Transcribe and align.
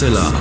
Huxilla. 0.00 0.32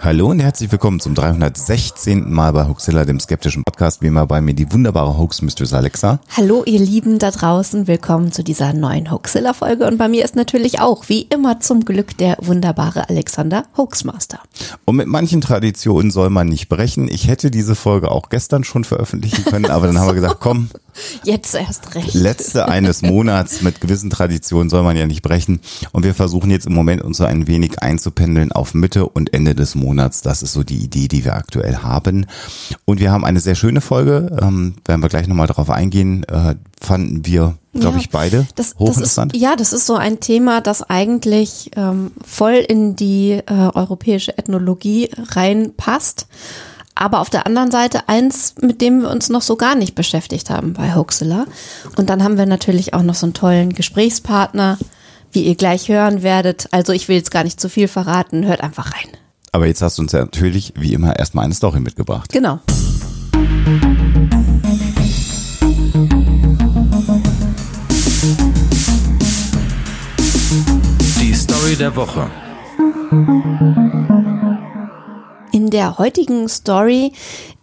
Hallo 0.00 0.30
und 0.30 0.40
herzlich 0.40 0.72
willkommen 0.72 0.98
zum 0.98 1.14
316. 1.14 2.32
Mal 2.32 2.52
bei 2.52 2.66
Hoaxilla, 2.66 3.04
dem 3.04 3.20
skeptischen 3.20 3.62
Podcast. 3.62 4.02
Wie 4.02 4.08
immer 4.08 4.26
bei 4.26 4.40
mir 4.40 4.54
die 4.54 4.72
wunderbare 4.72 5.18
Hoax 5.18 5.42
Mistress 5.42 5.72
Alexa. 5.72 6.18
Hallo 6.36 6.64
ihr 6.66 6.80
Lieben 6.80 7.20
da 7.20 7.30
draußen, 7.30 7.86
willkommen 7.86 8.32
zu 8.32 8.42
dieser 8.42 8.72
neuen 8.72 9.12
Hoaxilla-Folge. 9.12 9.86
Und 9.86 9.98
bei 9.98 10.08
mir 10.08 10.24
ist 10.24 10.34
natürlich 10.34 10.80
auch, 10.80 11.08
wie 11.08 11.22
immer 11.22 11.60
zum 11.60 11.84
Glück, 11.84 12.16
der 12.16 12.38
wunderbare 12.40 13.08
Alexander 13.08 13.66
Hoaxmaster. 13.76 14.40
Und 14.84 14.96
mit 14.96 15.06
manchen 15.06 15.40
Traditionen 15.40 16.10
soll 16.10 16.30
man 16.30 16.48
nicht 16.48 16.68
brechen. 16.68 17.06
Ich 17.08 17.28
hätte 17.28 17.52
diese 17.52 17.76
Folge 17.76 18.10
auch 18.10 18.30
gestern 18.30 18.64
schon 18.64 18.82
veröffentlichen 18.82 19.44
können, 19.44 19.66
aber 19.66 19.86
dann 19.86 19.98
haben 19.98 20.08
wir 20.08 20.14
gesagt, 20.20 20.40
komm, 20.40 20.70
Jetzt 21.24 21.54
erst 21.54 21.94
recht. 21.94 22.14
letzte 22.14 22.68
eines 22.68 23.02
Monats 23.02 23.62
mit 23.62 23.80
gewissen 23.80 24.10
Traditionen 24.10 24.70
soll 24.70 24.82
man 24.82 24.96
ja 24.96 25.06
nicht 25.06 25.22
brechen. 25.22 25.60
Und 25.92 26.04
wir 26.04 26.14
versuchen 26.14 26.50
jetzt 26.50 26.66
im 26.66 26.74
Moment 26.74 27.02
uns 27.02 27.18
so 27.18 27.24
ein 27.24 27.46
wenig 27.46 27.82
einzupendeln 27.82 28.52
auf 28.52 28.74
Mitte 28.74 29.08
und 29.08 29.32
Ende 29.34 29.54
des 29.54 29.74
Monats. 29.74 30.22
Das 30.22 30.42
ist 30.42 30.52
so 30.52 30.62
die 30.64 30.78
Idee, 30.78 31.08
die 31.08 31.24
wir 31.24 31.34
aktuell 31.34 31.76
haben. 31.78 32.26
Und 32.84 33.00
wir 33.00 33.10
haben 33.12 33.24
eine 33.24 33.40
sehr 33.40 33.54
schöne 33.54 33.80
Folge, 33.80 34.36
ähm, 34.40 34.74
werden 34.84 35.02
wir 35.02 35.08
gleich 35.08 35.26
nochmal 35.28 35.46
drauf 35.46 35.70
eingehen, 35.70 36.24
äh, 36.24 36.54
fanden 36.80 37.26
wir, 37.26 37.56
glaube 37.74 37.96
Ja, 37.96 38.00
ich, 38.02 38.10
beide 38.10 38.46
Das, 38.54 38.54
das 38.54 38.66
ist, 38.68 38.78
hochinteressant. 38.78 39.36
ja, 39.36 39.56
das 39.56 39.72
ist 39.72 39.86
so 39.86 39.96
ein 39.96 40.20
Thema, 40.20 40.60
das 40.60 40.82
eigentlich 40.82 41.70
ähm, 41.76 42.12
voll 42.24 42.64
in 42.68 42.94
die 42.96 43.32
äh, 43.32 43.42
europäische 43.74 44.38
Ethnologie 44.38 45.10
reinpasst. 45.16 46.26
Aber 47.00 47.20
auf 47.20 47.30
der 47.30 47.46
anderen 47.46 47.70
Seite 47.70 48.08
eins, 48.08 48.56
mit 48.60 48.80
dem 48.80 49.02
wir 49.02 49.10
uns 49.10 49.28
noch 49.28 49.42
so 49.42 49.54
gar 49.54 49.76
nicht 49.76 49.94
beschäftigt 49.94 50.50
haben 50.50 50.72
bei 50.72 50.96
Hoaxilla. 50.96 51.46
Und 51.96 52.10
dann 52.10 52.24
haben 52.24 52.36
wir 52.36 52.46
natürlich 52.46 52.92
auch 52.92 53.04
noch 53.04 53.14
so 53.14 53.24
einen 53.24 53.34
tollen 53.34 53.72
Gesprächspartner, 53.72 54.78
wie 55.30 55.44
ihr 55.44 55.54
gleich 55.54 55.88
hören 55.88 56.24
werdet. 56.24 56.66
Also 56.72 56.92
ich 56.92 57.06
will 57.06 57.14
jetzt 57.14 57.30
gar 57.30 57.44
nicht 57.44 57.60
zu 57.60 57.68
viel 57.68 57.86
verraten, 57.86 58.46
hört 58.46 58.62
einfach 58.62 58.92
rein. 58.94 59.08
Aber 59.52 59.68
jetzt 59.68 59.80
hast 59.80 59.98
du 59.98 60.02
uns 60.02 60.10
ja 60.10 60.18
natürlich, 60.18 60.72
wie 60.76 60.92
immer, 60.92 61.16
erstmal 61.16 61.44
eine 61.44 61.54
Story 61.54 61.78
mitgebracht. 61.78 62.32
Genau. 62.32 62.58
Die 71.20 71.34
Story 71.34 71.76
der 71.76 71.94
Woche. 71.94 72.28
In 75.68 75.72
der 75.72 75.98
heutigen 75.98 76.48
Story, 76.48 77.12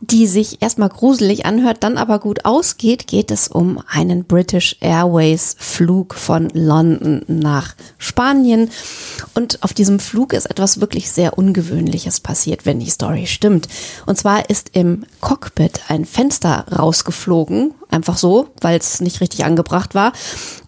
die 0.02 0.28
sich 0.28 0.62
erstmal 0.62 0.90
gruselig 0.90 1.46
anhört, 1.46 1.78
dann 1.82 1.98
aber 1.98 2.20
gut 2.20 2.46
ausgeht, 2.46 3.08
geht 3.08 3.32
es 3.32 3.48
um 3.48 3.82
einen 3.88 4.26
British 4.26 4.76
Airways 4.82 5.56
Flug 5.58 6.16
von 6.16 6.50
London 6.54 7.24
nach 7.28 7.76
Spanien. 7.98 8.70
Und 9.34 9.64
auf 9.64 9.74
diesem 9.74 10.00
Flug 10.00 10.34
ist 10.34 10.46
etwas 10.46 10.82
wirklich 10.82 11.12
sehr 11.12 11.38
Ungewöhnliches 11.38 12.20
passiert, 12.20 12.66
wenn 12.66 12.80
die 12.80 12.90
Story 12.90 13.26
stimmt. 13.26 13.68
Und 14.06 14.18
zwar 14.18 14.50
ist 14.50 14.72
im 14.74 15.06
Cockpit 15.22 15.82
ein 15.88 16.06
Fenster 16.06 16.66
rausgeflogen, 16.78 17.74
einfach 17.90 18.18
so, 18.18 18.50
weil 18.62 18.78
es 18.78 19.00
nicht 19.00 19.22
richtig 19.22 19.46
angebracht 19.46 19.96
war. 19.96 20.12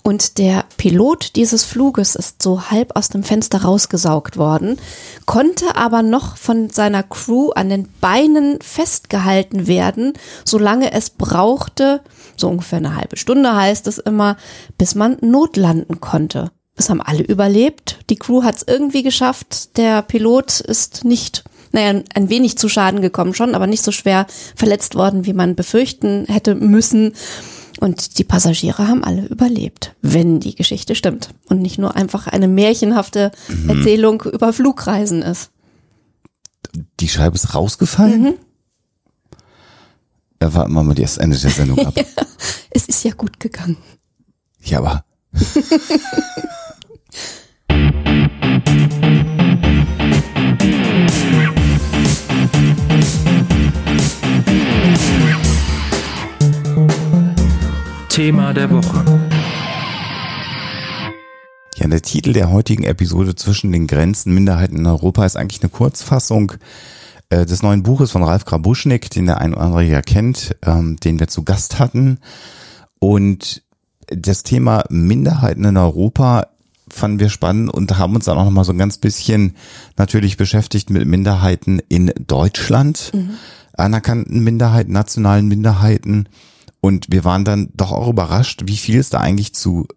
Und 0.04 0.38
der 0.38 0.64
Pilot 0.78 1.36
dieses 1.36 1.66
Fluges 1.66 2.16
ist 2.16 2.42
so 2.42 2.72
halb 2.72 2.96
aus 2.96 3.10
dem 3.10 3.24
Fenster 3.24 3.64
rausgesaugt 3.64 4.38
worden, 4.38 4.78
konnte 5.26 5.76
aber 5.76 6.02
noch 6.02 6.38
von 6.38 6.70
seiner 6.70 7.04
Crew 7.04 7.50
an 7.50 7.68
den 7.68 7.90
Beinen 8.00 8.60
festgehalten 8.62 9.17
werden, 9.26 10.14
solange 10.46 10.92
es 10.94 11.10
brauchte, 11.10 12.02
so 12.36 12.48
ungefähr 12.50 12.78
eine 12.78 12.96
halbe 12.96 13.18
Stunde 13.18 13.56
heißt 13.56 13.88
es 13.88 13.98
immer, 13.98 14.38
bis 14.78 14.96
man 14.96 15.18
notlanden 15.22 16.00
konnte. 16.00 16.52
Es 16.76 16.90
haben 16.90 17.02
alle 17.02 17.24
überlebt, 17.24 18.00
die 18.10 18.18
Crew 18.18 18.44
hat 18.44 18.58
es 18.58 18.66
irgendwie 18.68 19.02
geschafft, 19.02 19.78
der 19.78 20.04
Pilot 20.04 20.60
ist 20.60 21.06
nicht 21.06 21.44
naja, 21.72 22.02
ein 22.14 22.30
wenig 22.30 22.58
zu 22.58 22.70
Schaden 22.70 23.02
gekommen 23.02 23.34
schon, 23.34 23.56
aber 23.56 23.68
nicht 23.68 23.84
so 23.84 23.92
schwer 23.92 24.26
verletzt 24.56 24.96
worden, 24.96 25.26
wie 25.26 25.34
man 25.34 25.56
befürchten 25.56 26.26
hätte 26.28 26.56
müssen. 26.56 27.14
Und 27.80 28.18
die 28.18 28.24
Passagiere 28.24 28.88
haben 28.88 29.04
alle 29.04 29.26
überlebt, 29.28 29.94
wenn 30.02 30.40
die 30.40 30.56
Geschichte 30.56 30.96
stimmt 30.96 31.30
und 31.50 31.62
nicht 31.62 31.78
nur 31.78 31.96
einfach 31.96 32.28
eine 32.28 32.48
märchenhafte 32.48 33.32
Erzählung 33.68 34.22
über 34.22 34.52
Flugreisen 34.52 35.22
ist. 35.22 35.52
Die 37.00 37.08
Scheibe 37.08 37.36
ist 37.36 37.54
rausgefallen? 37.54 38.22
Mhm. 38.22 38.34
Ja, 40.42 40.54
warten 40.54 40.74
wir 40.74 40.84
mal 40.84 40.94
das 40.94 41.18
Ende 41.18 41.38
der 41.38 41.50
Sendung 41.50 41.80
ab. 41.86 41.94
Es 42.70 42.88
ist 42.88 43.04
ja 43.04 43.12
gut 43.14 43.40
gegangen. 43.40 43.78
Ja, 44.62 44.78
aber 44.80 45.04
Thema 58.10 58.54
der 58.54 58.70
Woche. 58.70 59.04
Ja, 61.78 61.88
der 61.88 62.02
Titel 62.02 62.34
der 62.34 62.52
heutigen 62.52 62.84
Episode 62.84 63.36
zwischen 63.36 63.72
den 63.72 63.88
Grenzen 63.88 64.34
Minderheiten 64.34 64.78
in 64.78 64.86
Europa 64.86 65.26
ist 65.26 65.36
eigentlich 65.36 65.62
eine 65.62 65.70
Kurzfassung 65.70 66.54
äh, 67.30 67.46
des 67.46 67.64
neuen 67.64 67.84
Buches 67.84 68.12
von 68.12 68.24
Ralf 68.24 68.46
Grabuschnik, 68.46 69.10
den 69.10 69.26
der 69.26 69.40
ein 69.40 69.54
oder 69.54 69.64
andere 69.64 69.84
ja 69.84 70.02
kennt, 70.02 70.56
ähm, 70.66 70.98
den 70.98 71.20
wir 71.20 71.28
zu 71.28 71.44
Gast 71.44 71.80
hatten. 71.80 72.20
Und 73.00 73.64
das 74.08 74.44
Thema 74.44 74.86
Minderheiten 74.90 75.66
in 75.66 75.78
Europa 75.78 76.48
fanden 76.90 77.20
wir 77.20 77.30
spannend 77.30 77.70
und 77.74 77.98
haben 77.98 78.16
uns 78.16 78.26
dann 78.26 78.38
auch 78.38 78.46
noch 78.46 78.52
mal 78.52 78.64
so 78.64 78.72
ein 78.72 78.78
ganz 78.78 78.98
bisschen 78.98 79.56
natürlich 79.98 80.38
beschäftigt 80.38 80.90
mit 80.90 81.06
Minderheiten 81.06 81.80
in 81.90 82.14
Deutschland, 82.28 83.12
anerkannten 83.74 84.42
Minderheiten, 84.44 84.94
nationalen 84.94 85.48
Minderheiten. 85.48 86.30
Und 86.80 87.08
wir 87.10 87.26
waren 87.26 87.44
dann 87.44 87.70
doch 87.76 87.92
auch 87.92 88.08
überrascht, 88.08 88.64
wie 88.68 88.78
viel 88.78 89.00
es 89.00 89.10
da 89.10 89.20
eigentlich 89.20 89.54
zu 89.54 89.88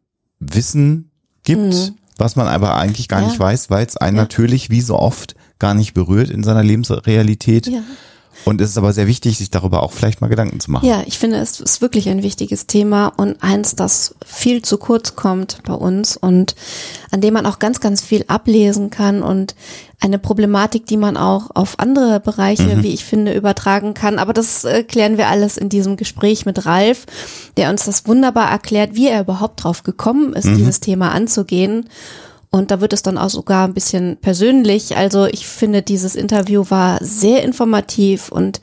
wissen 0.40 1.10
gibt, 1.44 1.92
was 2.18 2.34
man 2.34 2.48
aber 2.48 2.74
eigentlich 2.74 3.06
gar 3.06 3.20
Ja. 3.20 3.28
nicht 3.28 3.38
weiß, 3.38 3.70
weil 3.70 3.86
es 3.86 3.96
einen 3.96 4.16
Ja. 4.16 4.22
natürlich 4.24 4.70
wie 4.70 4.80
so 4.80 4.98
oft 4.98 5.36
gar 5.60 5.74
nicht 5.74 5.94
berührt 5.94 6.30
in 6.30 6.42
seiner 6.42 6.64
Lebensrealität. 6.64 7.68
Ja. 7.68 7.82
Und 8.44 8.60
es 8.60 8.70
ist 8.70 8.78
aber 8.78 8.92
sehr 8.92 9.06
wichtig, 9.06 9.36
sich 9.38 9.50
darüber 9.50 9.82
auch 9.82 9.92
vielleicht 9.92 10.20
mal 10.20 10.28
Gedanken 10.28 10.60
zu 10.60 10.70
machen. 10.70 10.88
Ja, 10.88 11.02
ich 11.04 11.18
finde, 11.18 11.36
es 11.36 11.60
ist 11.60 11.82
wirklich 11.82 12.08
ein 12.08 12.22
wichtiges 12.22 12.66
Thema 12.66 13.08
und 13.08 13.42
eins, 13.42 13.76
das 13.76 14.14
viel 14.24 14.62
zu 14.62 14.78
kurz 14.78 15.14
kommt 15.14 15.58
bei 15.64 15.74
uns 15.74 16.16
und 16.16 16.54
an 17.10 17.20
dem 17.20 17.34
man 17.34 17.44
auch 17.44 17.58
ganz, 17.58 17.80
ganz 17.80 18.00
viel 18.00 18.24
ablesen 18.28 18.88
kann 18.88 19.22
und 19.22 19.54
eine 20.00 20.18
Problematik, 20.18 20.86
die 20.86 20.96
man 20.96 21.18
auch 21.18 21.50
auf 21.54 21.78
andere 21.78 22.20
Bereiche, 22.20 22.82
wie 22.82 22.94
ich 22.94 23.04
finde, 23.04 23.34
übertragen 23.34 23.92
kann. 23.92 24.18
Aber 24.18 24.32
das 24.32 24.64
äh, 24.64 24.84
klären 24.84 25.18
wir 25.18 25.28
alles 25.28 25.58
in 25.58 25.68
diesem 25.68 25.96
Gespräch 25.96 26.46
mit 26.46 26.64
Ralf, 26.64 27.04
der 27.58 27.68
uns 27.68 27.84
das 27.84 28.06
wunderbar 28.06 28.50
erklärt, 28.50 28.94
wie 28.94 29.08
er 29.08 29.20
überhaupt 29.20 29.62
drauf 29.62 29.82
gekommen 29.82 30.32
ist, 30.32 30.46
dieses 30.46 30.80
Thema 30.80 31.12
anzugehen. 31.12 31.90
Und 32.52 32.70
da 32.72 32.80
wird 32.80 32.92
es 32.92 33.02
dann 33.02 33.16
auch 33.16 33.30
sogar 33.30 33.66
ein 33.68 33.74
bisschen 33.74 34.16
persönlich. 34.20 34.96
Also 34.96 35.26
ich 35.26 35.46
finde, 35.46 35.82
dieses 35.82 36.16
Interview 36.16 36.64
war 36.68 36.98
sehr 37.00 37.44
informativ 37.44 38.30
und 38.30 38.60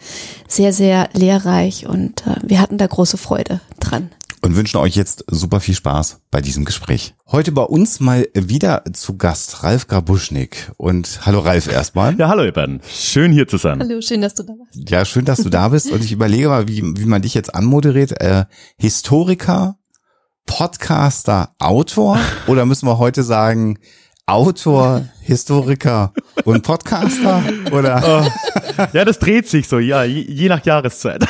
sehr, 0.48 0.74
sehr 0.74 1.10
lehrreich 1.14 1.88
und 1.88 2.28
äh, 2.28 2.36
wir 2.44 2.60
hatten 2.60 2.78
da 2.78 2.86
große 2.88 3.18
Freude 3.18 3.62
dran. 3.80 4.10
und 4.42 4.56
wünschen 4.56 4.78
euch 4.78 4.96
jetzt 4.96 5.24
super 5.30 5.60
viel 5.62 5.74
Spaß 5.74 6.20
bei 6.32 6.42
diesem 6.42 6.64
Gespräch. 6.66 7.16
Heute 7.32 7.52
bei 7.54 7.64
uns 7.64 8.00
mal 8.00 8.28
wieder 8.34 8.84
zu 8.94 9.18
Gast 9.18 9.64
Ralf 9.64 9.88
Grabuschnik. 9.88 10.72
Und 10.78 11.26
hallo 11.26 11.40
Ralf 11.40 11.68
erstmal. 11.72 12.18
Ja, 12.20 12.28
hallo 12.30 12.44
ihr 12.44 12.54
beiden. 12.54 12.82
Schön 12.90 13.32
hier 13.32 13.48
zu 13.48 13.58
sein. 13.58 13.80
Hallo, 13.80 14.00
schön, 14.02 14.22
dass 14.22 14.36
du 14.36 14.44
da 14.44 14.54
warst. 14.54 14.90
Ja, 14.90 15.06
schön, 15.06 15.26
dass 15.26 15.40
du 15.40 15.50
da 15.50 15.70
bist. 15.70 15.92
Und 15.92 16.04
ich 16.04 16.12
überlege 16.12 16.50
mal, 16.50 16.68
wie, 16.68 16.82
wie 16.84 17.06
man 17.06 17.22
dich 17.22 17.34
jetzt 17.34 17.56
anmoderiert. 17.56 18.22
Äh, 18.22 18.46
Historiker, 18.78 19.78
Podcaster, 20.48 21.50
Autor? 21.60 22.18
Oder 22.48 22.66
müssen 22.66 22.88
wir 22.88 22.98
heute 22.98 23.22
sagen, 23.22 23.78
Autor, 24.26 25.04
Historiker 25.22 26.12
und 26.46 26.64
Podcaster? 26.64 27.44
Oder? 27.72 28.26
Ja, 28.94 29.06
das 29.06 29.20
dreht 29.20 29.48
sich 29.48 29.68
so, 29.68 29.78
ja, 29.78 30.04
je, 30.04 30.50
nach 30.50 30.66
Jahreszeit. 30.66 31.26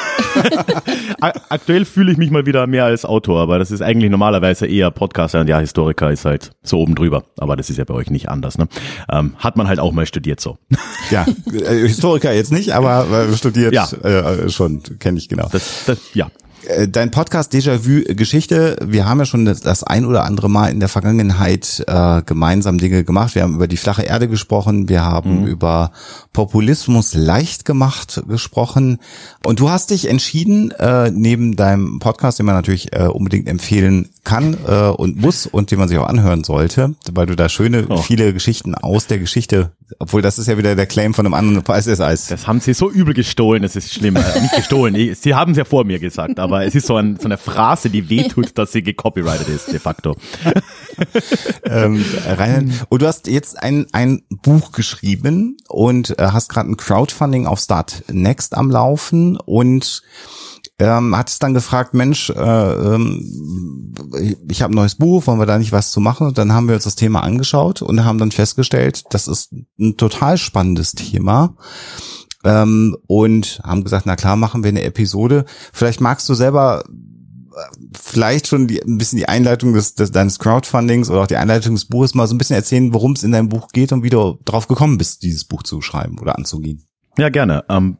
Aktuell 1.50 1.84
fühle 1.86 2.12
ich 2.12 2.18
mich 2.18 2.32
mal 2.32 2.46
wieder 2.46 2.68
mehr 2.68 2.86
als 2.86 3.06
Autor, 3.06 3.42
aber 3.42 3.60
das 3.60 3.72
ist 3.72 3.82
eigentlich 3.82 4.12
normalerweise 4.12 4.66
eher 4.68 4.92
Podcaster 4.92 5.42
und 5.42 5.48
ja, 5.48 5.60
Historiker 5.60 6.12
ist 6.12 6.26
halt 6.26 6.52
so 6.64 6.80
oben 6.80 6.96
drüber. 6.96 7.24
Aber 7.40 7.56
das 7.58 7.70
ist 7.70 7.78
ja 7.78 7.84
bei 7.84 7.94
euch 7.96 8.10
nicht 8.10 8.30
anders, 8.30 8.58
ne? 8.58 8.68
Ähm, 9.12 9.36
hat 9.40 9.58
man 9.58 9.68
halt 9.68 9.80
auch 9.80 9.92
mal 9.92 10.06
studiert 10.06 10.40
so. 10.40 10.58
Ja, 11.10 11.26
äh, 11.54 11.88
Historiker 11.88 12.34
jetzt 12.34 12.52
nicht, 12.52 12.72
aber 12.74 13.08
äh, 13.10 13.36
studiert 13.36 13.74
Ja. 13.74 13.90
äh, 14.04 14.50
schon, 14.50 14.84
kenne 15.00 15.18
ich 15.18 15.30
genau. 15.30 15.48
Das, 15.52 15.86
das, 15.86 16.00
ja. 16.14 16.28
Äh, 16.68 16.88
dein 16.88 17.12
Podcast 17.12 17.54
Déjà-vu 17.54 18.04
Geschichte, 18.16 18.78
wir 18.86 19.08
haben 19.08 19.20
ja 19.20 19.26
schon 19.26 19.46
das, 19.46 19.62
das 19.62 19.84
ein 19.84 20.06
oder 20.06 20.24
andere 20.26 20.50
Mal 20.50 20.72
in 20.72 20.80
der 20.80 20.90
Vergangenheit 20.90 21.84
äh, 21.88 22.22
gemeinsam 22.24 22.78
Dinge 22.78 23.04
gemacht. 23.04 23.36
Wir 23.36 23.44
haben 23.44 23.56
über 23.56 23.68
die 23.68 23.78
flache 23.78 24.04
Erde 24.04 24.28
gesprochen, 24.28 24.90
wir 24.90 25.04
haben 25.04 25.42
mhm. 25.42 25.48
über 25.48 25.92
Populismus 26.34 27.14
leicht 27.14 27.66
gemacht 27.66 28.24
gesprochen. 28.28 29.00
Und 29.44 29.60
du 29.60 29.70
hast 29.70 29.90
dich 29.90 30.10
entschieden, 30.10 30.72
äh, 30.72 31.10
neben 31.12 31.56
deinem 31.56 32.00
Podcast, 32.00 32.40
den 32.40 32.46
man 32.46 32.56
natürlich 32.56 32.94
äh, 32.94 33.08
unbedingt 33.08 33.48
empfehlen 33.48 34.10
kann 34.24 34.58
äh, 34.68 34.90
und 34.90 35.22
muss 35.22 35.46
und 35.46 35.72
den 35.72 35.80
man 35.80 35.88
sich 35.88 35.98
auch 35.98 36.08
anhören 36.08 36.44
sollte, 36.44 36.96
weil 37.12 37.26
du 37.26 37.36
da 37.36 37.50
schöne, 37.50 37.86
oh. 37.90 37.98
viele 37.98 38.34
Geschichten 38.34 38.76
aus 38.76 39.08
der 39.08 39.20
Geschichte, 39.20 39.72
obwohl 40.00 40.22
das 40.22 40.38
ist 40.38 40.48
ja 40.48 40.58
wieder 40.58 40.76
der 40.76 40.86
Claim 40.86 41.14
von 41.14 41.26
einem 41.26 41.34
anderen 41.34 41.68
Eis 41.68 41.88
ist 41.88 42.02
Eis. 42.02 42.28
Das 42.28 42.48
haben 42.48 42.60
sie 42.60 42.74
so 42.74 42.92
übel 42.92 43.14
gestohlen, 43.14 43.64
das 43.64 43.76
ist 43.76 43.94
schlimm. 43.94 44.16
Äh, 44.16 44.42
nicht 44.42 44.56
gestohlen, 44.56 45.16
sie 45.16 45.36
haben 45.36 45.52
es 45.52 45.58
ja 45.58 45.66
vor 45.66 45.86
mir 45.86 46.00
gesagt, 46.00 46.40
aber 46.40 46.66
es 46.66 46.76
ist 46.76 46.88
so, 46.88 46.96
ein, 46.96 47.18
so 47.18 47.26
eine 47.26 47.38
Phrase, 47.38 47.90
die 47.90 48.10
wehtut, 48.10 48.58
dass 48.58 48.72
sie 48.72 48.84
gecopyrighted 48.84 49.48
ist, 49.48 49.72
de 49.72 49.80
facto. 49.80 50.16
ähm, 51.64 52.04
Reinhard, 52.26 52.88
und 52.90 53.02
du 53.02 53.08
hast 53.08 53.28
jetzt 53.28 53.62
ein, 53.62 53.88
ein 53.94 54.24
Buch 54.30 54.72
geschrieben 54.72 55.58
und 55.68 56.18
äh, 56.20 56.30
hast 56.32 56.50
gerade 56.50 56.70
ein 56.70 56.78
Crowdfunding 56.78 57.48
auf 57.48 57.60
Start 57.60 58.04
Next 58.12 58.56
am 58.56 58.70
Laufen 58.70 59.38
und 59.38 60.02
ähm, 60.80 61.18
hat 61.18 61.30
es 61.30 61.40
dann 61.40 61.56
gefragt, 61.56 61.94
Mensch, 61.94 62.30
äh, 62.30 62.36
ähm, 62.36 63.94
ich 64.48 64.62
habe 64.62 64.74
ein 64.74 64.76
neues 64.76 64.96
Buch, 64.96 65.26
wollen 65.26 65.40
wir 65.40 65.48
da 65.48 65.58
nicht 65.58 65.72
was 65.72 65.92
zu 65.92 66.00
machen? 66.00 66.28
Und 66.28 66.38
dann 66.38 66.54
haben 66.54 66.68
wir 66.68 66.76
uns 66.76 66.84
das 66.84 66.96
Thema 66.96 67.24
angeschaut 67.24 67.82
und 67.82 68.06
haben 68.06 68.20
dann 68.20 68.32
festgestellt, 68.32 69.04
das 69.10 69.28
ist 69.28 69.54
ein 69.80 69.98
total 69.98 70.38
spannendes 70.38 70.92
Thema. 70.92 71.56
Ähm, 72.44 72.96
und 73.08 73.60
haben 73.64 73.84
gesagt, 73.84 74.06
na 74.06 74.16
klar, 74.16 74.36
machen 74.36 74.64
wir 74.64 74.70
eine 74.70 74.84
Episode. 74.84 75.46
Vielleicht 75.74 76.00
magst 76.00 76.30
du 76.30 76.36
selber 76.36 76.84
äh, 76.86 77.78
vielleicht 78.00 78.46
schon 78.46 78.68
die, 78.68 78.80
ein 78.84 79.00
bisschen 79.00 79.18
die 79.18 79.28
Einleitung 79.28 79.74
des, 79.74 79.96
des 79.96 80.12
deines 80.12 80.38
Crowdfundings 80.38 81.10
oder 81.10 81.22
auch 81.22 81.28
die 81.28 81.38
Einleitung 81.38 81.74
des 81.74 81.86
Buches 81.86 82.14
mal 82.14 82.28
so 82.28 82.36
ein 82.36 82.38
bisschen 82.38 82.56
erzählen, 82.56 82.94
worum 82.94 83.14
es 83.14 83.24
in 83.24 83.32
deinem 83.32 83.50
Buch 83.50 83.70
geht 83.70 83.92
und 83.92 84.04
wie 84.04 84.12
du 84.12 84.38
drauf 84.46 84.68
gekommen 84.68 85.00
bist, 85.00 85.24
dieses 85.24 85.46
Buch 85.46 85.64
zu 85.64 85.82
schreiben 85.82 86.20
oder 86.20 86.38
anzugehen. 86.38 86.84
Ja, 87.18 87.30
gerne. 87.30 87.66
Ähm, 87.68 87.98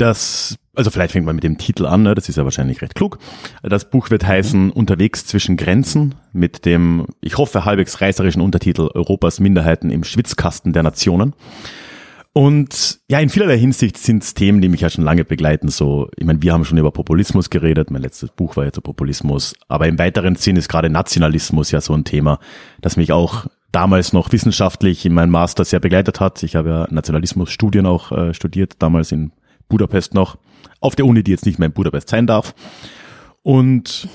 das, 0.00 0.56
also 0.74 0.90
vielleicht 0.90 1.12
fängt 1.12 1.26
man 1.26 1.34
mit 1.34 1.44
dem 1.44 1.58
Titel 1.58 1.86
an, 1.86 2.02
ne? 2.02 2.14
das 2.14 2.28
ist 2.28 2.36
ja 2.36 2.44
wahrscheinlich 2.44 2.82
recht 2.82 2.94
klug. 2.94 3.18
Das 3.62 3.90
Buch 3.90 4.10
wird 4.10 4.26
heißen. 4.26 4.70
Unterwegs 4.70 5.26
zwischen 5.26 5.56
Grenzen 5.56 6.14
mit 6.32 6.64
dem, 6.64 7.06
ich 7.20 7.38
hoffe, 7.38 7.64
halbwegs 7.64 8.00
reißerischen 8.00 8.42
Untertitel 8.42 8.88
Europas 8.94 9.40
Minderheiten 9.40 9.90
im 9.90 10.04
Schwitzkasten 10.04 10.72
der 10.72 10.82
Nationen. 10.82 11.34
Und 12.32 13.00
ja, 13.08 13.18
in 13.18 13.28
vielerlei 13.28 13.58
Hinsicht 13.58 13.98
sind 13.98 14.22
es 14.22 14.34
Themen, 14.34 14.60
die 14.60 14.68
mich 14.68 14.82
ja 14.82 14.90
schon 14.90 15.02
lange 15.02 15.24
begleiten. 15.24 15.68
So, 15.68 16.08
ich 16.16 16.24
meine, 16.24 16.40
wir 16.42 16.52
haben 16.52 16.64
schon 16.64 16.78
über 16.78 16.92
Populismus 16.92 17.50
geredet. 17.50 17.90
Mein 17.90 18.02
letztes 18.02 18.30
Buch 18.30 18.56
war 18.56 18.64
ja 18.64 18.72
zu 18.72 18.80
Populismus. 18.80 19.54
Aber 19.66 19.88
im 19.88 19.98
weiteren 19.98 20.36
Sinn 20.36 20.56
ist 20.56 20.68
gerade 20.68 20.90
Nationalismus 20.90 21.72
ja 21.72 21.80
so 21.80 21.92
ein 21.92 22.04
Thema, 22.04 22.38
das 22.80 22.96
mich 22.96 23.10
auch 23.10 23.46
damals 23.72 24.12
noch 24.12 24.30
wissenschaftlich 24.32 25.04
in 25.06 25.14
meinem 25.14 25.30
Master 25.30 25.64
sehr 25.64 25.80
begleitet 25.80 26.20
hat. 26.20 26.42
Ich 26.44 26.54
habe 26.54 26.68
ja 26.68 26.86
Nationalismusstudien 26.90 27.86
auch 27.86 28.12
äh, 28.12 28.32
studiert, 28.32 28.76
damals 28.78 29.10
in 29.10 29.32
Budapest 29.70 30.12
noch, 30.12 30.36
auf 30.80 30.94
der 30.96 31.06
Uni, 31.06 31.22
die 31.22 31.30
jetzt 31.30 31.46
nicht 31.46 31.58
mehr 31.58 31.66
in 31.66 31.72
Budapest 31.72 32.10
sein 32.10 32.26
darf. 32.26 32.54
Und 33.42 34.08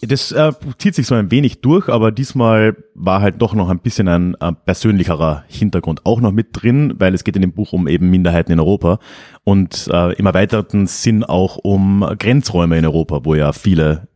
das 0.00 0.30
äh, 0.30 0.52
zieht 0.78 0.94
sich 0.94 1.08
so 1.08 1.16
ein 1.16 1.32
wenig 1.32 1.60
durch, 1.60 1.88
aber 1.88 2.12
diesmal 2.12 2.76
war 2.94 3.20
halt 3.20 3.42
doch 3.42 3.52
noch 3.52 3.68
ein 3.68 3.80
bisschen 3.80 4.06
ein 4.06 4.36
äh, 4.40 4.52
persönlicherer 4.52 5.42
Hintergrund 5.48 6.06
auch 6.06 6.20
noch 6.20 6.30
mit 6.30 6.48
drin, 6.52 6.94
weil 6.98 7.14
es 7.14 7.24
geht 7.24 7.34
in 7.34 7.42
dem 7.42 7.52
Buch 7.52 7.72
um 7.72 7.88
eben 7.88 8.10
Minderheiten 8.10 8.52
in 8.52 8.60
Europa 8.60 9.00
und 9.42 9.88
äh, 9.92 10.12
im 10.12 10.26
erweiterten 10.26 10.86
Sinn 10.86 11.24
auch 11.24 11.56
um 11.56 12.06
Grenzräume 12.16 12.78
in 12.78 12.86
Europa, 12.86 13.24
wo 13.24 13.34
ja 13.34 13.52
viele 13.52 14.08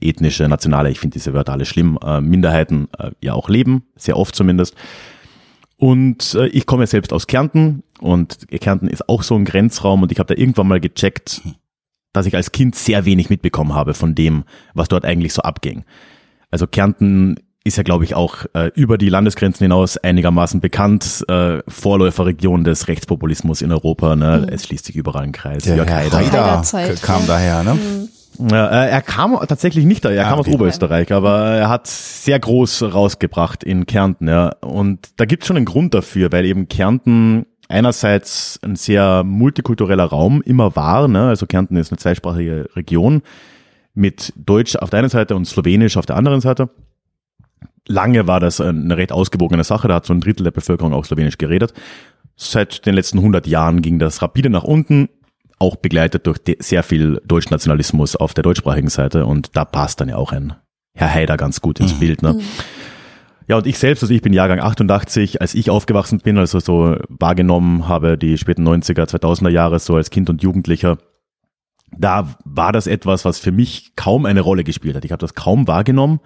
ethnische, 0.00 0.48
nationale, 0.48 0.90
ich 0.90 1.00
finde 1.00 1.14
diese 1.14 1.34
Wörter 1.34 1.54
alle 1.54 1.66
schlimm, 1.66 1.98
äh, 2.04 2.20
Minderheiten 2.20 2.86
äh, 2.98 3.10
ja 3.20 3.32
auch 3.32 3.48
leben, 3.48 3.82
sehr 3.96 4.16
oft 4.16 4.36
zumindest. 4.36 4.76
Und 5.78 6.34
äh, 6.34 6.48
ich 6.48 6.66
komme 6.66 6.82
ja 6.82 6.86
selbst 6.88 7.12
aus 7.12 7.28
Kärnten 7.28 7.84
und 8.00 8.48
Kärnten 8.60 8.88
ist 8.88 9.08
auch 9.08 9.22
so 9.22 9.36
ein 9.36 9.44
Grenzraum 9.44 10.02
und 10.02 10.12
ich 10.12 10.18
habe 10.18 10.34
da 10.34 10.38
irgendwann 10.38 10.66
mal 10.66 10.80
gecheckt, 10.80 11.40
dass 12.12 12.26
ich 12.26 12.34
als 12.34 12.50
Kind 12.52 12.74
sehr 12.74 13.04
wenig 13.04 13.30
mitbekommen 13.30 13.74
habe 13.74 13.94
von 13.94 14.14
dem, 14.14 14.44
was 14.74 14.88
dort 14.88 15.04
eigentlich 15.04 15.32
so 15.32 15.42
abging. 15.42 15.84
Also 16.50 16.66
Kärnten 16.66 17.36
ist 17.62 17.76
ja, 17.76 17.84
glaube 17.84 18.04
ich, 18.04 18.14
auch 18.14 18.46
äh, 18.54 18.72
über 18.74 18.98
die 18.98 19.08
Landesgrenzen 19.08 19.64
hinaus 19.64 19.96
einigermaßen 19.98 20.60
bekannt, 20.60 21.24
äh, 21.28 21.60
Vorläuferregion 21.68 22.64
des 22.64 22.88
Rechtspopulismus 22.88 23.62
in 23.62 23.70
Europa. 23.70 24.16
Ne? 24.16 24.44
Mhm. 24.46 24.52
Es 24.52 24.64
schließt 24.66 24.86
sich 24.86 24.96
überall 24.96 25.24
ein 25.24 25.32
Kreis. 25.32 25.62
Der 25.62 25.76
Jörg 25.76 25.90
Haider, 25.90 26.18
Haider 26.18 26.94
kam 27.02 27.26
daher, 27.26 27.62
ne? 27.62 27.74
Mhm. 27.74 28.08
Äh, 28.40 28.90
er 28.90 29.02
kam 29.02 29.36
tatsächlich 29.46 29.84
nicht 29.84 30.04
da, 30.04 30.10
er 30.10 30.26
ah, 30.26 30.30
kam 30.30 30.40
okay. 30.40 30.50
aus 30.50 30.54
Oberösterreich, 30.54 31.12
aber 31.12 31.46
er 31.46 31.68
hat 31.68 31.86
sehr 31.86 32.38
groß 32.38 32.94
rausgebracht 32.94 33.64
in 33.64 33.86
Kärnten, 33.86 34.28
ja. 34.28 34.50
Und 34.60 35.08
da 35.16 35.24
gibt 35.24 35.42
es 35.42 35.46
schon 35.48 35.56
einen 35.56 35.66
Grund 35.66 35.94
dafür, 35.94 36.30
weil 36.30 36.44
eben 36.44 36.68
Kärnten 36.68 37.46
einerseits 37.68 38.58
ein 38.62 38.76
sehr 38.76 39.24
multikultureller 39.24 40.04
Raum 40.04 40.40
immer 40.42 40.76
war, 40.76 41.08
ne? 41.08 41.28
also 41.28 41.46
Kärnten 41.46 41.76
ist 41.76 41.92
eine 41.92 41.98
zweisprachige 41.98 42.68
Region 42.74 43.22
mit 43.94 44.32
Deutsch 44.36 44.76
auf 44.76 44.90
der 44.90 45.00
einen 45.00 45.08
Seite 45.08 45.34
und 45.36 45.44
Slowenisch 45.44 45.96
auf 45.96 46.06
der 46.06 46.16
anderen 46.16 46.40
Seite. 46.40 46.70
Lange 47.86 48.26
war 48.26 48.38
das 48.38 48.60
eine 48.60 48.96
recht 48.96 49.12
ausgewogene 49.12 49.64
Sache, 49.64 49.88
da 49.88 49.96
hat 49.96 50.06
so 50.06 50.12
ein 50.12 50.20
Drittel 50.20 50.44
der 50.44 50.50
Bevölkerung 50.50 50.92
auch 50.92 51.04
Slowenisch 51.04 51.38
geredet. 51.38 51.72
Seit 52.36 52.86
den 52.86 52.94
letzten 52.94 53.18
100 53.18 53.46
Jahren 53.46 53.82
ging 53.82 53.98
das 53.98 54.22
rapide 54.22 54.50
nach 54.50 54.62
unten 54.62 55.08
auch 55.58 55.76
begleitet 55.76 56.26
durch 56.26 56.38
sehr 56.60 56.82
viel 56.82 57.20
Deutschnationalismus 57.26 58.16
auf 58.16 58.34
der 58.34 58.42
deutschsprachigen 58.42 58.88
Seite 58.88 59.26
und 59.26 59.56
da 59.56 59.64
passt 59.64 60.00
dann 60.00 60.08
ja 60.08 60.16
auch 60.16 60.32
ein 60.32 60.54
Herr 60.94 61.12
Haider 61.12 61.36
ganz 61.36 61.60
gut 61.60 61.80
ins 61.80 61.94
mhm. 61.94 61.98
Bild. 61.98 62.22
Ne? 62.22 62.34
Mhm. 62.34 62.40
Ja, 63.48 63.56
und 63.56 63.66
ich 63.66 63.78
selbst, 63.78 64.02
also 64.02 64.12
ich 64.12 64.20
bin 64.20 64.32
Jahrgang 64.32 64.60
88, 64.60 65.40
als 65.40 65.54
ich 65.54 65.70
aufgewachsen 65.70 66.18
bin, 66.18 66.36
also 66.36 66.60
so 66.60 66.96
wahrgenommen 67.08 67.88
habe, 67.88 68.18
die 68.18 68.36
späten 68.36 68.66
90er, 68.66 69.08
2000er 69.08 69.48
Jahre, 69.48 69.78
so 69.78 69.96
als 69.96 70.10
Kind 70.10 70.28
und 70.28 70.42
Jugendlicher, 70.42 70.98
da 71.96 72.36
war 72.44 72.72
das 72.72 72.86
etwas, 72.86 73.24
was 73.24 73.38
für 73.38 73.52
mich 73.52 73.96
kaum 73.96 74.26
eine 74.26 74.40
Rolle 74.40 74.64
gespielt 74.64 74.96
hat. 74.96 75.04
Ich 75.06 75.12
habe 75.12 75.20
das 75.20 75.34
kaum 75.34 75.66
wahrgenommen, 75.66 76.20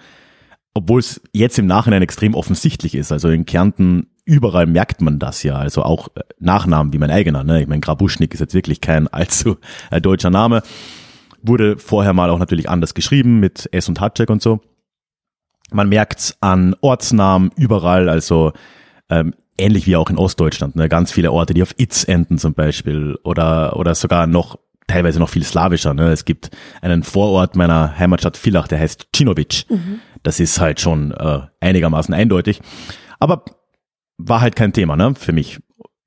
obwohl 0.75 0.99
es 0.99 1.21
jetzt 1.33 1.59
im 1.61 1.67
Nachhinein 1.67 2.03
extrem 2.03 2.35
offensichtlich 2.35 2.97
ist. 2.97 3.13
Also 3.13 3.29
in 3.29 3.47
Kärnten 3.47 4.09
überall 4.25 4.67
merkt 4.67 5.01
man 5.01 5.19
das 5.19 5.43
ja, 5.43 5.57
also 5.57 5.83
auch 5.83 6.09
äh, 6.15 6.21
Nachnamen 6.39 6.93
wie 6.93 6.99
mein 6.99 7.11
eigener. 7.11 7.45
Ne? 7.45 7.63
Ich 7.63 7.69
meine, 7.69 7.81
Grabuschnik 7.81 8.35
ist 8.35 8.41
jetzt 8.41 8.55
wirklich 8.55 8.81
kein 8.81 9.09
allzu 9.13 9.59
äh, 9.91 10.01
deutscher 10.01 10.31
Name. 10.31 10.63
Wurde 11.43 11.79
vorher 11.79 12.13
mal 12.13 12.31
auch 12.31 12.39
natürlich 12.39 12.69
anders 12.69 12.95
geschrieben 12.95 13.41
mit 13.41 13.69
S 13.73 13.89
und 13.89 14.01
Hatschek 14.01 14.31
und 14.31 14.43
so. 14.43 14.61
Man 15.73 15.89
merkt's 15.89 16.37
an 16.41 16.77
Ortsnamen 16.81 17.51
überall, 17.57 18.09
also 18.09 18.53
ähm, 19.09 19.35
ähnlich 19.59 19.87
wie 19.87 19.97
auch 19.97 20.11
in 20.11 20.19
Ostdeutschland. 20.19 20.77
Ne? 20.77 20.89
Ganz 20.89 21.11
viele 21.13 21.33
Orte, 21.33 21.55
die 21.55 21.63
auf 21.63 21.75
Itz 21.79 22.05
enden 22.05 22.39
zum 22.39 22.55
Beispiel 22.55 23.19
oder, 23.25 23.77
oder 23.77 23.95
sogar 23.95 24.27
noch 24.27 24.59
teilweise 24.87 25.19
noch 25.19 25.31
viel 25.31 25.45
slawischer. 25.45 25.95
Ne? 25.95 26.11
Es 26.13 26.25
gibt 26.25 26.51
einen 26.83 27.03
Vorort 27.03 27.57
meiner 27.57 27.99
Heimatstadt 27.99 28.37
Villach, 28.37 28.69
der 28.69 28.79
heißt 28.79 29.09
Cinovic. 29.15 29.65
Mhm. 29.69 30.01
Das 30.23 30.39
ist 30.39 30.61
halt 30.61 30.81
schon 30.81 31.13
äh, 31.13 31.41
einigermaßen 31.61 32.15
eindeutig. 32.15 32.61
Aber 33.19 33.45
war 34.29 34.41
halt 34.41 34.57
kein 34.57 34.73
Thema, 34.73 34.97
ne, 34.97 35.15
für 35.15 35.33
mich, 35.33 35.59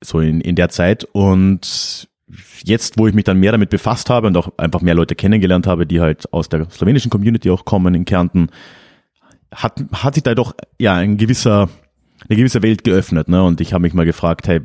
so 0.02 0.20
in, 0.20 0.40
in 0.40 0.56
der 0.56 0.68
Zeit. 0.68 1.04
Und 1.12 2.08
jetzt, 2.64 2.98
wo 2.98 3.06
ich 3.06 3.14
mich 3.14 3.24
dann 3.24 3.38
mehr 3.38 3.52
damit 3.52 3.70
befasst 3.70 4.10
habe 4.10 4.26
und 4.26 4.36
auch 4.36 4.50
einfach 4.56 4.80
mehr 4.80 4.94
Leute 4.94 5.14
kennengelernt 5.14 5.66
habe, 5.66 5.86
die 5.86 6.00
halt 6.00 6.32
aus 6.32 6.48
der 6.48 6.68
slowenischen 6.70 7.10
Community 7.10 7.50
auch 7.50 7.64
kommen 7.64 7.94
in 7.94 8.04
Kärnten, 8.04 8.48
hat, 9.54 9.82
hat 9.92 10.14
sich 10.14 10.22
da 10.22 10.34
doch 10.34 10.54
ja 10.78 10.94
ein 10.94 11.16
gewisser, 11.16 11.68
eine 12.28 12.36
gewisse 12.36 12.62
Welt 12.62 12.84
geöffnet. 12.84 13.28
Ne? 13.28 13.42
Und 13.42 13.60
ich 13.60 13.72
habe 13.72 13.82
mich 13.82 13.94
mal 13.94 14.06
gefragt, 14.06 14.48
hey, 14.48 14.60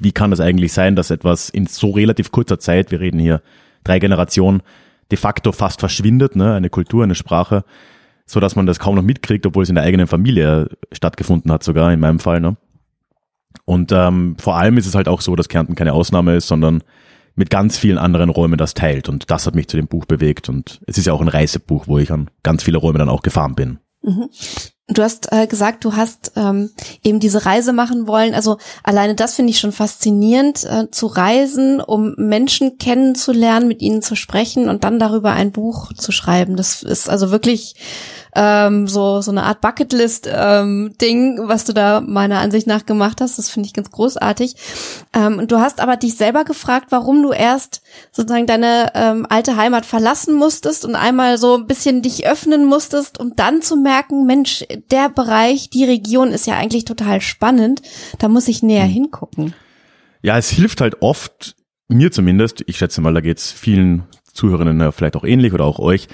wie 0.00 0.12
kann 0.12 0.30
das 0.30 0.40
eigentlich 0.40 0.72
sein, 0.72 0.96
dass 0.96 1.10
etwas 1.10 1.48
in 1.48 1.66
so 1.66 1.90
relativ 1.90 2.32
kurzer 2.32 2.58
Zeit, 2.58 2.90
wir 2.90 3.00
reden 3.00 3.18
hier 3.18 3.42
drei 3.84 3.98
Generationen, 3.98 4.62
de 5.10 5.18
facto 5.18 5.52
fast 5.52 5.80
verschwindet, 5.80 6.36
ne? 6.36 6.54
eine 6.54 6.70
Kultur, 6.70 7.04
eine 7.04 7.14
Sprache, 7.14 7.64
so 8.28 8.40
dass 8.40 8.54
man 8.54 8.66
das 8.66 8.78
kaum 8.78 8.94
noch 8.94 9.02
mitkriegt, 9.02 9.46
obwohl 9.46 9.62
es 9.62 9.70
in 9.70 9.74
der 9.74 9.84
eigenen 9.84 10.06
Familie 10.06 10.68
stattgefunden 10.92 11.50
hat, 11.50 11.64
sogar 11.64 11.92
in 11.92 11.98
meinem 11.98 12.20
Fall. 12.20 12.40
Ne? 12.40 12.56
Und 13.64 13.90
ähm, 13.90 14.36
vor 14.38 14.56
allem 14.56 14.76
ist 14.76 14.86
es 14.86 14.94
halt 14.94 15.08
auch 15.08 15.22
so, 15.22 15.34
dass 15.34 15.48
Kärnten 15.48 15.74
keine 15.74 15.94
Ausnahme 15.94 16.36
ist, 16.36 16.46
sondern 16.46 16.84
mit 17.34 17.48
ganz 17.50 17.78
vielen 17.78 17.98
anderen 17.98 18.28
Räumen 18.28 18.58
das 18.58 18.74
teilt. 18.74 19.08
Und 19.08 19.30
das 19.30 19.46
hat 19.46 19.54
mich 19.54 19.68
zu 19.68 19.78
dem 19.78 19.86
Buch 19.86 20.04
bewegt. 20.04 20.48
Und 20.48 20.80
es 20.86 20.98
ist 20.98 21.06
ja 21.06 21.14
auch 21.14 21.22
ein 21.22 21.28
Reisebuch, 21.28 21.88
wo 21.88 21.98
ich 21.98 22.12
an 22.12 22.30
ganz 22.42 22.62
viele 22.62 22.78
Räume 22.78 22.98
dann 22.98 23.08
auch 23.08 23.22
gefahren 23.22 23.54
bin. 23.54 23.78
Mhm. 24.02 24.28
Du 24.90 25.02
hast 25.02 25.30
äh, 25.32 25.46
gesagt, 25.46 25.84
du 25.84 25.96
hast 25.96 26.32
ähm, 26.36 26.70
eben 27.04 27.20
diese 27.20 27.44
Reise 27.44 27.74
machen 27.74 28.06
wollen. 28.06 28.32
Also 28.32 28.56
alleine 28.82 29.14
das 29.14 29.34
finde 29.34 29.50
ich 29.50 29.58
schon 29.58 29.72
faszinierend, 29.72 30.64
äh, 30.64 30.90
zu 30.90 31.06
reisen, 31.06 31.82
um 31.82 32.14
Menschen 32.16 32.78
kennenzulernen, 32.78 33.68
mit 33.68 33.82
ihnen 33.82 34.00
zu 34.00 34.16
sprechen 34.16 34.70
und 34.70 34.84
dann 34.84 34.98
darüber 34.98 35.32
ein 35.32 35.52
Buch 35.52 35.92
zu 35.92 36.10
schreiben. 36.10 36.56
Das 36.56 36.82
ist 36.82 37.10
also 37.10 37.30
wirklich 37.30 37.74
ähm, 38.34 38.86
so 38.86 39.20
so 39.20 39.30
eine 39.30 39.44
Art 39.44 39.60
Bucketlist 39.60 40.28
ähm, 40.32 40.94
Ding, 41.00 41.38
was 41.42 41.64
du 41.64 41.72
da 41.72 42.00
meiner 42.00 42.40
Ansicht 42.40 42.66
nach 42.66 42.86
gemacht 42.86 43.20
hast. 43.20 43.38
Das 43.38 43.48
finde 43.48 43.66
ich 43.66 43.74
ganz 43.74 43.90
großartig. 43.90 44.56
Ähm, 45.14 45.38
und 45.38 45.52
du 45.52 45.58
hast 45.58 45.80
aber 45.80 45.96
dich 45.96 46.16
selber 46.16 46.44
gefragt, 46.44 46.86
warum 46.90 47.22
du 47.22 47.32
erst 47.32 47.82
sozusagen 48.12 48.46
deine 48.46 48.92
ähm, 48.94 49.26
alte 49.28 49.56
Heimat 49.56 49.86
verlassen 49.86 50.34
musstest 50.34 50.84
und 50.84 50.94
einmal 50.94 51.38
so 51.38 51.56
ein 51.56 51.66
bisschen 51.66 52.02
dich 52.02 52.26
öffnen 52.26 52.64
musstest, 52.64 53.18
um 53.18 53.34
dann 53.36 53.62
zu 53.62 53.76
merken, 53.76 54.26
Mensch, 54.26 54.64
der 54.90 55.08
Bereich, 55.08 55.70
die 55.70 55.84
Region 55.84 56.32
ist 56.32 56.46
ja 56.46 56.54
eigentlich 56.56 56.84
total 56.84 57.20
spannend. 57.20 57.82
Da 58.18 58.28
muss 58.28 58.48
ich 58.48 58.62
näher 58.62 58.84
hingucken. 58.84 59.54
Ja, 60.22 60.36
es 60.36 60.50
hilft 60.50 60.80
halt 60.80 61.00
oft, 61.00 61.54
mir 61.88 62.10
zumindest, 62.12 62.62
ich 62.66 62.78
schätze 62.78 63.00
mal, 63.00 63.14
da 63.14 63.20
geht's 63.20 63.50
vielen 63.52 64.04
Zuhörerinnen 64.32 64.92
vielleicht 64.92 65.16
auch 65.16 65.24
ähnlich 65.24 65.52
oder 65.52 65.64
auch 65.64 65.78
euch, 65.78 66.08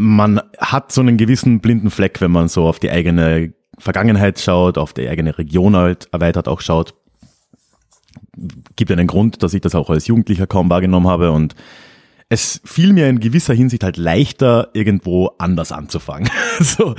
man 0.00 0.40
hat 0.58 0.92
so 0.92 1.02
einen 1.02 1.18
gewissen 1.18 1.60
blinden 1.60 1.90
Fleck, 1.90 2.22
wenn 2.22 2.30
man 2.30 2.48
so 2.48 2.66
auf 2.66 2.78
die 2.78 2.90
eigene 2.90 3.52
Vergangenheit 3.78 4.40
schaut, 4.40 4.78
auf 4.78 4.94
die 4.94 5.06
eigene 5.06 5.36
Region 5.36 5.76
halt 5.76 6.08
erweitert 6.10 6.48
auch 6.48 6.62
schaut. 6.62 6.94
Gibt 8.76 8.90
einen 8.90 9.06
Grund, 9.06 9.42
dass 9.42 9.52
ich 9.52 9.60
das 9.60 9.74
auch 9.74 9.90
als 9.90 10.06
Jugendlicher 10.06 10.46
kaum 10.46 10.70
wahrgenommen 10.70 11.06
habe 11.06 11.32
und 11.32 11.54
es 12.30 12.62
fiel 12.64 12.94
mir 12.94 13.08
in 13.08 13.20
gewisser 13.20 13.52
Hinsicht 13.52 13.84
halt 13.84 13.98
leichter, 13.98 14.70
irgendwo 14.72 15.32
anders 15.38 15.70
anzufangen. 15.70 16.30
so. 16.60 16.94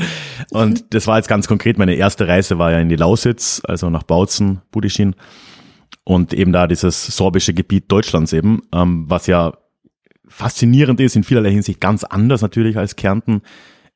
Und 0.51 0.93
das 0.93 1.07
war 1.07 1.17
jetzt 1.17 1.29
ganz 1.29 1.47
konkret, 1.47 1.79
meine 1.79 1.95
erste 1.95 2.27
Reise 2.27 2.59
war 2.59 2.71
ja 2.71 2.79
in 2.79 2.89
die 2.89 2.97
Lausitz, 2.97 3.61
also 3.65 3.89
nach 3.89 4.03
Bautzen, 4.03 4.61
Budischin 4.71 5.15
und 6.03 6.33
eben 6.33 6.51
da 6.51 6.67
dieses 6.67 7.07
sorbische 7.07 7.53
Gebiet 7.55 7.91
Deutschlands 7.91 8.33
eben, 8.33 8.61
ähm, 8.73 9.05
was 9.07 9.25
ja 9.25 9.53
faszinierend 10.31 10.99
ist, 10.99 11.15
in 11.15 11.23
vielerlei 11.23 11.51
Hinsicht 11.51 11.79
ganz 11.79 12.03
anders 12.03 12.41
natürlich 12.41 12.77
als 12.77 12.95
Kärnten. 12.95 13.41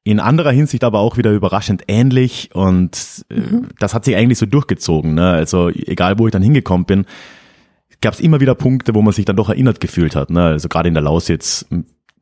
In 0.04 0.20
anderer 0.20 0.52
Hinsicht 0.52 0.84
aber 0.84 1.00
auch 1.00 1.18
wieder 1.18 1.32
überraschend 1.32 1.84
ähnlich 1.88 2.50
und 2.54 3.26
äh, 3.30 3.40
mhm. 3.40 3.70
das 3.80 3.96
hat 3.96 4.06
sich 4.06 4.16
eigentlich 4.16 4.38
so 4.38 4.46
durchgezogen. 4.46 5.16
Ne? 5.16 5.32
Also 5.32 5.70
egal, 5.70 6.20
wo 6.20 6.28
ich 6.28 6.32
dann 6.32 6.44
hingekommen 6.44 6.86
bin, 6.86 7.06
gab 8.02 8.14
es 8.14 8.20
immer 8.20 8.40
wieder 8.40 8.54
Punkte, 8.54 8.94
wo 8.94 9.02
man 9.02 9.14
sich 9.14 9.26
dann 9.26 9.36
doch 9.36 9.50
erinnert 9.50 9.80
gefühlt 9.80 10.16
hat. 10.16 10.30
Ne? 10.30 10.44
Also 10.44 10.70
gerade 10.70 10.90
in 10.90 10.94
der 10.94 11.02
Lausitz 11.02 11.66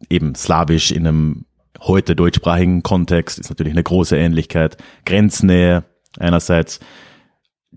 eben 0.09 0.35
slawisch 0.35 0.91
in 0.91 1.05
einem 1.05 1.45
heute 1.81 2.15
deutschsprachigen 2.15 2.83
Kontext 2.83 3.39
ist 3.39 3.49
natürlich 3.49 3.73
eine 3.73 3.83
große 3.83 4.15
Ähnlichkeit. 4.15 4.77
Grenznähe 5.05 5.83
einerseits. 6.19 6.79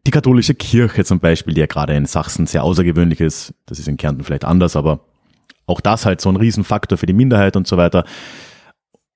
Die 0.06 0.12
katholische 0.12 0.54
Kirche 0.54 1.04
zum 1.04 1.18
Beispiel, 1.18 1.54
die 1.54 1.60
ja 1.60 1.66
gerade 1.66 1.96
in 1.96 2.06
Sachsen 2.06 2.46
sehr 2.46 2.62
außergewöhnlich 2.62 3.20
ist. 3.20 3.54
Das 3.64 3.80
ist 3.80 3.88
in 3.88 3.96
Kärnten 3.96 4.22
vielleicht 4.22 4.44
anders, 4.44 4.76
aber 4.76 5.00
auch 5.66 5.80
das 5.80 6.06
halt 6.06 6.20
so 6.20 6.28
ein 6.28 6.36
Riesenfaktor 6.36 6.98
für 6.98 7.06
die 7.06 7.12
Minderheit 7.12 7.56
und 7.56 7.66
so 7.66 7.76
weiter. 7.76 8.04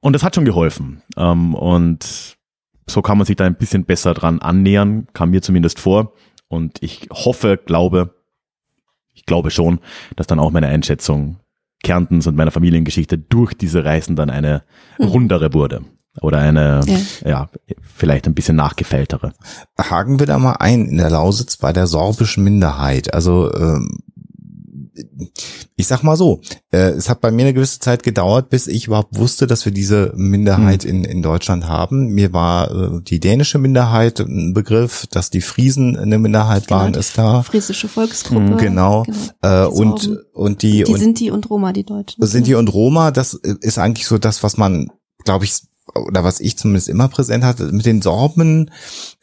Und 0.00 0.14
das 0.14 0.22
hat 0.22 0.34
schon 0.34 0.44
geholfen. 0.44 1.02
Ähm, 1.16 1.54
und 1.54 2.36
so 2.86 3.02
kann 3.02 3.18
man 3.18 3.26
sich 3.26 3.36
da 3.36 3.44
ein 3.44 3.56
bisschen 3.56 3.84
besser 3.84 4.14
dran 4.14 4.40
annähern, 4.40 5.06
kam 5.12 5.30
mir 5.30 5.42
zumindest 5.42 5.78
vor. 5.78 6.12
Und 6.48 6.82
ich 6.82 7.08
hoffe, 7.12 7.56
glaube, 7.56 8.14
ich 9.14 9.24
glaube 9.26 9.50
schon, 9.50 9.80
dass 10.16 10.26
dann 10.26 10.40
auch 10.40 10.50
meine 10.50 10.66
Einschätzung 10.66 11.38
Kärntens 11.82 12.26
und 12.26 12.36
meiner 12.36 12.50
Familiengeschichte 12.50 13.16
durch 13.16 13.54
diese 13.54 13.84
Reisen 13.84 14.16
dann 14.16 14.30
eine 14.30 14.64
hm. 14.96 15.08
rundere 15.08 15.54
wurde. 15.54 15.82
Oder 16.20 16.38
eine, 16.38 16.80
ja. 17.24 17.28
ja. 17.28 17.48
vielleicht 17.82 18.26
ein 18.26 18.34
bisschen 18.34 18.56
nachgefälltere. 18.56 19.32
Haken 19.78 20.18
wir 20.18 20.26
da 20.26 20.38
mal 20.38 20.54
ein 20.54 20.86
in 20.86 20.96
der 20.96 21.08
Lausitz 21.08 21.56
bei 21.56 21.72
der 21.72 21.86
sorbischen 21.86 22.42
Minderheit. 22.42 23.14
Also 23.14 23.52
ähm, 23.54 24.00
ich 25.76 25.86
sag 25.86 26.02
mal 26.02 26.16
so, 26.16 26.40
äh, 26.72 26.90
es 26.90 27.08
hat 27.08 27.20
bei 27.20 27.30
mir 27.30 27.42
eine 27.42 27.54
gewisse 27.54 27.78
Zeit 27.78 28.02
gedauert, 28.02 28.50
bis 28.50 28.66
ich 28.66 28.86
überhaupt 28.86 29.16
wusste, 29.18 29.46
dass 29.46 29.64
wir 29.64 29.72
diese 29.72 30.12
Minderheit 30.16 30.84
hm. 30.84 30.90
in, 30.90 31.04
in 31.04 31.22
Deutschland 31.22 31.66
haben. 31.68 32.08
Mir 32.08 32.32
war 32.32 32.70
äh, 32.70 33.02
die 33.02 33.20
dänische 33.20 33.58
Minderheit 33.58 34.20
ein 34.20 34.52
Begriff, 34.52 35.06
dass 35.10 35.30
die 35.30 35.40
Friesen 35.40 35.96
eine 35.96 36.18
Minderheit 36.18 36.66
genau, 36.66 36.80
waren, 36.80 36.94
ist 36.94 37.14
klar. 37.14 37.44
Friesische 37.44 37.88
Volksgruppe. 37.88 38.52
Mhm, 38.52 38.56
genau. 38.58 39.04
genau. 39.04 39.64
Äh, 39.64 39.66
und, 39.66 40.10
und 40.32 40.62
die, 40.62 40.84
die 40.84 40.92
und, 40.92 40.98
Sinti 40.98 41.30
und 41.30 41.48
Roma, 41.48 41.72
die 41.72 41.84
Deutschen. 41.84 42.24
Sinti 42.24 42.54
und 42.54 42.72
Roma, 42.72 43.10
das 43.10 43.34
ist 43.34 43.78
eigentlich 43.78 44.06
so 44.06 44.18
das, 44.18 44.42
was 44.42 44.56
man, 44.56 44.88
glaube 45.24 45.44
ich, 45.44 45.62
oder 45.94 46.24
was 46.24 46.40
ich 46.40 46.56
zumindest 46.56 46.88
immer 46.88 47.08
präsent 47.08 47.44
hatte, 47.44 47.64
mit 47.72 47.86
den 47.86 48.02
Sorben, 48.02 48.70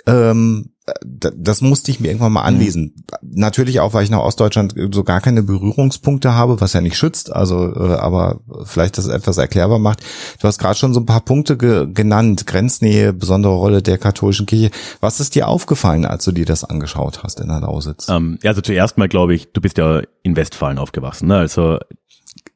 ähm, 0.05 0.73
das 1.03 1.61
musste 1.61 1.91
ich 1.91 1.99
mir 1.99 2.07
irgendwann 2.07 2.31
mal 2.31 2.41
mhm. 2.41 2.55
anlesen. 2.55 2.93
Mhm. 3.21 3.29
Natürlich 3.39 3.79
auch, 3.79 3.93
weil 3.93 4.03
ich 4.03 4.09
nach 4.09 4.21
Ostdeutschland 4.21 4.73
so 4.91 5.03
gar 5.03 5.19
keine 5.19 5.43
Berührungspunkte 5.43 6.33
habe, 6.33 6.61
was 6.61 6.73
ja 6.73 6.81
nicht 6.81 6.97
schützt, 6.97 7.33
also 7.33 7.73
äh, 7.75 7.95
aber 7.95 8.39
vielleicht 8.63 8.97
das 8.97 9.07
etwas 9.07 9.37
erklärbar 9.37 9.79
macht. 9.79 10.03
Du 10.39 10.47
hast 10.47 10.59
gerade 10.59 10.77
schon 10.77 10.93
so 10.93 11.01
ein 11.01 11.05
paar 11.05 11.21
Punkte 11.21 11.57
ge 11.57 11.87
genannt, 11.91 12.47
Grenznähe, 12.47 13.11
besondere 13.11 13.53
Rolle 13.53 13.81
der 13.81 13.97
katholischen 13.97 14.45
Kirche. 14.45 14.71
Was 15.01 15.19
ist 15.19 15.35
dir 15.35 15.47
aufgefallen, 15.47 16.05
als 16.05 16.23
du 16.23 16.31
dir 16.31 16.45
das 16.45 16.63
angeschaut 16.63 17.23
hast 17.23 17.39
in 17.39 17.49
der 17.49 17.59
Lausitz? 17.59 18.07
Ähm, 18.07 18.39
also 18.43 18.61
zuerst 18.61 18.97
mal 18.97 19.09
glaube 19.09 19.35
ich, 19.35 19.51
du 19.51 19.59
bist 19.59 19.77
ja 19.77 20.01
in 20.23 20.35
Westfalen 20.35 20.77
aufgewachsen, 20.77 21.27
ne? 21.27 21.37
also 21.37 21.79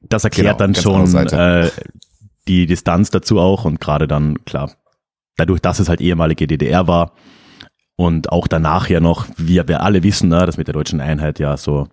das 0.02 0.24
erklärt 0.24 0.58
genau, 0.58 0.74
dann 0.74 0.76
schon 0.76 1.16
äh, 1.16 1.70
die 2.48 2.66
Distanz 2.66 3.12
dazu 3.12 3.40
auch 3.40 3.66
und 3.66 3.80
gerade 3.80 4.08
dann 4.08 4.44
klar, 4.46 4.72
dadurch, 5.38 5.62
dass 5.62 5.80
es 5.80 5.90
halt 5.90 6.02
ehemalige 6.02 6.48
DDR 6.48 6.88
war, 6.88 7.14
und 8.02 8.32
auch 8.32 8.48
danach 8.48 8.90
ja 8.90 9.00
noch, 9.00 9.28
wie 9.38 9.62
wir 9.68 9.84
alle 9.84 10.02
wissen, 10.02 10.30
ne, 10.30 10.48
dass 10.48 10.58
mit 10.58 10.66
der 10.66 10.74
deutschen 10.74 11.02
Einheit 11.02 11.38
ja 11.38 11.56
so 11.56 11.88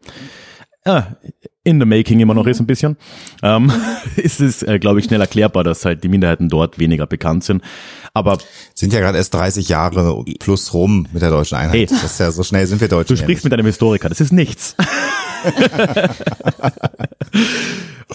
ja, 0.86 1.18
in 1.64 1.80
the 1.80 1.84
making 1.84 2.20
immer 2.20 2.32
noch 2.32 2.46
ist 2.46 2.60
ein 2.60 2.66
bisschen, 2.66 2.96
ähm, 3.42 3.70
ist 4.16 4.40
es, 4.40 4.62
äh, 4.62 4.78
glaube 4.78 5.00
ich, 5.00 5.04
schnell 5.04 5.20
erklärbar, 5.20 5.64
dass 5.64 5.84
halt 5.84 6.02
die 6.02 6.08
Minderheiten 6.08 6.48
dort 6.48 6.78
weniger 6.78 7.06
bekannt 7.06 7.44
sind. 7.44 7.62
Aber 8.14 8.38
sind 8.74 8.94
ja 8.94 9.00
gerade 9.00 9.18
erst 9.18 9.34
30 9.34 9.68
Jahre 9.68 10.24
plus 10.38 10.72
rum 10.72 11.06
mit 11.12 11.20
der 11.20 11.28
deutschen 11.28 11.58
Einheit. 11.58 11.74
Hey, 11.74 11.84
das 11.84 12.04
ist 12.04 12.20
ja 12.20 12.30
so 12.30 12.42
schnell 12.42 12.66
sind 12.66 12.80
wir 12.80 12.88
Deutschen. 12.88 13.16
Du 13.16 13.22
sprichst 13.22 13.44
mit 13.44 13.52
einem 13.52 13.66
Historiker, 13.66 14.08
das 14.08 14.22
ist 14.22 14.32
nichts. 14.32 14.76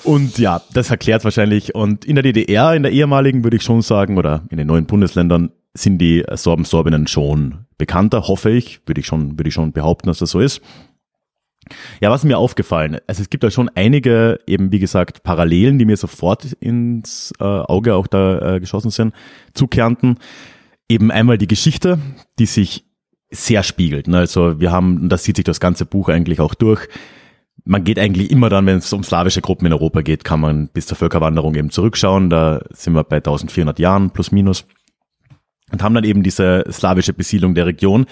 Und 0.03 0.39
ja, 0.39 0.63
das 0.73 0.89
erklärt 0.89 1.23
wahrscheinlich. 1.23 1.75
Und 1.75 2.05
in 2.05 2.15
der 2.15 2.23
DDR, 2.23 2.73
in 2.73 2.81
der 2.81 2.91
ehemaligen, 2.91 3.43
würde 3.43 3.57
ich 3.57 3.63
schon 3.63 3.83
sagen, 3.83 4.17
oder 4.17 4.41
in 4.49 4.57
den 4.57 4.65
neuen 4.65 4.87
Bundesländern, 4.87 5.51
sind 5.75 5.99
die 5.99 6.23
Sorben 6.33 6.65
Sorbinnen 6.65 7.07
schon 7.07 7.62
bekannter, 7.77 8.27
hoffe 8.27 8.49
ich, 8.49 8.81
würde 8.85 9.01
ich 9.01 9.07
schon, 9.07 9.37
würde 9.37 9.47
ich 9.47 9.53
schon 9.53 9.71
behaupten, 9.71 10.07
dass 10.07 10.19
das 10.19 10.31
so 10.31 10.39
ist. 10.39 10.61
Ja, 12.01 12.11
was 12.11 12.25
mir 12.25 12.37
aufgefallen, 12.37 12.97
also 13.07 13.21
es 13.21 13.29
gibt 13.29 13.43
da 13.43 13.49
schon 13.49 13.69
einige, 13.73 14.39
eben 14.47 14.71
wie 14.71 14.79
gesagt, 14.79 15.23
Parallelen, 15.23 15.79
die 15.79 15.85
mir 15.85 15.95
sofort 15.95 16.51
ins 16.59 17.31
äh, 17.39 17.43
Auge 17.43 17.95
auch 17.95 18.07
da 18.07 18.55
äh, 18.55 18.59
geschossen 18.59 18.91
sind, 18.91 19.13
zu 19.53 19.67
Kärnten. 19.67 20.17
Eben 20.89 21.09
einmal 21.09 21.37
die 21.37 21.47
Geschichte, 21.47 21.99
die 22.37 22.45
sich 22.45 22.85
sehr 23.31 23.63
spiegelt. 23.63 24.07
Ne? 24.07 24.17
Also 24.17 24.59
wir 24.59 24.71
haben, 24.71 25.07
das 25.07 25.23
zieht 25.23 25.37
sich 25.37 25.45
das 25.45 25.61
ganze 25.61 25.85
Buch 25.85 26.09
eigentlich 26.09 26.41
auch 26.41 26.53
durch, 26.53 26.89
man 27.65 27.83
geht 27.83 27.99
eigentlich 27.99 28.29
immer 28.31 28.49
dann, 28.49 28.65
wenn 28.65 28.77
es 28.77 28.91
um 28.91 29.03
slawische 29.03 29.41
Gruppen 29.41 29.65
in 29.65 29.73
Europa 29.73 30.01
geht, 30.01 30.23
kann 30.23 30.39
man 30.39 30.67
bis 30.67 30.87
zur 30.87 30.97
Völkerwanderung 30.97 31.55
eben 31.55 31.69
zurückschauen. 31.69 32.29
Da 32.29 32.61
sind 32.71 32.93
wir 32.93 33.03
bei 33.03 33.17
1400 33.17 33.79
Jahren 33.79 34.11
plus 34.11 34.31
minus 34.31 34.65
und 35.73 35.81
haben 35.81 35.95
dann 35.95 36.03
eben 36.03 36.23
diese 36.23 36.63
slawische 36.71 37.13
Besiedlung 37.13 37.55
der 37.55 37.65
Region, 37.65 38.05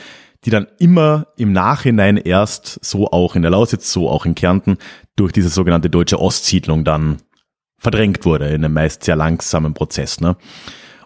die 0.44 0.50
dann 0.50 0.68
immer 0.80 1.27
im 1.38 1.53
Nachhinein 1.53 2.18
erst, 2.18 2.84
so 2.84 3.12
auch 3.12 3.36
in 3.36 3.44
der 3.44 3.51
Lausitz, 3.51 3.94
so 3.94 4.10
auch 4.10 4.25
in 4.25 4.34
Kärnten, 4.34 4.77
durch 5.15 5.32
diese 5.32 5.50
sogenannte 5.50 5.89
deutsche 5.89 6.20
Ostsiedlung 6.20 6.84
dann 6.84 7.18
verdrängt 7.77 8.25
wurde 8.25 8.50
in 8.50 8.65
einem 8.65 8.74
meist 8.74 9.03
sehr 9.03 9.15
langsamen 9.15 9.75
Prozess. 9.75 10.20
Ne? 10.20 10.36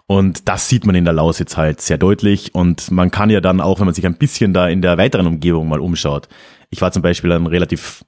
Und 0.06 0.48
das 0.48 0.68
sieht 0.68 0.86
man 0.86 0.94
in 0.94 1.04
der 1.04 1.12
Lausitz 1.12 1.58
halt 1.58 1.82
sehr 1.82 1.98
deutlich. 1.98 2.54
Und 2.54 2.90
man 2.90 3.10
kann 3.10 3.28
ja 3.28 3.42
dann 3.42 3.60
auch, 3.60 3.78
wenn 3.78 3.86
man 3.86 3.94
sich 3.94 4.06
ein 4.06 4.16
bisschen 4.16 4.54
da 4.54 4.66
in 4.66 4.80
der 4.80 4.96
weiteren 4.96 5.26
Umgebung 5.26 5.68
mal 5.68 5.80
umschaut. 5.80 6.28
Ich 6.70 6.80
war 6.80 6.90
zum 6.92 7.02
Beispiel 7.02 7.30
dann 7.30 7.46
relativ 7.46 8.02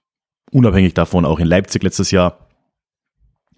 unabhängig 0.51 0.95
davon 0.95 1.27
auch 1.27 1.39
in 1.39 1.47
Leipzig 1.47 1.83
letztes 1.83 2.11
Jahr. 2.11 2.49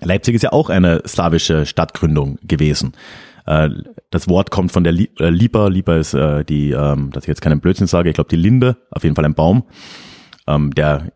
Leipzig 0.01 0.35
ist 0.35 0.43
ja 0.43 0.53
auch 0.53 0.71
eine 0.71 1.03
slawische 1.07 1.67
Stadtgründung 1.67 2.39
gewesen. 2.43 2.95
Äh, 3.51 3.71
das 4.11 4.29
Wort 4.29 4.53
kommt 4.53 4.71
von 4.71 4.85
der 4.85 4.93
äh, 4.93 5.29
Lipa. 5.29 5.67
Lipa 5.67 5.97
ist 5.97 6.15
äh, 6.15 6.45
die, 6.45 6.71
ähm, 6.71 7.11
dass 7.11 7.25
ich 7.25 7.29
jetzt 7.29 7.41
keinen 7.41 7.61
Blödsinn 7.61 7.89
sage, 7.89 8.09
ich 8.09 8.15
glaube 8.15 8.31
die 8.31 8.37
Linde, 8.37 8.77
auf 8.91 9.03
jeden 9.03 9.17
Fall 9.17 9.25
ein 9.25 9.35
Baum, 9.35 9.65
ähm, 10.47 10.73
der 10.73 11.13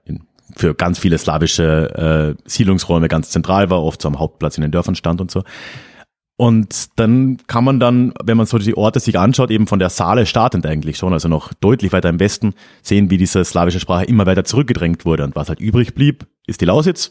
für 0.56 0.74
ganz 0.74 0.98
viele 0.98 1.18
slawische 1.18 2.36
Siedlungsräume 2.44 3.08
ganz 3.08 3.30
zentral 3.30 3.70
war, 3.70 3.82
oft 3.82 4.00
so 4.00 4.06
am 4.06 4.20
Hauptplatz 4.20 4.56
in 4.56 4.62
den 4.62 4.70
Dörfern 4.70 4.94
stand 4.94 5.20
und 5.20 5.30
so. 5.30 5.42
Und 6.36 6.98
dann 7.00 7.38
kann 7.48 7.64
man 7.64 7.80
dann, 7.80 8.12
wenn 8.22 8.36
man 8.36 8.46
so 8.46 8.58
die 8.58 8.76
Orte 8.76 9.00
sich 9.00 9.18
anschaut, 9.18 9.50
eben 9.50 9.66
von 9.66 9.80
der 9.80 9.88
Saale 9.88 10.26
startend 10.26 10.64
eigentlich 10.66 10.96
schon, 10.96 11.12
also 11.12 11.28
noch 11.28 11.52
deutlich 11.54 11.92
weiter 11.92 12.08
im 12.08 12.20
Westen, 12.20 12.54
sehen, 12.82 13.10
wie 13.10 13.16
diese 13.16 13.44
slawische 13.44 13.80
Sprache 13.80 14.04
immer 14.04 14.26
weiter 14.26 14.44
zurückgedrängt 14.44 15.04
wurde. 15.04 15.24
Und 15.24 15.34
was 15.34 15.48
halt 15.48 15.60
übrig 15.60 15.94
blieb, 15.94 16.26
ist 16.46 16.60
die 16.60 16.66
Lausitz. 16.66 17.10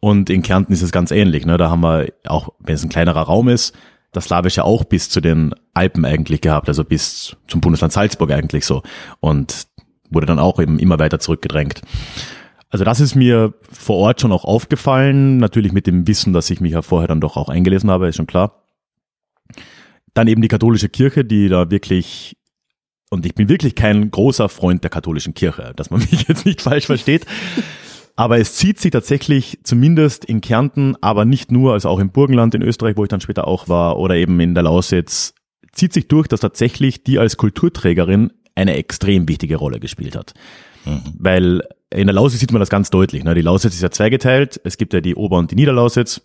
Und 0.00 0.28
in 0.28 0.42
Kärnten 0.42 0.72
ist 0.74 0.82
es 0.82 0.92
ganz 0.92 1.12
ähnlich. 1.12 1.46
Ne? 1.46 1.56
Da 1.56 1.70
haben 1.70 1.82
wir, 1.82 2.12
auch 2.26 2.50
wenn 2.58 2.74
es 2.74 2.82
ein 2.82 2.90
kleinerer 2.90 3.22
Raum 3.22 3.48
ist, 3.48 3.74
das 4.12 4.24
Slawische 4.24 4.64
auch 4.64 4.84
bis 4.84 5.08
zu 5.08 5.20
den 5.20 5.54
Alpen 5.74 6.04
eigentlich 6.04 6.40
gehabt, 6.40 6.68
also 6.68 6.84
bis 6.84 7.36
zum 7.46 7.60
Bundesland 7.60 7.92
Salzburg 7.92 8.32
eigentlich 8.32 8.64
so. 8.64 8.82
Und 9.20 9.68
wurde 10.10 10.26
dann 10.26 10.38
auch 10.38 10.58
eben 10.58 10.78
immer 10.78 10.98
weiter 10.98 11.20
zurückgedrängt. 11.20 11.82
Also 12.68 12.84
das 12.84 13.00
ist 13.00 13.14
mir 13.14 13.54
vor 13.70 13.96
Ort 13.96 14.20
schon 14.20 14.32
auch 14.32 14.44
aufgefallen, 14.44 15.38
natürlich 15.38 15.72
mit 15.72 15.86
dem 15.86 16.06
Wissen, 16.06 16.32
dass 16.32 16.50
ich 16.50 16.60
mich 16.60 16.72
ja 16.72 16.82
vorher 16.82 17.08
dann 17.08 17.20
doch 17.20 17.36
auch 17.36 17.48
eingelesen 17.48 17.90
habe, 17.90 18.08
ist 18.08 18.16
schon 18.16 18.26
klar. 18.26 18.64
Dann 20.14 20.28
eben 20.28 20.42
die 20.42 20.48
katholische 20.48 20.88
Kirche, 20.88 21.24
die 21.24 21.48
da 21.48 21.70
wirklich, 21.70 22.36
und 23.10 23.26
ich 23.26 23.34
bin 23.34 23.48
wirklich 23.48 23.74
kein 23.74 24.10
großer 24.10 24.48
Freund 24.48 24.84
der 24.84 24.90
katholischen 24.90 25.34
Kirche, 25.34 25.72
dass 25.74 25.90
man 25.90 26.00
mich 26.10 26.28
jetzt 26.28 26.46
nicht 26.46 26.62
falsch 26.62 26.86
versteht. 26.86 27.26
Aber 28.20 28.38
es 28.38 28.54
zieht 28.54 28.78
sich 28.78 28.90
tatsächlich 28.90 29.60
zumindest 29.64 30.26
in 30.26 30.42
Kärnten, 30.42 30.94
aber 31.00 31.24
nicht 31.24 31.50
nur, 31.50 31.72
also 31.72 31.88
auch 31.88 31.98
im 31.98 32.10
Burgenland 32.10 32.54
in 32.54 32.60
Österreich, 32.60 32.98
wo 32.98 33.02
ich 33.02 33.08
dann 33.08 33.22
später 33.22 33.48
auch 33.48 33.70
war, 33.70 33.98
oder 33.98 34.14
eben 34.14 34.38
in 34.40 34.52
der 34.52 34.62
Lausitz, 34.62 35.32
zieht 35.72 35.94
sich 35.94 36.06
durch, 36.06 36.28
dass 36.28 36.40
tatsächlich 36.40 37.02
die 37.02 37.18
als 37.18 37.38
Kulturträgerin 37.38 38.30
eine 38.54 38.74
extrem 38.74 39.26
wichtige 39.26 39.56
Rolle 39.56 39.80
gespielt 39.80 40.16
hat. 40.16 40.34
Mhm. 40.84 41.00
Weil 41.18 41.62
in 41.88 42.08
der 42.08 42.14
Lausitz 42.14 42.40
sieht 42.40 42.52
man 42.52 42.60
das 42.60 42.68
ganz 42.68 42.90
deutlich. 42.90 43.24
Ne? 43.24 43.34
Die 43.34 43.40
Lausitz 43.40 43.72
ist 43.72 43.80
ja 43.80 43.90
zweigeteilt. 43.90 44.60
Es 44.64 44.76
gibt 44.76 44.92
ja 44.92 45.00
die 45.00 45.14
Ober- 45.14 45.38
und 45.38 45.50
die 45.50 45.56
Niederlausitz. 45.56 46.20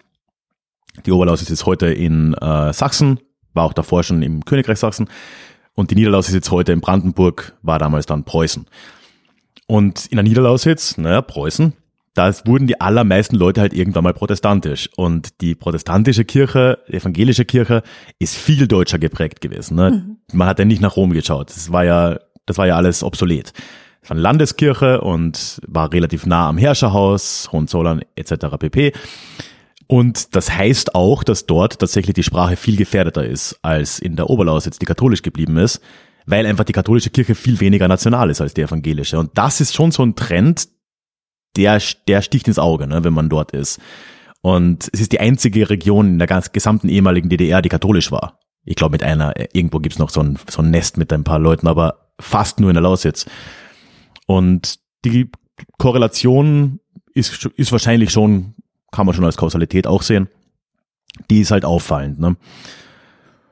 Die 1.06 1.14
Oberlausitz 1.14 1.50
ist 1.50 1.66
heute 1.66 1.88
in 1.88 2.34
äh, 2.34 2.74
Sachsen, 2.74 3.22
war 3.54 3.64
auch 3.64 3.74
davor 3.74 4.04
schon 4.04 4.22
im 4.22 4.44
Königreich 4.44 4.80
Sachsen. 4.80 5.08
Und 5.76 5.92
die 5.92 5.96
Niederlausitz 5.96 6.32
ist 6.32 6.36
jetzt 6.36 6.52
heute 6.52 6.74
in 6.74 6.82
Brandenburg, 6.82 7.54
war 7.62 7.80
damals 7.80 8.06
dann 8.06 8.26
Preußen. 8.26 8.66
Und 9.66 10.08
in 10.08 10.18
der 10.18 10.24
Niederlausitz, 10.24 10.98
naja, 10.98 11.22
Preußen, 11.22 11.72
da 12.16 12.34
wurden 12.46 12.66
die 12.66 12.80
allermeisten 12.80 13.36
Leute 13.36 13.62
halt 13.62 13.74
irgendwann 13.74 14.06
mal 14.06 14.14
protestantisch. 14.14 14.90
Und 14.96 15.42
die 15.42 15.54
protestantische 15.54 16.24
Kirche, 16.24 16.80
die 16.88 16.94
evangelische 16.94 17.46
Kirche, 17.46 17.84
ist 18.20 18.36
viel 18.36 18.68
deutscher 18.68 18.98
geprägt 18.98 19.42
gewesen. 19.42 19.76
Ne? 19.76 19.92
Mhm. 19.92 20.18
Man 20.34 20.48
hat 20.48 20.58
ja 20.58 20.66
nicht 20.66 20.82
nach 20.82 20.96
Rom 20.96 21.12
geschaut. 21.12 21.50
Das 21.50 21.72
war 21.72 21.84
ja, 21.84 22.18
das 22.46 22.58
war 22.58 22.68
ja 22.68 22.78
alles 22.78 23.04
obsolet. 23.04 23.52
Es 24.02 24.10
war 24.10 24.16
eine 24.16 24.22
Landeskirche 24.22 25.02
und 25.02 25.60
war 25.68 25.92
relativ 25.92 26.26
nah 26.26 26.48
am 26.48 26.58
Herrscherhaus, 26.58 27.50
Hohenzollern 27.52 28.02
etc. 28.16 28.46
pp. 28.60 28.94
Und 29.88 30.36
das 30.36 30.56
heißt 30.56 30.96
auch, 30.96 31.24
dass 31.24 31.46
dort 31.46 31.80
tatsächlich 31.80 32.14
die 32.14 32.24
Sprache 32.24 32.56
viel 32.56 32.78
gefährdeter 32.78 33.26
ist 33.26 33.60
als 33.62 34.00
in 34.00 34.16
der 34.16 34.30
Oberlausitz, 34.30 34.80
die 34.80 34.86
katholisch 34.86 35.22
geblieben 35.22 35.58
ist, 35.58 35.82
weil 36.26 36.46
einfach 36.46 36.64
die 36.64 36.74
katholische 36.74 37.10
Kirche 37.10 37.36
viel 37.36 37.60
weniger 37.60 37.88
national 37.88 38.30
ist 38.30 38.42
als 38.42 38.54
die 38.54 38.62
evangelische. 38.62 39.20
Und 39.20 39.38
das 39.38 39.60
ist 39.60 39.74
schon 39.74 39.92
so 39.92 40.04
ein 40.04 40.16
Trend, 40.16 40.70
der, 41.58 41.82
der 42.08 42.22
sticht 42.22 42.48
ins 42.48 42.60
Auge, 42.60 42.88
ne, 42.88 43.04
wenn 43.04 43.14
man 43.14 43.30
dort 43.30 43.52
ist. 43.52 43.80
Und 44.42 44.90
es 44.94 45.02
ist 45.02 45.12
die 45.12 45.20
einzige 45.20 45.70
Region 45.70 46.08
in 46.08 46.20
der 46.20 46.28
ganz 46.28 46.52
gesamten 46.52 46.88
ehemaligen 46.88 47.30
DDR, 47.30 47.62
die 47.62 47.70
katholisch 47.70 48.12
war. 48.12 48.40
Ich 48.64 48.76
glaube, 48.76 48.92
mit 48.94 49.04
einer, 49.04 49.34
irgendwo 49.54 49.80
gibt's 49.80 50.00
noch 50.00 50.10
so 50.10 50.22
ein, 50.22 50.38
so 50.50 50.62
ein 50.62 50.70
Nest 50.70 50.98
mit 50.98 51.12
ein 51.14 51.24
paar 51.24 51.40
Leuten, 51.40 51.68
aber 51.68 52.10
fast 52.20 52.60
nur 52.60 52.70
in 52.70 52.76
der 52.76 52.84
Lausitz. 52.84 53.26
Und 54.28 54.80
die 55.04 55.30
Korrelation 55.78 56.80
ist, 57.14 57.46
ist 57.56 57.72
wahrscheinlich 57.72 58.12
schon, 58.12 58.56
kann 58.92 59.06
man 59.06 59.16
schon 59.16 59.26
als 59.26 59.38
Kausalität 59.38 59.88
auch 59.88 60.02
sehen. 60.02 60.28
Die 61.30 61.42
ist 61.42 61.52
halt 61.52 61.66
auffallend. 61.66 62.20
Ne? 62.20 62.36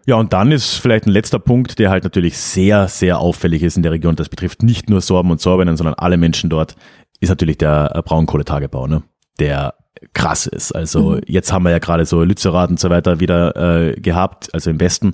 Ja, 0.05 0.15
und 0.15 0.33
dann 0.33 0.51
ist 0.51 0.75
vielleicht 0.75 1.05
ein 1.05 1.11
letzter 1.11 1.39
Punkt, 1.39 1.79
der 1.79 1.89
halt 1.89 2.03
natürlich 2.03 2.37
sehr, 2.37 2.87
sehr 2.87 3.19
auffällig 3.19 3.63
ist 3.63 3.77
in 3.77 3.83
der 3.83 3.93
Region. 3.93 4.15
Das 4.15 4.29
betrifft 4.29 4.61
nicht 4.61 4.89
nur 4.89 4.99
Sorben 4.99 5.31
und 5.31 5.39
Sorbinnen, 5.39 5.77
sondern 5.77 5.95
alle 5.95 6.17
Menschen 6.17 6.49
dort 6.49 6.75
ist 7.23 7.29
natürlich 7.29 7.57
der 7.57 7.91
äh, 7.95 8.01
Braunkohletagebau, 8.01 8.87
ne? 8.87 9.03
der 9.39 9.75
krass 10.13 10.45
ist. 10.45 10.73
Also 10.73 11.11
mhm. 11.11 11.21
jetzt 11.25 11.51
haben 11.53 11.63
wir 11.63 11.71
ja 11.71 11.79
gerade 11.79 12.05
so 12.05 12.23
Lützerath 12.23 12.69
und 12.69 12.79
so 12.79 12.89
weiter 12.89 13.19
wieder 13.19 13.55
äh, 13.55 13.99
gehabt, 13.99 14.53
also 14.53 14.69
im 14.69 14.79
Westen. 14.79 15.13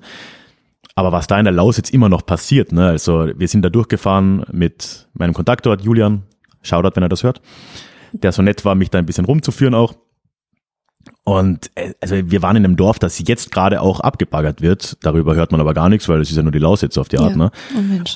Aber 0.95 1.11
was 1.11 1.27
da 1.27 1.37
in 1.37 1.45
der 1.45 1.53
Lausitz 1.53 1.89
immer 1.89 2.09
noch 2.09 2.25
passiert, 2.25 2.71
ne? 2.71 2.87
also 2.87 3.29
wir 3.35 3.47
sind 3.47 3.61
da 3.61 3.69
durchgefahren 3.69 4.43
mit 4.51 5.07
meinem 5.13 5.33
Kontakt 5.33 5.65
dort, 5.65 5.81
Julian, 5.81 6.23
Shoutout, 6.61 6.95
wenn 6.95 7.03
er 7.03 7.09
das 7.09 7.23
hört, 7.23 7.41
der 8.11 8.31
so 8.31 8.41
nett 8.41 8.65
war, 8.65 8.75
mich 8.75 8.89
da 8.89 8.97
ein 8.97 9.05
bisschen 9.05 9.25
rumzuführen 9.25 9.75
auch. 9.75 9.93
Und 11.23 11.69
äh, 11.75 11.93
also 12.01 12.15
wir 12.15 12.41
waren 12.41 12.55
in 12.55 12.65
einem 12.65 12.75
Dorf, 12.75 12.99
das 12.99 13.19
jetzt 13.25 13.51
gerade 13.51 13.81
auch 13.81 13.99
abgebaggert 13.99 14.61
wird. 14.61 14.97
Darüber 15.03 15.35
hört 15.35 15.51
man 15.51 15.61
aber 15.61 15.73
gar 15.73 15.87
nichts, 15.89 16.09
weil 16.09 16.19
es 16.19 16.31
ist 16.31 16.37
ja 16.37 16.43
nur 16.43 16.51
die 16.51 16.59
Lausitz 16.59 16.97
auf 16.97 17.07
die 17.07 17.19
Art. 17.19 17.31
Ja. 17.31 17.37
Ne? 17.37 17.51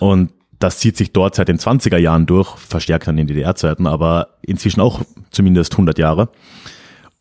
Oh 0.01 0.09
und 0.09 0.31
das 0.63 0.79
zieht 0.79 0.95
sich 0.95 1.11
dort 1.11 1.35
seit 1.35 1.49
den 1.49 1.59
20er 1.59 1.97
Jahren 1.97 2.25
durch, 2.25 2.55
verstärkt 2.57 3.07
dann 3.07 3.17
in 3.17 3.27
DDR-Zeiten, 3.27 3.85
aber 3.85 4.37
inzwischen 4.41 4.79
auch 4.79 5.01
zumindest 5.29 5.73
100 5.73 5.99
Jahre. 5.99 6.29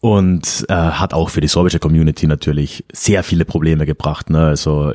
Und 0.01 0.64
äh, 0.69 0.75
hat 0.75 1.12
auch 1.12 1.29
für 1.29 1.40
die 1.40 1.49
sorbische 1.49 1.81
Community 1.81 2.29
natürlich 2.29 2.85
sehr 2.93 3.25
viele 3.25 3.45
Probleme 3.45 3.85
gebracht. 3.85 4.31
Ne? 4.31 4.47
Also 4.47 4.95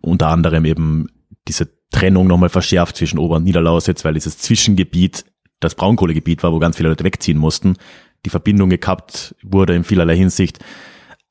unter 0.00 0.28
anderem 0.28 0.64
eben 0.64 1.08
diese 1.48 1.68
Trennung 1.90 2.26
nochmal 2.26 2.48
verschärft 2.48 2.96
zwischen 2.96 3.18
Ober- 3.18 3.36
und 3.36 3.44
Niederlausitz, 3.44 4.04
weil 4.04 4.14
dieses 4.14 4.38
Zwischengebiet 4.38 5.26
das 5.60 5.74
Braunkohlegebiet 5.74 6.42
war, 6.42 6.52
wo 6.52 6.58
ganz 6.58 6.76
viele 6.78 6.88
Leute 6.88 7.04
wegziehen 7.04 7.38
mussten. 7.38 7.76
Die 8.24 8.30
Verbindung 8.30 8.70
gekappt 8.70 9.34
wurde 9.42 9.74
in 9.74 9.84
vielerlei 9.84 10.16
Hinsicht. 10.16 10.58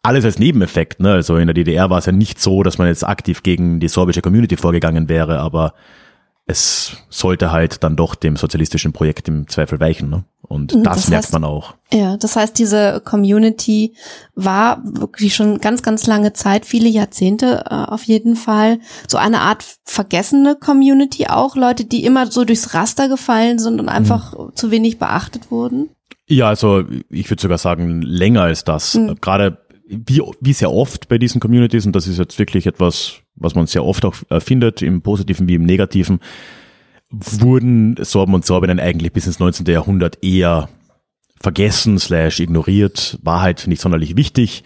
Alles 0.03 0.25
als 0.25 0.37
Nebeneffekt. 0.37 0.99
Ne? 0.99 1.11
Also 1.11 1.37
in 1.37 1.47
der 1.47 1.55
DDR 1.55 1.89
war 1.89 1.97
es 1.97 2.05
ja 2.05 2.11
nicht 2.11 2.39
so, 2.39 2.61
dass 2.61 2.77
man 2.77 2.87
jetzt 2.87 3.03
aktiv 3.03 3.41
gegen 3.41 3.79
die 3.79 3.87
sorbische 3.87 4.21
Community 4.21 4.57
vorgegangen 4.57 5.09
wäre, 5.09 5.39
aber 5.39 5.73
es 6.51 6.97
sollte 7.09 7.51
halt 7.51 7.83
dann 7.83 7.95
doch 7.95 8.13
dem 8.15 8.35
sozialistischen 8.35 8.93
Projekt 8.93 9.27
im 9.27 9.47
Zweifel 9.47 9.79
weichen. 9.79 10.09
Ne? 10.09 10.23
Und 10.41 10.75
das, 10.75 10.97
das 10.97 11.09
merkt 11.09 11.33
man 11.33 11.43
auch. 11.45 11.75
Ja, 11.91 12.17
das 12.17 12.35
heißt, 12.35 12.59
diese 12.59 13.01
Community 13.03 13.95
war 14.35 14.81
wirklich 14.83 15.33
schon 15.33 15.59
ganz, 15.59 15.81
ganz 15.81 16.05
lange 16.07 16.33
Zeit, 16.33 16.65
viele 16.65 16.89
Jahrzehnte 16.89 17.63
äh, 17.69 17.73
auf 17.73 18.03
jeden 18.03 18.35
Fall, 18.35 18.79
so 19.07 19.17
eine 19.17 19.39
Art 19.39 19.65
vergessene 19.85 20.55
Community 20.55 21.27
auch, 21.27 21.55
Leute, 21.55 21.85
die 21.85 22.03
immer 22.03 22.29
so 22.29 22.43
durchs 22.43 22.73
Raster 22.73 23.07
gefallen 23.07 23.59
sind 23.59 23.79
und 23.79 23.89
einfach 23.89 24.37
mhm. 24.37 24.55
zu 24.55 24.71
wenig 24.71 24.99
beachtet 24.99 25.51
wurden. 25.51 25.89
Ja, 26.27 26.49
also 26.49 26.83
ich 27.09 27.29
würde 27.29 27.41
sogar 27.41 27.57
sagen, 27.57 28.01
länger 28.01 28.43
als 28.43 28.63
das. 28.63 28.95
Mhm. 28.95 29.15
Gerade 29.21 29.57
wie, 29.91 30.21
wie 30.39 30.53
sehr 30.53 30.71
oft 30.71 31.07
bei 31.09 31.17
diesen 31.17 31.41
Communities, 31.41 31.85
und 31.85 31.95
das 31.95 32.07
ist 32.07 32.17
jetzt 32.17 32.39
wirklich 32.39 32.65
etwas, 32.65 33.21
was 33.35 33.55
man 33.55 33.67
sehr 33.67 33.83
oft 33.83 34.05
auch 34.05 34.15
äh, 34.29 34.39
findet, 34.39 34.81
im 34.81 35.01
Positiven 35.01 35.47
wie 35.47 35.55
im 35.55 35.65
Negativen, 35.65 36.19
wurden 37.09 37.97
Sorben 37.99 38.33
und 38.33 38.45
Sorbinnen 38.45 38.79
eigentlich 38.79 39.11
bis 39.11 39.27
ins 39.27 39.39
19. 39.39 39.65
Jahrhundert 39.65 40.23
eher 40.23 40.69
vergessen 41.41 41.99
slash 41.99 42.39
ignoriert, 42.39 43.19
war 43.21 43.41
halt 43.41 43.67
nicht 43.67 43.81
sonderlich 43.81 44.15
wichtig. 44.15 44.63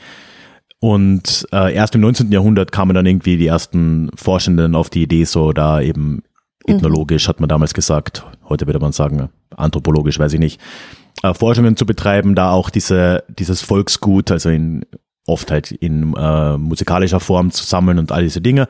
Und 0.80 1.48
äh, 1.52 1.74
erst 1.74 1.96
im 1.96 2.02
19. 2.02 2.32
Jahrhundert 2.32 2.72
kamen 2.72 2.94
dann 2.94 3.06
irgendwie 3.06 3.38
die 3.38 3.48
ersten 3.48 4.12
Forschenden 4.16 4.76
auf 4.76 4.90
die 4.90 5.04
Idee, 5.04 5.24
so 5.24 5.54
da 5.54 5.82
eben 5.82 6.22
ethnologisch, 6.68 7.26
mhm. 7.26 7.30
hat 7.30 7.40
man 7.40 7.50
damals 7.50 7.74
gesagt, 7.74 8.26
heute 8.48 8.68
würde 8.68 8.80
man 8.80 8.92
sagen 8.92 9.30
anthropologisch, 9.56 10.20
weiß 10.20 10.34
ich 10.34 10.40
nicht, 10.40 10.62
äh, 11.24 11.34
Forschungen 11.34 11.78
zu 11.78 11.86
betreiben, 11.86 12.36
da 12.36 12.52
auch 12.52 12.70
diese, 12.70 13.24
dieses 13.30 13.62
Volksgut, 13.62 14.32
also 14.32 14.50
in 14.50 14.86
oft 15.28 15.52
halt 15.52 15.72
in 15.72 16.14
äh, 16.16 16.58
musikalischer 16.58 17.20
Form 17.20 17.52
zu 17.52 17.64
sammeln 17.64 18.00
und 18.00 18.12
all 18.12 18.24
diese 18.24 18.42
Dinge. 18.42 18.68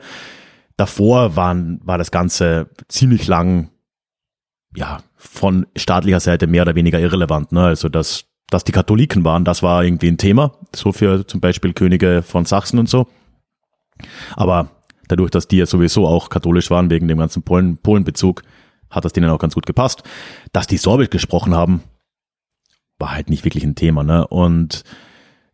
Davor 0.76 1.36
waren, 1.36 1.80
war 1.84 1.98
das 1.98 2.10
Ganze 2.10 2.70
ziemlich 2.88 3.26
lang, 3.26 3.70
ja, 4.74 5.00
von 5.16 5.66
staatlicher 5.76 6.20
Seite 6.20 6.46
mehr 6.46 6.62
oder 6.62 6.74
weniger 6.74 7.00
irrelevant. 7.00 7.52
Ne? 7.52 7.62
Also, 7.62 7.88
dass, 7.88 8.26
dass 8.50 8.64
die 8.64 8.72
Katholiken 8.72 9.24
waren, 9.24 9.44
das 9.44 9.62
war 9.62 9.84
irgendwie 9.84 10.08
ein 10.08 10.18
Thema. 10.18 10.52
So 10.74 10.92
für 10.92 11.26
zum 11.26 11.40
Beispiel 11.40 11.72
Könige 11.72 12.22
von 12.22 12.44
Sachsen 12.44 12.78
und 12.78 12.88
so. 12.88 13.06
Aber 14.34 14.70
dadurch, 15.08 15.30
dass 15.30 15.48
die 15.48 15.58
ja 15.58 15.66
sowieso 15.66 16.06
auch 16.06 16.28
katholisch 16.28 16.70
waren, 16.70 16.90
wegen 16.90 17.08
dem 17.08 17.18
ganzen 17.18 17.42
Polen, 17.42 17.78
Polenbezug, 17.78 18.42
hat 18.90 19.04
das 19.04 19.12
denen 19.12 19.30
auch 19.30 19.38
ganz 19.38 19.54
gut 19.54 19.66
gepasst. 19.66 20.02
Dass 20.52 20.66
die 20.66 20.76
Sorbisch 20.76 21.10
gesprochen 21.10 21.54
haben, 21.54 21.82
war 22.98 23.12
halt 23.12 23.30
nicht 23.30 23.44
wirklich 23.44 23.64
ein 23.64 23.74
Thema. 23.74 24.02
Ne? 24.02 24.26
Und 24.26 24.84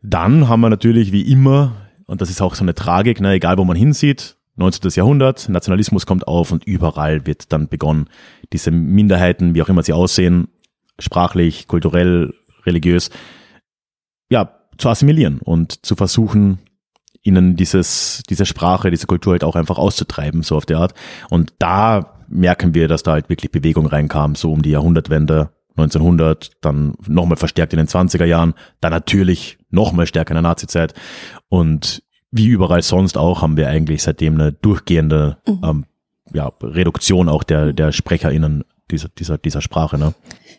dann 0.02 0.48
haben 0.48 0.60
wir 0.60 0.70
natürlich 0.70 1.12
wie 1.12 1.22
immer, 1.22 1.72
und 2.06 2.20
das 2.20 2.30
ist 2.30 2.42
auch 2.42 2.54
so 2.54 2.64
eine 2.64 2.74
Tragik, 2.74 3.20
ne, 3.20 3.32
egal 3.32 3.58
wo 3.58 3.64
man 3.64 3.76
hinsieht, 3.76 4.36
19. 4.56 4.90
Jahrhundert, 4.90 5.48
Nationalismus 5.48 6.04
kommt 6.04 6.28
auf 6.28 6.52
und 6.52 6.64
überall 6.64 7.26
wird 7.26 7.52
dann 7.52 7.68
begonnen, 7.68 8.08
diese 8.52 8.70
Minderheiten, 8.70 9.54
wie 9.54 9.62
auch 9.62 9.68
immer 9.68 9.82
sie 9.82 9.94
aussehen, 9.94 10.48
sprachlich, 10.98 11.68
kulturell, 11.68 12.34
religiös, 12.66 13.10
ja, 14.28 14.58
zu 14.76 14.88
assimilieren 14.88 15.38
und 15.38 15.84
zu 15.86 15.96
versuchen, 15.96 16.58
ihnen 17.22 17.56
dieses, 17.56 18.22
diese 18.28 18.46
Sprache, 18.46 18.90
diese 18.90 19.06
Kultur 19.06 19.32
halt 19.32 19.44
auch 19.44 19.56
einfach 19.56 19.78
auszutreiben, 19.78 20.42
so 20.42 20.56
auf 20.56 20.66
der 20.66 20.78
Art. 20.78 20.94
Und 21.30 21.54
da 21.58 22.18
merken 22.28 22.74
wir, 22.74 22.88
dass 22.88 23.02
da 23.02 23.12
halt 23.12 23.28
wirklich 23.28 23.52
Bewegung 23.52 23.86
reinkam, 23.86 24.34
so 24.34 24.52
um 24.52 24.62
die 24.62 24.70
Jahrhundertwende, 24.70 25.50
1900, 25.76 26.52
dann 26.60 26.94
nochmal 27.06 27.36
verstärkt 27.36 27.72
in 27.72 27.78
den 27.78 27.88
20er 27.88 28.24
Jahren, 28.24 28.54
dann 28.80 28.92
natürlich 28.92 29.58
nochmal 29.70 30.06
stärker 30.06 30.32
in 30.32 30.36
der 30.36 30.42
Nazizeit 30.42 30.94
und 31.48 32.02
wie 32.30 32.46
überall 32.46 32.82
sonst 32.82 33.18
auch 33.18 33.42
haben 33.42 33.56
wir 33.56 33.68
eigentlich 33.68 34.02
seitdem 34.02 34.34
eine 34.34 34.52
durchgehende 34.52 35.36
mhm. 35.46 35.60
ähm, 35.62 35.84
ja, 36.32 36.50
Reduktion 36.62 37.28
auch 37.28 37.42
der, 37.42 37.72
der 37.72 37.92
SprecherInnen 37.92 38.64
dieser, 38.90 39.08
dieser, 39.08 39.38
dieser 39.38 39.60
Sprache. 39.60 39.98
Ne? 39.98 40.14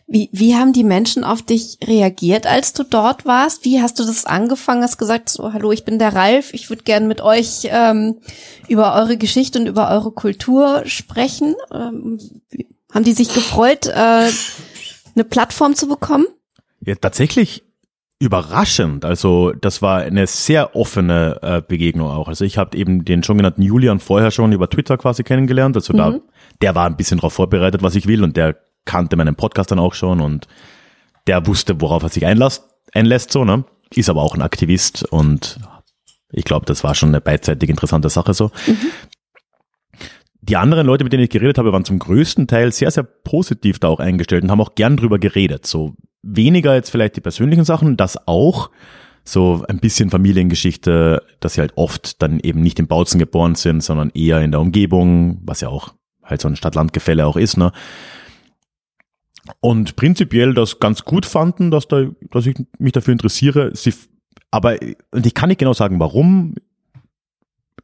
Wie, 0.06 0.28
wie 0.32 0.54
haben 0.54 0.72
die 0.72 0.84
Menschen 0.84 1.24
auf 1.24 1.42
dich 1.42 1.78
reagiert, 1.84 2.46
als 2.46 2.72
du 2.74 2.84
dort 2.84 3.24
warst? 3.24 3.64
Wie 3.64 3.80
hast 3.80 3.98
du 3.98 4.04
das 4.04 4.26
angefangen? 4.26 4.82
Hast 4.82 4.98
gesagt, 4.98 5.30
so, 5.30 5.52
hallo, 5.52 5.72
ich 5.72 5.84
bin 5.84 5.98
der 5.98 6.14
Ralf, 6.14 6.52
ich 6.52 6.68
würde 6.68 6.82
gern 6.82 7.08
mit 7.08 7.20
euch 7.20 7.68
ähm, 7.70 8.18
über 8.68 8.94
eure 8.94 9.16
Geschichte 9.16 9.58
und 9.58 9.66
über 9.66 9.90
eure 9.90 10.10
Kultur 10.10 10.82
sprechen. 10.86 11.54
Ähm, 11.72 12.18
haben 12.92 13.04
die 13.04 13.12
sich 13.12 13.32
gefreut, 13.34 13.86
äh, 13.86 14.28
eine 15.14 15.24
Plattform 15.24 15.74
zu 15.74 15.88
bekommen? 15.88 16.26
Ja, 16.80 16.94
tatsächlich 16.96 17.64
überraschend. 18.18 19.04
Also 19.04 19.52
das 19.52 19.82
war 19.82 20.00
eine 20.00 20.26
sehr 20.26 20.76
offene 20.76 21.38
äh, 21.42 21.62
Begegnung 21.66 22.08
auch. 22.08 22.28
Also 22.28 22.44
ich 22.44 22.58
habe 22.58 22.76
eben 22.76 23.04
den 23.04 23.22
schon 23.22 23.36
genannten 23.36 23.62
Julian 23.62 24.00
vorher 24.00 24.30
schon 24.30 24.52
über 24.52 24.70
Twitter 24.70 24.96
quasi 24.96 25.24
kennengelernt. 25.24 25.76
Also 25.76 25.92
da, 25.92 26.18
der 26.62 26.74
war 26.74 26.86
ein 26.86 26.96
bisschen 26.96 27.18
darauf 27.18 27.34
vorbereitet, 27.34 27.82
was 27.82 27.96
ich 27.96 28.06
will 28.06 28.22
und 28.22 28.36
der 28.36 28.56
kannte 28.84 29.16
meinen 29.16 29.34
Podcast 29.34 29.70
dann 29.70 29.78
auch 29.78 29.94
schon 29.94 30.20
und 30.20 30.46
der 31.26 31.46
wusste, 31.46 31.80
worauf 31.80 32.02
er 32.02 32.08
sich 32.08 32.24
einlässt, 32.26 32.64
einlässt 32.92 33.32
so, 33.32 33.44
ne? 33.44 33.64
Ist 33.94 34.08
aber 34.08 34.22
auch 34.22 34.34
ein 34.34 34.42
Aktivist 34.42 35.04
und 35.04 35.58
ich 36.30 36.44
glaube, 36.44 36.66
das 36.66 36.82
war 36.82 36.94
schon 36.94 37.10
eine 37.10 37.20
beidseitig 37.20 37.70
interessante 37.70 38.08
Sache 38.08 38.34
so. 38.34 38.50
Die 40.46 40.56
anderen 40.56 40.86
Leute, 40.86 41.04
mit 41.04 41.12
denen 41.14 41.22
ich 41.22 41.30
geredet 41.30 41.56
habe, 41.56 41.72
waren 41.72 41.86
zum 41.86 41.98
größten 41.98 42.46
Teil 42.46 42.70
sehr, 42.70 42.90
sehr 42.90 43.02
positiv 43.02 43.78
da 43.78 43.88
auch 43.88 43.98
eingestellt 43.98 44.44
und 44.44 44.50
haben 44.50 44.60
auch 44.60 44.74
gern 44.74 44.98
drüber 44.98 45.18
geredet. 45.18 45.66
So 45.66 45.94
weniger 46.22 46.74
jetzt 46.74 46.90
vielleicht 46.90 47.16
die 47.16 47.22
persönlichen 47.22 47.64
Sachen, 47.64 47.96
das 47.96 48.28
auch. 48.28 48.70
So 49.24 49.64
ein 49.68 49.78
bisschen 49.78 50.10
Familiengeschichte, 50.10 51.22
dass 51.40 51.54
sie 51.54 51.62
halt 51.62 51.72
oft 51.76 52.20
dann 52.20 52.40
eben 52.40 52.60
nicht 52.60 52.78
in 52.78 52.88
Bautzen 52.88 53.18
geboren 53.18 53.54
sind, 53.54 53.82
sondern 53.82 54.10
eher 54.10 54.42
in 54.42 54.50
der 54.50 54.60
Umgebung, 54.60 55.40
was 55.44 55.62
ja 55.62 55.70
auch 55.70 55.94
halt 56.22 56.42
so 56.42 56.48
ein 56.48 56.56
Stadt-Land-Gefälle 56.56 57.26
auch 57.26 57.38
ist, 57.38 57.56
ne? 57.56 57.72
Und 59.60 59.96
prinzipiell 59.96 60.52
das 60.52 60.78
ganz 60.78 61.04
gut 61.04 61.24
fanden, 61.24 61.70
dass 61.70 61.88
da, 61.88 62.04
dass 62.30 62.44
ich 62.44 62.56
mich 62.78 62.92
dafür 62.92 63.12
interessiere. 63.12 63.74
Sie, 63.74 63.94
aber, 64.50 64.76
und 65.10 65.26
ich 65.26 65.34
kann 65.34 65.48
nicht 65.48 65.58
genau 65.58 65.72
sagen, 65.72 66.00
warum. 66.00 66.54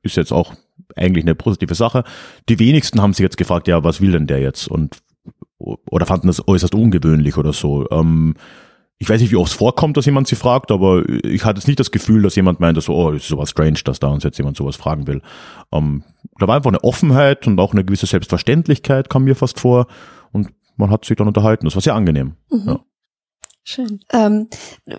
Ist 0.03 0.17
jetzt 0.17 0.33
auch 0.33 0.55
eigentlich 0.97 1.25
eine 1.25 1.35
positive 1.35 1.75
Sache. 1.75 2.05
Die 2.49 2.59
wenigsten 2.59 3.01
haben 3.01 3.13
sich 3.13 3.23
jetzt 3.23 3.37
gefragt, 3.37 3.69
ja, 3.69 3.85
was 3.85 4.01
will 4.01 4.13
denn 4.13 4.27
der 4.27 4.41
jetzt? 4.41 4.69
Und 4.69 4.99
oder 5.59 6.07
fanden 6.07 6.27
das 6.27 6.47
äußerst 6.47 6.75
ungewöhnlich 6.75 7.37
oder 7.37 7.53
so. 7.53 7.87
Ähm, 7.91 8.35
ich 8.99 9.09
weiß 9.09 9.21
nicht, 9.21 9.31
wie 9.31 9.37
oft 9.37 9.51
es 9.51 9.57
vorkommt, 9.57 9.97
dass 9.97 10.05
jemand 10.05 10.29
sie 10.29 10.37
fragt, 10.37 10.71
aber 10.71 11.09
ich 11.09 11.45
hatte 11.45 11.59
jetzt 11.59 11.67
nicht 11.67 11.81
das 11.81 11.91
Gefühl, 11.91 12.23
dass 12.23 12.37
jemand 12.37 12.61
meinte, 12.61 12.83
so, 12.83 12.95
oh, 12.95 13.11
ist 13.11 13.29
sowas 13.29 13.51
strange, 13.51 13.81
dass 13.85 13.99
da 13.99 14.09
uns 14.09 14.25
jetzt 14.25 14.37
jemand 14.37 14.59
sowas 14.59 14.77
fragen 14.77 15.07
will. 15.07 15.23
Ähm, 15.73 16.05
da 16.39 16.47
war 16.47 16.57
einfach 16.57 16.71
eine 16.71 16.85
Offenheit 16.85 17.47
und 17.47 17.59
auch 17.61 17.73
eine 17.73 17.85
gewisse 17.85 18.07
Selbstverständlichkeit, 18.07 19.09
kam 19.09 19.25
mir 19.25 19.37
fast 19.37 19.59
vor. 19.59 19.87
Und 20.33 20.49
man 20.77 20.91
hat 20.91 21.05
sich 21.05 21.17
dann 21.17 21.29
unterhalten. 21.29 21.65
Das 21.65 21.75
war 21.75 21.83
sehr 21.83 21.95
angenehm. 21.95 22.35
Ja. 22.51 22.81
Schön. 23.73 24.01
Ähm, 24.13 24.49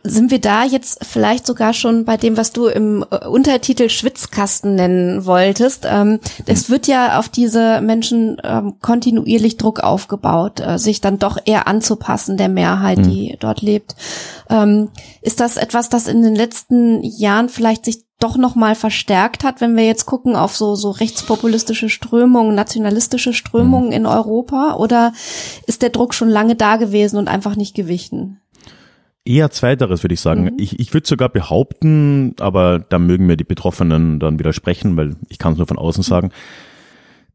sind 0.04 0.32
wir 0.32 0.40
da 0.40 0.64
jetzt 0.64 1.04
vielleicht 1.04 1.46
sogar 1.46 1.74
schon 1.74 2.06
bei 2.06 2.16
dem, 2.16 2.38
was 2.38 2.54
du 2.54 2.68
im 2.68 3.06
äh, 3.12 3.28
Untertitel 3.28 3.90
Schwitzkasten 3.90 4.76
nennen 4.76 5.26
wolltest? 5.26 5.86
Ähm, 5.86 6.22
es 6.46 6.70
wird 6.70 6.88
ja 6.88 7.20
auf 7.20 7.28
diese 7.28 7.82
Menschen 7.82 8.38
ähm, 8.46 8.76
kontinuierlich 8.80 9.58
Druck 9.58 9.82
aufgebaut, 9.82 10.62
äh, 10.62 10.80
sich 10.80 11.02
dann 11.02 11.20
doch 11.20 11.38
eher 11.44 11.68
anzupassen 11.68 12.38
der 12.38 12.48
Mehrheit, 12.48 13.00
Mhm. 13.00 13.04
die 13.04 13.38
dort 13.42 13.62
lebt. 13.62 13.98
Ähm, 14.50 14.88
ist 15.22 15.42
das 15.42 15.58
etwas, 15.58 15.90
das 15.90 16.08
in 16.08 16.22
den 16.22 16.36
letzten 16.36 17.04
Jahren 17.04 17.50
vielleicht 17.50 17.84
sich 17.84 18.06
doch 18.20 18.38
noch 18.38 18.56
mal 18.56 18.76
verstärkt 18.76 19.44
hat, 19.44 19.60
wenn 19.60 19.76
wir 19.76 19.86
jetzt 19.86 20.06
gucken 20.06 20.38
auf 20.38 20.56
so 20.56 20.76
so 20.76 20.92
rechtspopulistische 20.92 21.90
Strömungen, 21.90 22.56
nationalistische 22.56 23.34
Strömungen 23.34 23.92
in 23.92 24.06
Europa? 24.06 24.76
Oder 24.76 25.12
ist 25.68 25.82
der 25.82 25.90
Druck 25.90 26.14
schon 26.14 26.30
lange 26.30 26.56
da 26.56 26.78
gewesen 26.78 27.18
und 27.18 27.28
einfach 27.28 27.58
nicht 27.58 27.76
gewichen? 27.76 28.41
Eher 29.24 29.52
zweiteres, 29.52 30.04
würde 30.04 30.14
ich 30.14 30.22
sagen. 30.22 30.46
Mhm. 30.46 30.54
Ich, 30.58 30.80
ich 30.80 30.94
würde 30.94 31.08
sogar 31.08 31.30
behaupten, 31.30 32.36
aber 32.40 32.80
da 32.80 32.98
mögen 32.98 33.28
mir 33.28 33.38
die 33.38 33.44
Betroffenen 33.44 34.20
dann 34.20 34.40
widersprechen, 34.40 34.98
weil 34.98 35.16
ich 35.30 35.38
kann 35.38 35.54
es 35.54 35.58
nur 35.58 35.68
von 35.68 35.78
außen 35.78 36.04
sagen, 36.04 36.32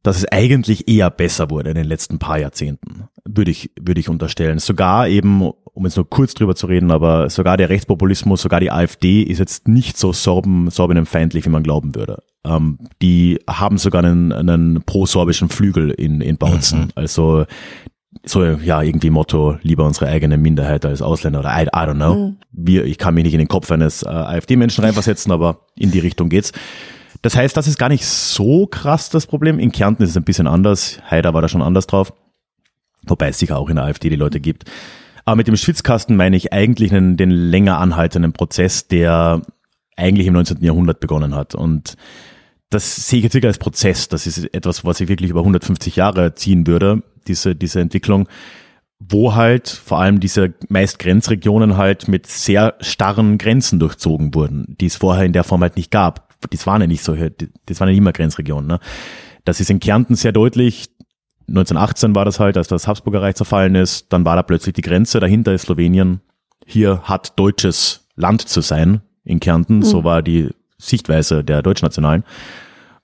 dass 0.02 0.18
es 0.18 0.24
eigentlich 0.30 0.88
eher 0.88 1.10
besser 1.10 1.50
wurde 1.50 1.70
in 1.70 1.74
den 1.74 1.86
letzten 1.86 2.18
paar 2.18 2.38
Jahrzehnten, 2.38 3.08
würde 3.24 3.50
ich, 3.50 3.70
würde 3.80 4.00
ich 4.00 4.08
unterstellen. 4.08 4.58
Sogar 4.58 5.08
eben, 5.08 5.42
um 5.42 5.84
jetzt 5.84 5.96
nur 5.96 6.08
kurz 6.08 6.34
drüber 6.34 6.54
zu 6.54 6.66
reden, 6.66 6.90
aber 6.90 7.28
sogar 7.28 7.56
der 7.56 7.68
Rechtspopulismus, 7.68 8.42
sogar 8.42 8.60
die 8.60 8.70
AfD 8.70 9.22
ist 9.22 9.38
jetzt 9.38 9.66
nicht 9.66 9.96
so 9.96 10.12
sorben, 10.12 10.70
sorbinenfeindlich, 10.70 11.44
wie 11.44 11.50
man 11.50 11.64
glauben 11.64 11.94
würde. 11.94 12.22
Ähm, 12.44 12.78
die 13.02 13.40
haben 13.48 13.78
sogar 13.78 14.04
einen, 14.04 14.32
einen 14.32 14.82
pro-sorbischen 14.82 15.48
Flügel 15.48 15.90
in, 15.90 16.20
in 16.20 16.36
Bautzen. 16.36 16.92
Also 16.94 17.44
so 18.24 18.44
ja 18.44 18.82
irgendwie 18.82 19.10
Motto 19.10 19.58
lieber 19.62 19.84
unsere 19.84 20.08
eigene 20.08 20.36
Minderheit 20.36 20.84
als 20.84 21.02
Ausländer 21.02 21.40
oder 21.40 21.50
I, 21.50 21.64
I 21.64 21.68
don't 21.68 21.94
know. 21.94 22.34
Wir, 22.52 22.84
ich 22.84 22.98
kann 22.98 23.14
mich 23.14 23.24
nicht 23.24 23.34
in 23.34 23.38
den 23.38 23.48
Kopf 23.48 23.70
eines 23.70 24.02
äh, 24.02 24.08
AfD-Menschen 24.08 24.84
reinversetzen, 24.84 25.32
aber 25.32 25.60
in 25.76 25.90
die 25.90 25.98
Richtung 25.98 26.28
geht's. 26.28 26.52
Das 27.22 27.36
heißt, 27.36 27.56
das 27.56 27.66
ist 27.66 27.78
gar 27.78 27.88
nicht 27.88 28.04
so 28.04 28.66
krass 28.66 29.10
das 29.10 29.26
Problem. 29.26 29.58
In 29.58 29.72
Kärnten 29.72 30.02
ist 30.02 30.10
es 30.10 30.16
ein 30.16 30.24
bisschen 30.24 30.46
anders. 30.46 31.00
Haider 31.10 31.34
war 31.34 31.42
da 31.42 31.48
schon 31.48 31.62
anders 31.62 31.86
drauf. 31.86 32.12
Wobei 33.06 33.28
es 33.28 33.38
sicher 33.38 33.58
auch 33.58 33.68
in 33.68 33.76
der 33.76 33.84
AfD 33.84 34.10
die 34.10 34.16
Leute 34.16 34.40
gibt. 34.40 34.64
Aber 35.24 35.36
mit 35.36 35.48
dem 35.48 35.56
Schwitzkasten 35.56 36.16
meine 36.16 36.36
ich 36.36 36.52
eigentlich 36.52 36.92
einen, 36.92 37.16
den 37.16 37.30
länger 37.30 37.78
anhaltenden 37.78 38.32
Prozess, 38.32 38.86
der 38.86 39.42
eigentlich 39.96 40.26
im 40.26 40.34
19. 40.34 40.62
Jahrhundert 40.62 41.00
begonnen 41.00 41.34
hat. 41.34 41.54
Und 41.54 41.96
das 42.70 43.08
sehe 43.08 43.18
ich 43.18 43.24
jetzt 43.24 43.34
wirklich 43.34 43.48
als 43.48 43.58
Prozess. 43.58 44.08
Das 44.08 44.26
ist 44.26 44.52
etwas, 44.54 44.84
was 44.84 45.00
ich 45.00 45.08
wirklich 45.08 45.30
über 45.30 45.40
150 45.40 45.96
Jahre 45.96 46.34
ziehen 46.34 46.66
würde, 46.66 47.02
diese, 47.28 47.54
diese 47.54 47.80
Entwicklung, 47.80 48.28
wo 48.98 49.34
halt 49.34 49.68
vor 49.68 49.98
allem 49.98 50.20
diese 50.20 50.54
meist 50.68 50.98
Grenzregionen 50.98 51.76
halt 51.76 52.08
mit 52.08 52.26
sehr 52.26 52.74
starren 52.80 53.38
Grenzen 53.38 53.78
durchzogen 53.78 54.34
wurden, 54.34 54.76
die 54.80 54.86
es 54.86 54.96
vorher 54.96 55.24
in 55.24 55.32
der 55.32 55.44
Form 55.44 55.60
halt 55.60 55.76
nicht 55.76 55.90
gab. 55.90 56.34
Das 56.50 56.66
waren 56.66 56.80
ja 56.80 56.86
nicht 56.86 57.02
so, 57.02 57.16
das 57.66 57.80
waren 57.80 57.88
ja 57.88 57.94
immer 57.94 58.12
Grenzregionen. 58.12 58.66
Ne? 58.66 58.80
Das 59.44 59.60
ist 59.60 59.70
in 59.70 59.80
Kärnten 59.80 60.14
sehr 60.14 60.32
deutlich. 60.32 60.88
1918 61.48 62.14
war 62.14 62.24
das 62.24 62.40
halt, 62.40 62.56
als 62.56 62.68
das 62.68 62.88
Habsburger 62.88 63.22
Reich 63.22 63.36
zerfallen 63.36 63.76
ist. 63.76 64.12
Dann 64.12 64.24
war 64.24 64.34
da 64.34 64.42
plötzlich 64.42 64.74
die 64.74 64.82
Grenze, 64.82 65.20
dahinter 65.20 65.54
ist 65.54 65.62
Slowenien. 65.62 66.20
Hier 66.64 67.02
hat 67.04 67.38
deutsches 67.38 68.08
Land 68.16 68.48
zu 68.48 68.60
sein 68.60 69.02
in 69.24 69.38
Kärnten. 69.38 69.82
So 69.82 70.02
war 70.02 70.22
die 70.22 70.50
Sichtweise 70.78 71.44
der 71.44 71.62
Deutschnationalen. 71.62 72.24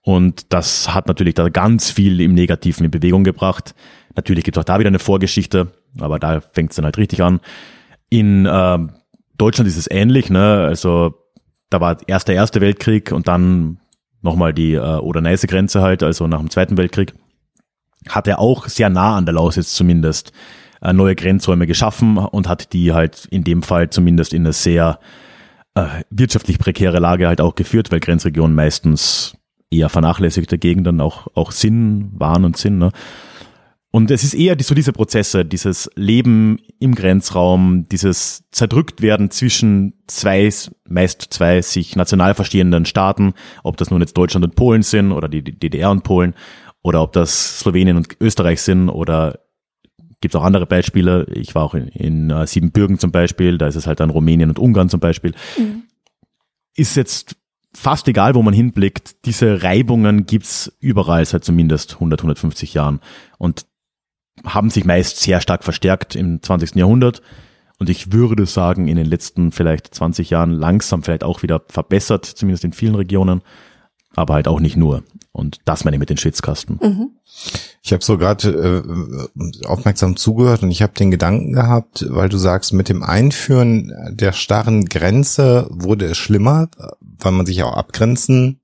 Und 0.03 0.53
das 0.53 0.93
hat 0.93 1.07
natürlich 1.07 1.35
da 1.35 1.49
ganz 1.49 1.91
viel 1.91 2.21
im 2.21 2.35
Negativen 2.35 2.85
in 2.85 2.91
Bewegung 2.91 3.25
gebracht. 3.25 3.75
Natürlich 4.17 4.45
gibt 4.45 4.57
es 4.57 4.61
auch 4.61 4.65
da 4.65 4.79
wieder 4.79 4.89
eine 4.89 4.99
Vorgeschichte, 4.99 5.73
aber 5.99 6.19
da 6.19 6.41
fängt 6.41 6.71
es 6.71 6.77
dann 6.77 6.85
halt 6.85 6.99
richtig 6.99 7.23
an. 7.23 7.41
In 8.11 8.47
äh, 8.47 8.79
Deutschland 9.39 9.69
ist 9.69 9.77
es 9.77 9.91
ähnlich, 9.91 10.29
ne? 10.29 10.65
Also 10.65 11.15
da 11.71 11.81
war 11.81 11.97
erst 12.07 12.29
der 12.29 12.35
Erste 12.35 12.61
Weltkrieg 12.61 13.13
und 13.13 13.29
dann 13.29 13.79
nochmal 14.21 14.53
die 14.53 14.75
äh, 14.75 14.99
Oder-Neiße-Grenze 14.99 15.83
halt, 15.83 16.03
also 16.03 16.27
nach 16.27 16.41
dem 16.41 16.51
Zweiten 16.51 16.77
Weltkrieg, 16.77 17.15
hat 18.09 18.27
er 18.27 18.41
auch 18.41 18.67
sehr 18.69 18.91
nah 18.91 19.17
an 19.17 19.25
der 19.25 19.35
Lausitz 19.35 19.75
zumindest 19.75 20.33
äh, 20.83 20.93
neue 20.93 21.15
Grenzräume 21.15 21.67
geschaffen 21.67 22.19
und 22.19 22.49
hat 22.49 22.73
die 22.73 22.93
halt 22.93 23.27
in 23.31 23.45
dem 23.45 23.63
Fall 23.63 23.91
zumindest 23.91 24.33
in 24.33 24.43
eine 24.43 24.53
sehr 24.53 24.99
äh, 25.75 26.05
wirtschaftlich 26.11 26.59
prekäre 26.59 26.99
Lage 26.99 27.29
halt 27.29 27.41
auch 27.41 27.55
geführt, 27.55 27.91
weil 27.91 28.01
Grenzregionen 28.01 28.55
meistens 28.55 29.37
eher 29.71 29.89
vernachlässigte 29.89 30.59
Gegenden 30.59 31.01
auch, 31.01 31.29
auch 31.35 31.51
Sinn 31.53 32.11
waren 32.15 32.45
und 32.45 32.57
sind. 32.57 32.79
Ne? 32.79 32.93
Und 33.91 34.11
es 34.11 34.25
ist 34.25 34.35
eher 34.35 34.57
so 34.59 34.75
diese 34.75 34.93
Prozesse, 34.93 35.45
dieses 35.45 35.91
Leben 35.95 36.59
im 36.79 36.95
Grenzraum, 36.95 37.87
dieses 37.91 38.45
Zerdrücktwerden 38.51 39.31
zwischen 39.31 40.03
zwei, 40.07 40.51
meist 40.89 41.27
zwei 41.31 41.61
sich 41.61 41.95
national 41.95 42.35
verstehenden 42.35 42.87
Staaten, 42.87 43.35
ob 43.63 43.77
das 43.77 43.91
nun 43.91 44.01
jetzt 44.01 44.17
Deutschland 44.17 44.45
und 44.47 44.57
Polen 44.57 44.83
sind 44.83 45.13
oder 45.13 45.29
die 45.29 45.43
DDR 45.43 45.91
und 45.91 46.05
Polen 46.05 46.35
oder 46.83 47.03
ob 47.03 47.13
das 47.13 47.61
Slowenien 47.61 47.99
und 47.99 48.17
Österreich 48.19 48.63
sind 48.63 48.89
oder 48.89 49.41
gibt 50.23 50.35
es 50.35 50.41
auch 50.41 50.45
andere 50.45 50.67
Beispiele. 50.67 51.27
Ich 51.35 51.55
war 51.55 51.65
auch 51.65 51.75
in, 51.75 51.89
in 51.89 52.31
äh, 52.31 52.47
Siebenbürgen 52.47 52.99
zum 52.99 53.11
Beispiel, 53.11 53.59
da 53.59 53.67
ist 53.67 53.77
es 53.77 53.87
halt 53.87 54.01
dann 54.01 54.09
Rumänien 54.09 54.49
und 54.49 54.59
Ungarn 54.59 54.89
zum 54.89 55.01
Beispiel. 55.01 55.35
Ist 56.75 56.97
jetzt 56.97 57.37
fast 57.75 58.09
egal, 58.09 58.35
wo 58.35 58.43
man 58.43 58.55
hinblickt, 58.55 59.27
diese 59.27 59.63
Reibungen 59.63 60.25
gibt's 60.25 60.73
überall 60.81 61.25
seit 61.27 61.45
zumindest 61.45 61.95
100, 61.95 62.21
150 62.21 62.73
Jahren 62.75 63.01
und 63.39 63.67
haben 64.45 64.71
sich 64.71 64.85
meist 64.85 65.21
sehr 65.21 65.41
stark 65.41 65.65
verstärkt 65.65 66.17
im 66.17 66.43
20. 66.43 66.77
Jahrhundert. 66.77 67.21
Und 67.79 67.91
ich 67.91 68.13
würde 68.13 68.47
sagen, 68.47 68.89
in 68.89 68.97
den 68.97 69.07
letzten 69.07 69.51
vielleicht 69.51 69.93
20 69.95 70.31
Jahren 70.31 70.53
langsam 70.53 71.03
vielleicht 71.03 71.25
auch 71.25 71.43
wieder 71.43 71.63
verbessert, 71.69 72.25
zumindest 72.25 72.65
in 72.65 72.73
vielen 72.73 72.95
Regionen, 72.95 73.43
aber 74.14 74.35
halt 74.35 74.48
auch 74.48 74.61
nicht 74.61 74.77
nur. 74.77 75.03
Und 75.33 75.61
das 75.64 75.85
meine 75.85 75.96
ich 75.96 76.01
mit 76.01 76.11
den 76.11 76.18
Schwitzkasten. 76.18 76.79
Ich 77.83 77.92
habe 77.92 78.05
so 78.05 78.18
gerade 78.18 78.83
äh, 78.85 79.66
aufmerksam 79.66 80.16
zugehört 80.16 80.62
und 80.62 80.70
ich 80.70 80.83
habe 80.83 80.92
den 80.92 81.11
Gedanken 81.11 81.53
gehabt, 81.53 82.05
weil 82.11 82.29
du 82.29 82.37
sagst, 82.37 82.72
mit 82.72 82.88
dem 82.88 83.03
Einführen 83.03 83.92
der 84.11 84.33
starren 84.33 84.85
Grenze 84.87 85.66
wurde 85.70 86.05
es 86.07 86.18
schlimmer, 86.18 86.68
weil 87.01 87.33
man 87.33 87.46
sich 87.46 87.62
auch 87.62 87.75
abgrenzen 87.75 88.61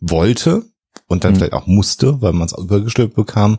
wollte 0.00 0.62
und 1.08 1.24
dann 1.24 1.32
Mhm. 1.32 1.36
vielleicht 1.36 1.52
auch 1.54 1.66
musste, 1.66 2.22
weil 2.22 2.32
man 2.32 2.46
es 2.46 2.56
übergestülpt 2.56 3.14
bekam. 3.16 3.58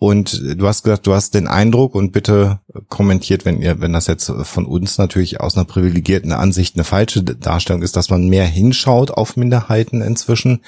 Und 0.00 0.40
du 0.56 0.68
hast 0.68 0.84
gesagt, 0.84 1.08
du 1.08 1.12
hast 1.12 1.34
den 1.34 1.48
Eindruck 1.48 1.96
und 1.96 2.12
bitte 2.12 2.60
kommentiert, 2.88 3.44
wenn 3.44 3.60
ihr, 3.60 3.80
wenn 3.80 3.92
das 3.92 4.06
jetzt 4.06 4.30
von 4.44 4.64
uns 4.64 4.96
natürlich 4.96 5.40
aus 5.40 5.56
einer 5.56 5.64
privilegierten 5.64 6.30
Ansicht 6.30 6.76
eine 6.76 6.84
falsche 6.84 7.24
Darstellung 7.24 7.82
ist, 7.82 7.96
dass 7.96 8.08
man 8.08 8.28
mehr 8.28 8.46
hinschaut 8.46 9.10
auf 9.10 9.36
Minderheiten 9.36 10.00
inzwischen. 10.00 10.60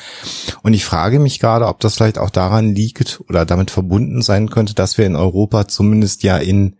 Und 0.64 0.74
ich 0.74 0.84
frage 0.84 1.20
mich 1.20 1.38
gerade, 1.38 1.68
ob 1.68 1.78
das 1.78 1.94
vielleicht 1.94 2.18
auch 2.18 2.30
daran 2.30 2.74
liegt 2.74 3.20
oder 3.28 3.46
damit 3.46 3.70
verbunden 3.70 4.20
sein 4.20 4.50
könnte, 4.50 4.74
dass 4.74 4.98
wir 4.98 5.06
in 5.06 5.14
Europa 5.14 5.68
zumindest 5.68 6.24
ja 6.24 6.36
in 6.36 6.76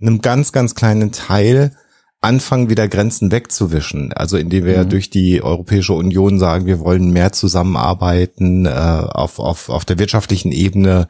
einem 0.00 0.20
ganz, 0.20 0.52
ganz 0.52 0.76
kleinen 0.76 1.10
Teil 1.10 1.76
anfangen, 2.22 2.70
wieder 2.70 2.88
Grenzen 2.88 3.32
wegzuwischen. 3.32 4.12
Also 4.12 4.36
indem 4.36 4.64
wir 4.64 4.84
mhm. 4.84 4.88
durch 4.88 5.10
die 5.10 5.42
Europäische 5.42 5.92
Union 5.92 6.38
sagen, 6.38 6.66
wir 6.66 6.80
wollen 6.80 7.10
mehr 7.10 7.32
zusammenarbeiten 7.32 8.64
äh, 8.64 8.70
auf, 8.70 9.38
auf, 9.38 9.68
auf 9.68 9.84
der 9.84 9.98
wirtschaftlichen 9.98 10.52
Ebene, 10.52 11.08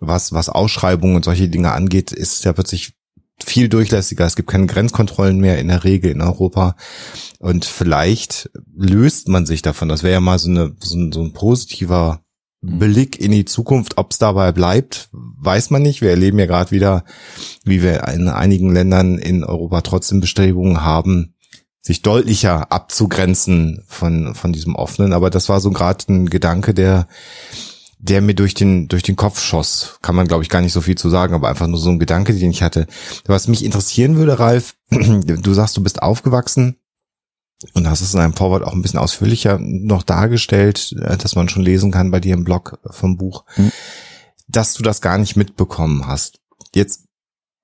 was, 0.00 0.32
was 0.32 0.48
Ausschreibungen 0.48 1.16
und 1.16 1.24
solche 1.24 1.48
Dinge 1.48 1.72
angeht, 1.72 2.12
ist 2.12 2.44
ja 2.44 2.52
plötzlich 2.52 2.94
viel 3.44 3.68
durchlässiger. 3.68 4.24
Es 4.24 4.36
gibt 4.36 4.48
keine 4.48 4.66
Grenzkontrollen 4.66 5.38
mehr 5.38 5.58
in 5.58 5.68
der 5.68 5.84
Regel 5.84 6.10
in 6.10 6.22
Europa. 6.22 6.76
Und 7.38 7.64
vielleicht 7.64 8.50
löst 8.74 9.28
man 9.28 9.44
sich 9.44 9.60
davon. 9.60 9.88
Das 9.88 10.02
wäre 10.02 10.14
ja 10.14 10.20
mal 10.20 10.38
so, 10.38 10.48
eine, 10.48 10.74
so, 10.80 10.96
ein, 10.96 11.12
so 11.12 11.22
ein 11.22 11.32
positiver. 11.32 12.23
Blick 12.64 13.20
in 13.20 13.30
die 13.30 13.44
Zukunft, 13.44 13.98
ob 13.98 14.12
es 14.12 14.18
dabei 14.18 14.52
bleibt, 14.52 15.08
weiß 15.12 15.70
man 15.70 15.82
nicht. 15.82 16.00
Wir 16.00 16.10
erleben 16.10 16.38
ja 16.38 16.46
gerade 16.46 16.70
wieder, 16.70 17.04
wie 17.64 17.82
wir 17.82 18.08
in 18.08 18.28
einigen 18.28 18.72
Ländern 18.72 19.18
in 19.18 19.44
Europa 19.44 19.82
trotzdem 19.82 20.20
Bestrebungen 20.20 20.82
haben, 20.82 21.34
sich 21.82 22.02
deutlicher 22.02 22.72
abzugrenzen 22.72 23.84
von 23.86 24.34
von 24.34 24.52
diesem 24.52 24.74
offenen. 24.76 25.12
Aber 25.12 25.30
das 25.30 25.48
war 25.48 25.60
so 25.60 25.70
gerade 25.70 26.04
ein 26.08 26.30
Gedanke, 26.30 26.72
der 26.72 27.06
der 27.98 28.22
mir 28.22 28.34
durch 28.34 28.54
den 28.54 28.88
durch 28.88 29.02
den 29.02 29.16
Kopf 29.16 29.42
schoss. 29.42 29.98
Kann 30.00 30.14
man 30.14 30.26
glaube 30.26 30.42
ich 30.42 30.48
gar 30.48 30.62
nicht 30.62 30.72
so 30.72 30.80
viel 30.80 30.96
zu 30.96 31.10
sagen, 31.10 31.34
aber 31.34 31.48
einfach 31.48 31.66
nur 31.66 31.78
so 31.78 31.90
ein 31.90 31.98
Gedanke, 31.98 32.32
den 32.32 32.50
ich 32.50 32.62
hatte. 32.62 32.86
Was 33.26 33.48
mich 33.48 33.64
interessieren 33.64 34.16
würde, 34.16 34.38
Ralf, 34.38 34.74
du 34.90 35.54
sagst, 35.54 35.76
du 35.76 35.82
bist 35.82 36.02
aufgewachsen 36.02 36.76
und 37.72 37.88
hast 37.88 38.00
es 38.00 38.14
in 38.14 38.20
einem 38.20 38.34
Vorwort 38.34 38.62
auch 38.64 38.72
ein 38.72 38.82
bisschen 38.82 38.98
ausführlicher 38.98 39.58
noch 39.58 40.02
dargestellt, 40.02 40.94
äh, 41.00 41.16
dass 41.16 41.36
man 41.36 41.48
schon 41.48 41.62
lesen 41.62 41.90
kann 41.90 42.10
bei 42.10 42.20
dir 42.20 42.34
im 42.34 42.44
Blog 42.44 42.78
vom 42.90 43.16
Buch, 43.16 43.44
mhm. 43.56 43.72
dass 44.48 44.74
du 44.74 44.82
das 44.82 45.00
gar 45.00 45.18
nicht 45.18 45.36
mitbekommen 45.36 46.06
hast. 46.06 46.40
Jetzt 46.74 47.04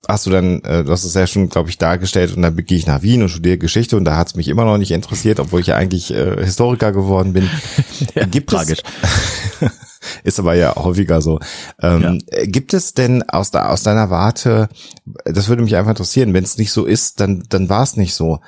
hast 0.08 0.26
du 0.26 0.30
dann, 0.30 0.62
äh, 0.62 0.84
du 0.84 0.90
hast 0.90 1.04
es 1.04 1.14
ja 1.14 1.26
schon, 1.26 1.48
glaube 1.48 1.70
ich, 1.70 1.78
dargestellt 1.78 2.34
und 2.34 2.42
dann 2.42 2.56
gehe 2.56 2.78
ich 2.78 2.86
nach 2.86 3.02
Wien 3.02 3.22
und 3.22 3.28
studiere 3.28 3.58
Geschichte 3.58 3.96
und 3.96 4.04
da 4.04 4.16
hat 4.16 4.28
es 4.28 4.34
mich 4.34 4.48
immer 4.48 4.64
noch 4.64 4.78
nicht 4.78 4.90
interessiert, 4.90 5.40
obwohl 5.40 5.60
ich 5.60 5.68
ja 5.68 5.76
eigentlich 5.76 6.12
äh, 6.12 6.42
Historiker 6.42 6.92
geworden 6.92 7.32
bin. 7.32 7.48
ja, 8.14 8.24
Gibt 8.26 8.50
tragisch. 8.50 8.80
Es, 9.60 9.70
ist 10.24 10.38
aber 10.38 10.54
ja 10.54 10.74
häufiger 10.76 11.20
so. 11.20 11.38
Ähm, 11.80 12.20
ja. 12.32 12.44
Gibt 12.46 12.72
es 12.74 12.94
denn 12.94 13.28
aus, 13.28 13.50
da, 13.50 13.68
aus 13.68 13.82
deiner 13.82 14.10
Warte, 14.10 14.68
das 15.24 15.48
würde 15.48 15.62
mich 15.62 15.76
einfach 15.76 15.90
interessieren, 15.90 16.32
wenn 16.34 16.44
es 16.44 16.56
nicht 16.56 16.72
so 16.72 16.86
ist, 16.86 17.20
dann, 17.20 17.44
dann 17.48 17.68
war 17.68 17.82
es 17.82 17.96
nicht 17.96 18.14
so 18.14 18.40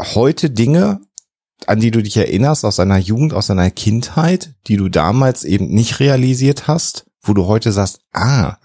heute 0.00 0.50
Dinge, 0.50 1.00
an 1.66 1.80
die 1.80 1.90
du 1.90 2.02
dich 2.02 2.16
erinnerst 2.16 2.64
aus 2.64 2.76
deiner 2.76 2.98
Jugend, 2.98 3.34
aus 3.34 3.48
deiner 3.48 3.70
Kindheit, 3.70 4.54
die 4.66 4.76
du 4.76 4.88
damals 4.88 5.44
eben 5.44 5.68
nicht 5.68 6.00
realisiert 6.00 6.66
hast, 6.66 7.06
wo 7.22 7.34
du 7.34 7.46
heute 7.46 7.72
sagst, 7.72 8.00
ah, 8.12 8.56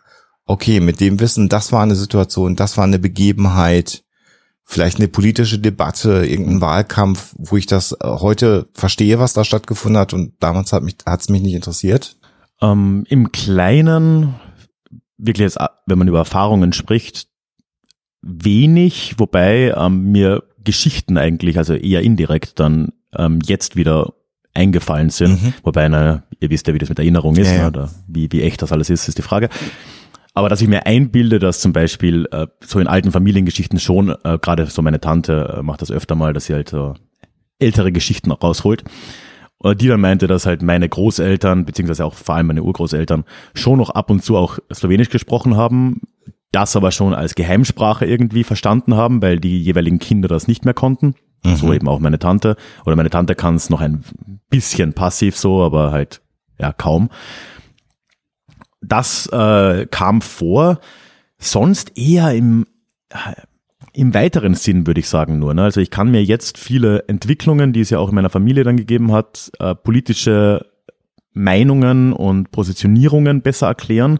okay, 0.45 0.79
mit 0.79 0.99
dem 0.99 1.19
Wissen, 1.19 1.49
das 1.49 1.71
war 1.71 1.83
eine 1.83 1.95
Situation, 1.95 2.55
das 2.55 2.77
war 2.77 2.85
eine 2.85 2.99
Begebenheit, 2.99 4.03
vielleicht 4.63 4.97
eine 4.97 5.07
politische 5.07 5.59
Debatte, 5.59 6.25
irgendein 6.25 6.61
Wahlkampf, 6.61 7.35
wo 7.37 7.57
ich 7.57 7.65
das 7.65 7.91
äh, 7.93 7.97
heute 8.03 8.67
verstehe, 8.73 9.19
was 9.19 9.33
da 9.33 9.43
stattgefunden 9.43 9.99
hat 9.99 10.13
und 10.13 10.33
damals 10.39 10.73
hat 10.73 10.83
mich 10.83 10.95
hat's 11.05 11.29
mich 11.29 11.41
nicht 11.41 11.53
interessiert? 11.53 12.17
Ähm, 12.61 13.05
Im 13.09 13.31
Kleinen, 13.31 14.35
wirklich 15.17 15.45
jetzt, 15.45 15.59
wenn 15.85 15.99
man 15.99 16.07
über 16.07 16.19
Erfahrungen 16.19 16.73
spricht, 16.73 17.27
wenig, 18.21 19.15
wobei 19.17 19.73
ähm, 19.77 20.11
mir 20.11 20.43
Geschichten 20.65 21.17
eigentlich, 21.17 21.57
also 21.57 21.73
eher 21.73 22.01
indirekt 22.01 22.59
dann 22.59 22.89
ähm, 23.17 23.39
jetzt 23.45 23.77
wieder 23.77 24.13
eingefallen 24.53 25.09
sind. 25.09 25.41
Mhm. 25.41 25.53
Wobei, 25.63 25.87
na, 25.87 26.23
ihr 26.39 26.49
wisst 26.49 26.67
ja, 26.67 26.73
wie 26.73 26.79
das 26.79 26.89
mit 26.89 26.99
Erinnerung 26.99 27.35
ist, 27.37 27.47
ja, 27.47 27.55
ja. 27.55 27.61
Ne, 27.63 27.67
oder 27.67 27.89
wie, 28.07 28.31
wie 28.31 28.41
echt 28.41 28.61
das 28.61 28.71
alles 28.71 28.89
ist, 28.89 29.07
ist 29.07 29.17
die 29.17 29.21
Frage. 29.21 29.49
Aber 30.33 30.49
dass 30.49 30.61
ich 30.61 30.67
mir 30.67 30.85
einbilde, 30.85 31.39
dass 31.39 31.61
zum 31.61 31.71
Beispiel 31.71 32.27
äh, 32.31 32.47
so 32.61 32.79
in 32.79 32.87
alten 32.87 33.11
Familiengeschichten 33.11 33.79
schon, 33.79 34.09
äh, 34.23 34.37
gerade 34.41 34.65
so 34.65 34.81
meine 34.81 34.99
Tante 34.99 35.55
äh, 35.57 35.63
macht 35.63 35.81
das 35.81 35.91
öfter 35.91 36.15
mal, 36.15 36.33
dass 36.33 36.45
sie 36.45 36.53
halt 36.53 36.69
so 36.69 36.93
ältere 37.57 37.93
Geschichten 37.93 38.31
rausholt, 38.31 38.83
äh, 39.63 39.75
die 39.75 39.87
dann 39.87 40.01
meinte, 40.01 40.27
dass 40.27 40.45
halt 40.45 40.61
meine 40.61 40.89
Großeltern, 40.89 41.63
beziehungsweise 41.63 42.03
auch 42.03 42.15
vor 42.15 42.35
allem 42.35 42.47
meine 42.47 42.63
Urgroßeltern, 42.63 43.23
schon 43.53 43.77
noch 43.77 43.91
ab 43.91 44.09
und 44.09 44.23
zu 44.23 44.35
auch 44.35 44.59
Slowenisch 44.73 45.09
gesprochen 45.09 45.55
haben, 45.55 46.01
das 46.55 46.75
aber 46.75 46.91
schon 46.91 47.13
als 47.13 47.35
Geheimsprache 47.35 48.05
irgendwie 48.05 48.45
verstanden 48.45 48.95
haben, 48.95 49.21
weil 49.21 49.39
die 49.39 49.61
jeweiligen 49.61 49.99
Kinder 49.99 50.27
das 50.27 50.47
nicht 50.47 50.63
mehr 50.63 50.73
konnten. 50.73 51.15
Mhm. 51.43 51.55
So 51.55 51.73
eben 51.73 51.87
auch 51.87 51.99
meine 51.99 52.17
Tante. 52.17 52.55
Oder 52.85 52.95
meine 52.95 53.09
Tante 53.09 53.35
kann 53.35 53.55
es 53.55 53.69
noch 53.69 53.81
ein 53.81 54.03
bisschen 54.49 54.93
passiv 54.93 55.37
so, 55.37 55.63
aber 55.63 55.91
halt 55.91 56.21
ja 56.57 56.71
kaum. 56.71 57.09
Das 58.81 59.27
äh, 59.27 59.85
kam 59.87 60.21
vor. 60.21 60.79
Sonst 61.37 61.97
eher 61.97 62.33
im 62.33 62.65
im 63.93 64.13
weiteren 64.13 64.55
Sinn 64.55 64.87
würde 64.87 64.99
ich 64.99 65.07
sagen 65.07 65.39
nur. 65.39 65.53
Ne? 65.53 65.63
Also 65.63 65.79
ich 65.79 65.89
kann 65.89 66.11
mir 66.11 66.23
jetzt 66.23 66.57
viele 66.57 67.07
Entwicklungen, 67.07 67.71
die 67.71 67.81
es 67.81 67.89
ja 67.89 67.99
auch 67.99 68.09
in 68.09 68.15
meiner 68.15 68.29
Familie 68.29 68.63
dann 68.63 68.77
gegeben 68.77 69.11
hat, 69.11 69.51
äh, 69.59 69.73
politische 69.73 70.65
Meinungen 71.31 72.13
und 72.13 72.51
Positionierungen 72.51 73.41
besser 73.41 73.67
erklären. 73.67 74.19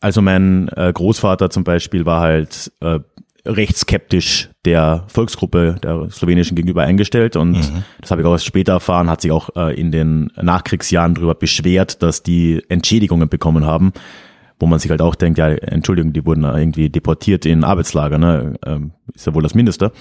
Also 0.00 0.22
mein 0.22 0.68
äh, 0.76 0.92
Großvater 0.92 1.50
zum 1.50 1.64
Beispiel 1.64 2.04
war 2.06 2.20
halt 2.20 2.72
äh, 2.80 3.00
recht 3.46 3.76
skeptisch 3.76 4.50
der 4.64 5.04
Volksgruppe 5.08 5.76
der 5.82 6.10
slowenischen 6.10 6.56
gegenüber 6.56 6.82
eingestellt 6.82 7.36
und 7.36 7.52
mhm. 7.52 7.84
das 8.00 8.10
habe 8.10 8.20
ich 8.20 8.26
auch 8.26 8.32
erst 8.32 8.44
später 8.46 8.72
erfahren, 8.72 9.08
hat 9.08 9.20
sich 9.20 9.30
auch 9.30 9.50
äh, 9.56 9.78
in 9.78 9.92
den 9.92 10.30
Nachkriegsjahren 10.40 11.14
darüber 11.14 11.34
beschwert, 11.34 12.02
dass 12.02 12.22
die 12.22 12.62
Entschädigungen 12.68 13.28
bekommen 13.28 13.64
haben, 13.64 13.92
wo 14.58 14.66
man 14.66 14.78
sich 14.78 14.90
halt 14.90 15.00
auch 15.00 15.14
denkt, 15.14 15.38
ja, 15.38 15.48
Entschuldigung, 15.48 16.12
die 16.12 16.26
wurden 16.26 16.44
irgendwie 16.44 16.90
deportiert 16.90 17.46
in 17.46 17.64
Arbeitslager, 17.64 18.18
ne? 18.18 18.54
Ähm, 18.64 18.92
ist 19.14 19.26
ja 19.26 19.34
wohl 19.34 19.42
das 19.42 19.54
Mindeste. 19.54 19.92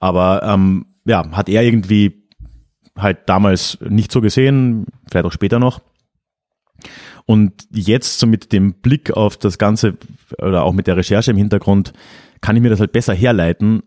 Aber 0.00 0.42
ähm, 0.42 0.86
ja, 1.04 1.30
hat 1.32 1.48
er 1.48 1.62
irgendwie 1.62 2.22
halt 2.96 3.20
damals 3.26 3.78
nicht 3.88 4.12
so 4.12 4.20
gesehen, 4.20 4.86
vielleicht 5.10 5.26
auch 5.26 5.32
später 5.32 5.58
noch. 5.58 5.80
Und 7.26 7.66
jetzt 7.70 8.18
so 8.18 8.26
mit 8.26 8.52
dem 8.52 8.74
Blick 8.74 9.12
auf 9.12 9.36
das 9.36 9.58
Ganze 9.58 9.94
oder 10.38 10.64
auch 10.64 10.72
mit 10.72 10.86
der 10.86 10.96
Recherche 10.96 11.30
im 11.30 11.36
Hintergrund 11.36 11.92
kann 12.40 12.56
ich 12.56 12.62
mir 12.62 12.70
das 12.70 12.80
halt 12.80 12.92
besser 12.92 13.14
herleiten, 13.14 13.82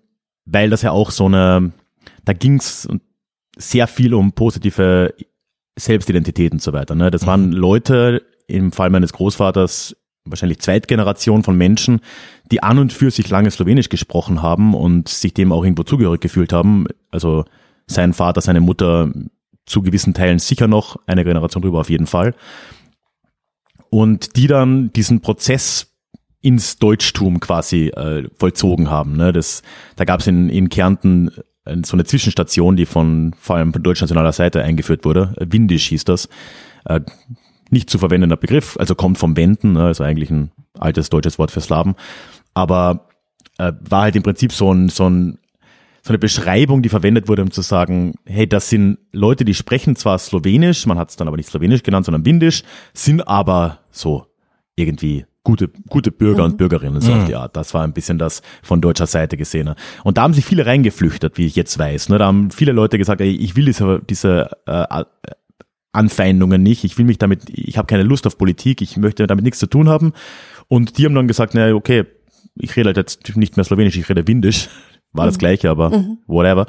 weil 0.46 0.70
das 0.70 0.82
ja 0.82 0.92
auch 0.92 1.12
so 1.12 1.26
eine, 1.26 1.74
da 2.24 2.34
ging 2.34 2.56
es 2.56 2.88
sehr 3.58 3.88
viel 3.88 4.14
um 4.14 4.32
positive 4.32 5.14
Selbstidentität 5.78 6.54
und 6.54 6.62
so 6.62 6.74
weiter. 6.74 6.96
Ne? 6.96 7.12
Das 7.12 7.24
mhm. 7.24 7.28
waren 7.28 7.52
Leute, 7.52 8.24
im 8.48 8.72
Fall 8.72 8.90
meines 8.90 9.12
Großvaters, 9.14 9.96
wahrscheinlich 10.24 10.60
Zweitgeneration 10.60 11.44
von 11.44 11.58
Menschen, 11.58 12.00
die 12.52 12.64
an 12.64 12.80
und 12.80 12.94
für 12.94 13.12
sich 13.12 13.30
lange 13.30 13.52
Slowenisch 13.52 13.90
gesprochen 13.90 14.42
haben 14.42 14.74
und 14.74 15.10
sich 15.10 15.34
dem 15.34 15.52
auch 15.52 15.64
irgendwo 15.64 15.84
zugehörig 15.84 16.22
gefühlt 16.22 16.54
haben. 16.54 16.86
Also 17.12 17.46
sein 17.88 18.14
Vater, 18.14 18.42
seine 18.42 18.62
Mutter 18.62 19.12
zu 19.66 19.82
gewissen 19.82 20.14
Teilen 20.14 20.40
sicher 20.40 20.68
noch, 20.68 20.98
eine 21.08 21.24
Generation 21.24 21.62
drüber 21.62 21.80
auf 21.80 21.90
jeden 21.90 22.08
Fall 22.08 22.36
und 23.90 24.36
die 24.36 24.48
dann 24.48 24.92
diesen 24.94 25.22
Prozess 25.22 25.92
ins 26.42 26.78
Deutschtum 26.78 27.40
quasi 27.40 27.88
äh, 27.88 28.28
vollzogen 28.38 28.90
haben. 28.90 29.18
Ne? 29.18 29.34
Das, 29.34 29.64
da 29.96 30.06
gab 30.06 30.20
es 30.20 30.28
in, 30.28 30.50
in 30.50 30.70
Kärnten 30.70 31.32
äh, 31.66 31.78
so 31.84 31.96
eine 31.96 32.06
Zwischenstation, 32.06 32.76
die 32.76 32.86
von 32.86 33.34
vor 33.40 33.56
allem 33.56 33.74
von 33.74 33.82
deutschnationaler 33.82 34.32
Seite 34.32 34.62
eingeführt 34.64 35.06
wurde. 35.06 35.34
Windisch 35.40 35.88
hieß 35.88 36.06
das. 36.06 36.30
Äh, 36.86 37.02
nicht 37.72 37.90
zu 37.90 37.98
verwendender 37.98 38.38
Begriff, 38.38 38.78
also 38.78 38.94
kommt 38.94 39.18
vom 39.18 39.36
Wenden, 39.36 39.74
ne? 39.74 39.86
also 39.86 40.04
eigentlich 40.04 40.30
ein 40.30 40.52
altes 40.78 41.10
deutsches 41.10 41.40
Wort 41.40 41.50
für 41.50 41.62
Slaven. 41.62 41.96
Aber 42.54 43.08
äh, 43.58 43.74
war 43.82 44.04
halt 44.04 44.16
im 44.16 44.24
Prinzip 44.24 44.52
so 44.52 44.72
ein, 44.72 44.90
so 44.90 45.10
ein 45.10 45.40
so 46.06 46.12
eine 46.12 46.20
Beschreibung, 46.20 46.84
die 46.84 46.90
verwendet 46.90 47.28
wurde, 47.28 47.42
um 47.42 47.50
zu 47.50 47.64
sagen, 47.64 48.14
hey, 48.26 48.48
das 48.48 48.70
sind 48.70 49.00
Leute, 49.12 49.44
die 49.44 49.56
sprechen 49.56 49.96
zwar 49.96 50.20
Slowenisch, 50.20 50.86
man 50.86 51.00
hat 51.00 51.10
es 51.10 51.16
dann 51.16 51.28
aber 51.28 51.36
nicht 51.36 51.50
Slowenisch 51.50 51.82
genannt, 51.82 52.06
sondern 52.06 52.24
Windisch, 52.24 52.62
sind 52.94 53.28
aber 53.28 53.80
so 53.90 54.28
irgendwie 54.76 55.26
gute, 55.44 55.68
gute 55.90 56.12
Bürger 56.12 56.44
mhm. 56.44 56.52
und 56.52 56.58
Bürgerinnen, 56.58 57.02
so 57.02 57.12
mhm. 57.12 57.22
auf 57.22 57.26
die 57.26 57.34
Art. 57.34 57.56
Das 57.56 57.74
war 57.74 57.84
ein 57.84 57.94
bisschen 57.94 58.20
das 58.20 58.44
von 58.62 58.82
deutscher 58.82 59.08
Seite 59.08 59.36
gesehene. 59.36 59.76
Und 60.04 60.20
da 60.20 60.22
haben 60.22 60.36
sich 60.36 60.46
viele 60.46 60.68
reingeflüchtet, 60.68 61.40
wie 61.40 61.48
ich 61.48 61.56
jetzt 61.56 61.80
weiß. 61.80 62.10
Ne? 62.10 62.20
Da 62.20 62.28
haben 62.28 62.52
viele 62.52 62.72
Leute 62.72 63.00
gesagt, 63.00 63.20
ey, 63.20 63.32
ich 63.32 63.56
will 63.56 63.66
diese, 63.66 64.00
diese 64.08 64.52
äh, 64.68 65.06
Anfeindungen 65.92 66.62
nicht, 66.62 66.84
ich 66.84 67.00
will 67.00 67.06
mich 67.06 67.18
damit, 67.18 67.50
ich 67.50 67.80
habe 67.80 67.88
keine 67.88 68.04
Lust 68.04 68.28
auf 68.28 68.38
Politik, 68.38 68.84
ich 68.84 68.96
möchte 68.98 69.26
damit 69.26 69.44
nichts 69.44 69.58
zu 69.58 69.66
tun 69.66 69.90
haben. 69.90 70.14
Und 70.68 71.00
die 71.00 71.06
haben 71.06 71.16
dann 71.16 71.28
gesagt, 71.28 71.56
na 71.56 71.74
okay, 71.74 72.06
ich 72.54 72.76
rede 72.76 72.90
halt 72.90 72.98
jetzt 72.98 73.36
nicht 73.36 73.58
mehr 73.58 73.64
Slowenisch, 73.64 73.98
ich 73.98 74.08
rede 74.08 74.28
Windisch 74.28 74.70
war 75.16 75.26
das 75.26 75.36
mhm. 75.36 75.40
gleiche, 75.40 75.70
aber 75.70 75.90
mhm. 75.90 76.18
whatever. 76.28 76.68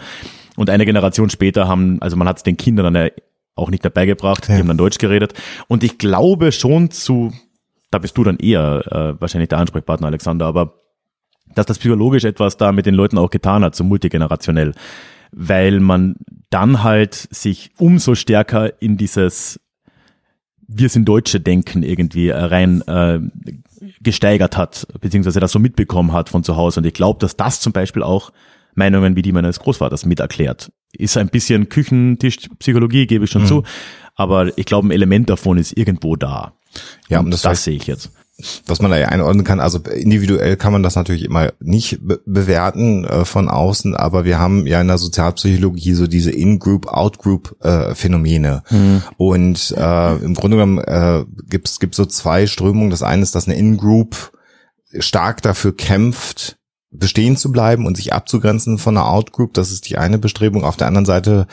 Und 0.56 0.70
eine 0.70 0.86
Generation 0.86 1.30
später 1.30 1.68
haben, 1.68 2.00
also 2.00 2.16
man 2.16 2.28
hat 2.28 2.38
es 2.38 2.42
den 2.42 2.56
Kindern 2.56 2.94
dann 2.94 3.10
auch 3.54 3.70
nicht 3.70 3.84
dabei 3.84 4.06
gebracht, 4.06 4.48
ja. 4.48 4.54
die 4.54 4.60
haben 4.60 4.68
dann 4.68 4.78
Deutsch 4.78 4.98
geredet. 4.98 5.34
Und 5.68 5.84
ich 5.84 5.98
glaube 5.98 6.52
schon 6.52 6.90
zu 6.90 7.32
da 7.90 7.98
bist 7.98 8.16
du 8.18 8.24
dann 8.24 8.36
eher 8.36 8.82
äh, 8.90 9.20
wahrscheinlich 9.20 9.48
der 9.48 9.58
Ansprechpartner, 9.58 10.08
Alexander, 10.08 10.46
aber 10.46 10.74
dass 11.54 11.66
das 11.66 11.78
psychologisch 11.78 12.24
etwas 12.24 12.56
da 12.56 12.72
mit 12.72 12.86
den 12.86 12.94
Leuten 12.94 13.18
auch 13.18 13.30
getan 13.30 13.64
hat, 13.64 13.74
so 13.74 13.84
multigenerationell, 13.84 14.72
weil 15.32 15.80
man 15.80 16.16
dann 16.50 16.82
halt 16.82 17.14
sich 17.14 17.70
umso 17.78 18.14
stärker 18.14 18.80
in 18.82 18.96
dieses 18.96 19.60
wir 20.68 20.88
sind 20.88 21.06
Deutsche 21.06 21.40
Denken 21.40 21.82
irgendwie 21.82 22.30
rein 22.30 22.82
äh, 22.82 23.20
gesteigert 24.00 24.56
hat, 24.56 24.86
beziehungsweise 25.00 25.40
das 25.40 25.52
so 25.52 25.58
mitbekommen 25.58 26.12
hat 26.12 26.28
von 26.28 26.44
zu 26.44 26.56
Hause. 26.56 26.80
Und 26.80 26.86
ich 26.86 26.94
glaube, 26.94 27.20
dass 27.20 27.36
das 27.36 27.60
zum 27.60 27.72
Beispiel 27.72 28.02
auch 28.02 28.32
Meinungen 28.74 29.16
wie 29.16 29.22
die 29.22 29.32
meines 29.32 29.60
Großvaters 29.60 30.04
mit 30.06 30.20
erklärt. 30.20 30.72
Ist 30.92 31.16
ein 31.16 31.28
bisschen 31.28 31.68
Küchentischpsychologie, 31.68 33.06
gebe 33.06 33.24
ich 33.24 33.30
schon 33.30 33.42
mhm. 33.42 33.46
zu, 33.46 33.62
aber 34.14 34.56
ich 34.58 34.66
glaube, 34.66 34.88
ein 34.88 34.90
Element 34.90 35.30
davon 35.30 35.58
ist 35.58 35.76
irgendwo 35.76 36.16
da. 36.16 36.52
Ja, 37.08 37.20
und 37.20 37.30
das, 37.30 37.42
das 37.42 37.64
sehe 37.64 37.76
ich 37.76 37.86
jetzt 37.86 38.15
was 38.66 38.82
man 38.82 38.90
da 38.90 38.98
ja 38.98 39.08
einordnen 39.08 39.44
kann. 39.44 39.60
Also 39.60 39.78
individuell 39.78 40.56
kann 40.56 40.72
man 40.72 40.82
das 40.82 40.94
natürlich 40.94 41.24
immer 41.24 41.52
nicht 41.60 42.06
be 42.06 42.20
bewerten 42.26 43.04
äh, 43.04 43.24
von 43.24 43.48
außen, 43.48 43.96
aber 43.96 44.24
wir 44.24 44.38
haben 44.38 44.66
ja 44.66 44.80
in 44.80 44.88
der 44.88 44.98
Sozialpsychologie 44.98 45.94
so 45.94 46.06
diese 46.06 46.32
In-Group, 46.32 46.86
Out-Group-Phänomene. 46.86 48.62
Äh, 48.70 48.74
mhm. 48.74 49.02
Und 49.16 49.74
äh, 49.76 50.16
im 50.16 50.34
Grunde 50.34 50.58
genommen 50.58 50.78
äh, 50.78 51.24
gibt 51.48 51.68
es 51.68 51.78
so 51.92 52.04
zwei 52.04 52.46
Strömungen. 52.46 52.90
Das 52.90 53.02
eine 53.02 53.22
ist, 53.22 53.34
dass 53.34 53.48
eine 53.48 53.56
In-Group 53.56 54.32
stark 54.98 55.40
dafür 55.40 55.74
kämpft, 55.74 56.58
bestehen 56.90 57.36
zu 57.36 57.50
bleiben 57.50 57.86
und 57.86 57.96
sich 57.96 58.12
abzugrenzen 58.12 58.78
von 58.78 58.96
einer 58.96 59.08
Outgroup, 59.08 59.54
das 59.54 59.70
ist 59.70 59.88
die 59.88 59.96
eine 59.96 60.18
Bestrebung. 60.18 60.64
Auf 60.64 60.76
der 60.76 60.86
anderen 60.88 61.06
Seite, 61.06 61.46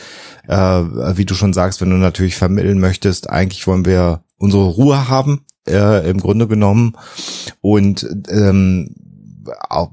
äh, 0.47 0.55
wie 0.55 1.25
du 1.25 1.33
schon 1.33 1.53
sagst, 1.53 1.79
wenn 1.79 1.89
du 1.89 1.95
natürlich 1.95 2.35
vermitteln 2.35 2.79
möchtest, 2.79 3.29
eigentlich 3.29 3.65
wollen 3.67 3.85
wir 3.85 4.23
unsere 4.37 4.65
Ruhe 4.65 5.07
haben 5.07 5.45
äh, 5.67 6.09
im 6.09 6.19
Grunde 6.19 6.47
genommen. 6.47 6.97
Und 7.61 8.07
ähm, 8.29 8.95
auch, 9.69 9.91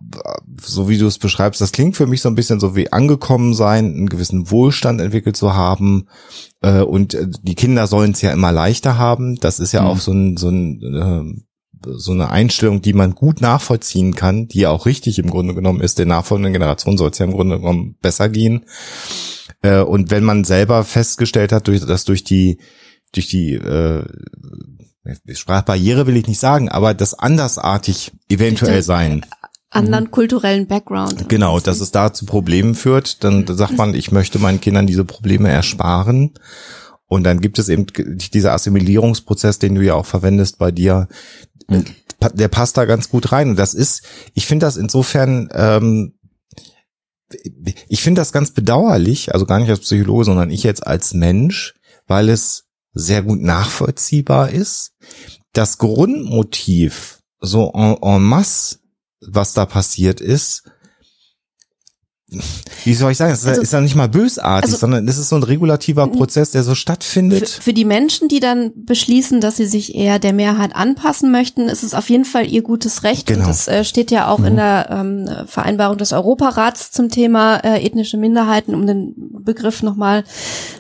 so 0.63 0.89
wie 0.89 0.99
du 0.99 1.07
es 1.07 1.19
beschreibst, 1.19 1.61
das 1.61 1.73
klingt 1.73 1.97
für 1.97 2.07
mich 2.07 2.21
so 2.21 2.29
ein 2.29 2.35
bisschen 2.35 2.61
so 2.61 2.77
wie 2.77 2.93
angekommen 2.93 3.55
sein, 3.55 3.87
einen 3.87 4.09
gewissen 4.09 4.51
Wohlstand 4.51 5.01
entwickelt 5.01 5.37
zu 5.37 5.55
haben. 5.55 6.07
Äh, 6.63 6.83
und 6.83 7.15
äh, 7.15 7.27
die 7.43 7.55
Kinder 7.55 7.87
sollen 7.87 8.13
es 8.13 8.23
ja 8.23 8.33
immer 8.33 8.53
leichter 8.53 8.99
haben. 8.99 9.37
Das 9.41 9.59
ist 9.59 9.73
ja 9.73 9.83
mhm. 9.83 9.87
auch 9.89 9.99
so 9.99 10.13
ein, 10.13 10.37
so 10.37 10.49
ein 10.49 10.83
äh, 10.83 11.41
so 11.83 12.13
eine 12.13 12.29
Einstellung, 12.29 12.83
die 12.83 12.93
man 12.93 13.15
gut 13.15 13.41
nachvollziehen 13.41 14.15
kann, 14.15 14.49
die 14.49 14.61
ja 14.61 14.71
auch 14.71 14.85
richtig 14.85 15.19
im 15.19 15.31
Grunde 15.31 15.55
genommen 15.55 15.81
ist. 15.81 15.99
Der 15.99 16.05
nachfolgenden 16.05 16.53
Generation 16.53 16.99
soll 16.99 17.11
es 17.11 17.19
ja 17.19 17.25
im 17.25 17.33
Grunde 17.33 17.59
genommen 17.59 17.97
besser 18.03 18.29
gehen. 18.29 18.67
Äh, 19.63 19.81
und 19.81 20.11
wenn 20.11 20.25
man 20.25 20.45
selber 20.45 20.85
festgestellt 20.85 21.53
hat, 21.53 21.69
durch, 21.69 21.81
dass 21.81 22.05
durch 22.05 22.25
die 22.25 22.59
durch 23.13 23.29
die 23.29 23.55
äh, 23.55 24.05
Sprachbarriere 25.33 26.07
will 26.07 26.17
ich 26.17 26.27
nicht 26.27 26.41
sagen, 26.41 26.69
aber 26.69 26.95
das 26.95 27.15
andersartig 27.15 28.13
eventuell 28.29 28.83
sein. 28.83 29.27
Anderen 29.71 30.05
mhm. 30.05 30.11
kulturellen 30.11 30.67
Background. 30.67 31.29
Genau, 31.29 31.61
dass 31.61 31.81
es 31.81 31.93
da 31.93 32.13
zu 32.13 32.27
Problemen 32.27 32.75
führt, 32.75 33.23
dann 33.23 33.47
sagt 33.47 33.77
man, 33.77 33.95
ich 33.95 34.11
möchte 34.11 34.41
meinen 34.41 34.61
Kindern 34.61 34.87
diese 34.87 35.05
Probleme 35.05 35.49
ersparen. 35.49 36.35
Und 37.07 37.25
dann 37.25 37.41
gibt 37.41 37.59
es 37.59 37.69
eben 37.69 37.87
dieser 38.33 38.53
Assimilierungsprozess, 38.53 39.59
den 39.59 39.75
du 39.77 39.83
ja 39.83 39.95
auch 39.95 40.07
verwendest 40.07 40.59
bei 40.59 40.71
dir, 40.71 41.09
mhm. 41.69 41.85
der 42.35 42.49
passt 42.49 42.77
da 42.77 42.85
ganz 42.85 43.09
gut 43.09 43.33
rein. 43.33 43.51
Und 43.51 43.57
das 43.57 43.75
ist, 43.75 44.03
ich 44.35 44.47
finde 44.47 44.67
das 44.67 44.77
insofern, 44.77 45.49
ähm, 45.53 46.15
ich 47.89 48.03
finde 48.03 48.21
das 48.21 48.33
ganz 48.33 48.51
bedauerlich, 48.51 49.33
also 49.33 49.47
gar 49.47 49.61
nicht 49.61 49.71
als 49.71 49.81
Psychologe, 49.81 50.25
sondern 50.25 50.51
ich 50.51 50.65
jetzt 50.65 50.85
als 50.85 51.15
Mensch, 51.15 51.75
weil 52.09 52.29
es 52.29 52.70
sehr 52.93 53.23
gut 53.23 53.41
nachvollziehbar 53.41 54.51
ist. 54.51 54.93
Das 55.53 55.79
Grundmotiv, 55.79 57.21
so 57.41 57.73
en, 57.75 57.97
en 58.03 58.23
masse, 58.23 58.79
was 59.21 59.53
da 59.53 59.67
passiert 59.67 60.21
ist, 60.21 60.65
wie 62.85 62.95
soll 62.95 63.11
ich 63.11 63.19
sagen, 63.19 63.33
es 63.33 63.45
also, 63.45 63.61
ist 63.61 63.73
ja 63.73 63.81
nicht 63.81 63.97
mal 63.97 64.09
bösartig, 64.09 64.71
also, 64.71 64.77
sondern 64.77 65.09
es 65.09 65.19
ist 65.19 65.31
so 65.31 65.37
ein 65.37 65.43
regulativer 65.43 66.07
Prozess, 66.07 66.53
der 66.53 66.63
so 66.63 66.77
stattfindet. 66.77 67.49
Für, 67.49 67.63
für, 67.63 67.73
die 67.73 67.85
Menschen, 67.85 68.29
die 68.29 68.39
dann 68.39 68.71
beschließen, 68.77 69.41
dass 69.41 69.57
sie 69.57 69.67
sich 69.67 69.97
eher 69.97 70.21
der 70.21 70.33
Mehrheit 70.33 70.77
anpassen 70.77 71.33
möchten, 71.33 71.69
ist 71.69 71.83
es 71.83 71.93
auf 71.93 72.09
jeden 72.09 72.25
Fall 72.25 72.47
ihr 72.47 72.63
gutes 72.63 73.03
Recht. 73.03 73.27
Genau. 73.27 73.41
Und 73.41 73.49
das 73.49 73.67
äh, 73.67 73.83
steht 73.83 74.13
ja 74.13 74.29
auch 74.29 74.39
mhm. 74.39 74.45
in 74.45 74.57
der 74.57 74.89
ähm, 74.91 75.29
Vereinbarung 75.47 75.99
des 75.99 76.13
Europarats 76.13 76.93
zum 76.93 77.09
Thema 77.09 77.57
äh, 77.57 77.85
ethnische 77.85 78.17
Minderheiten, 78.17 78.77
um 78.77 78.87
den 78.87 79.15
Begriff 79.43 79.83
nochmal 79.83 80.23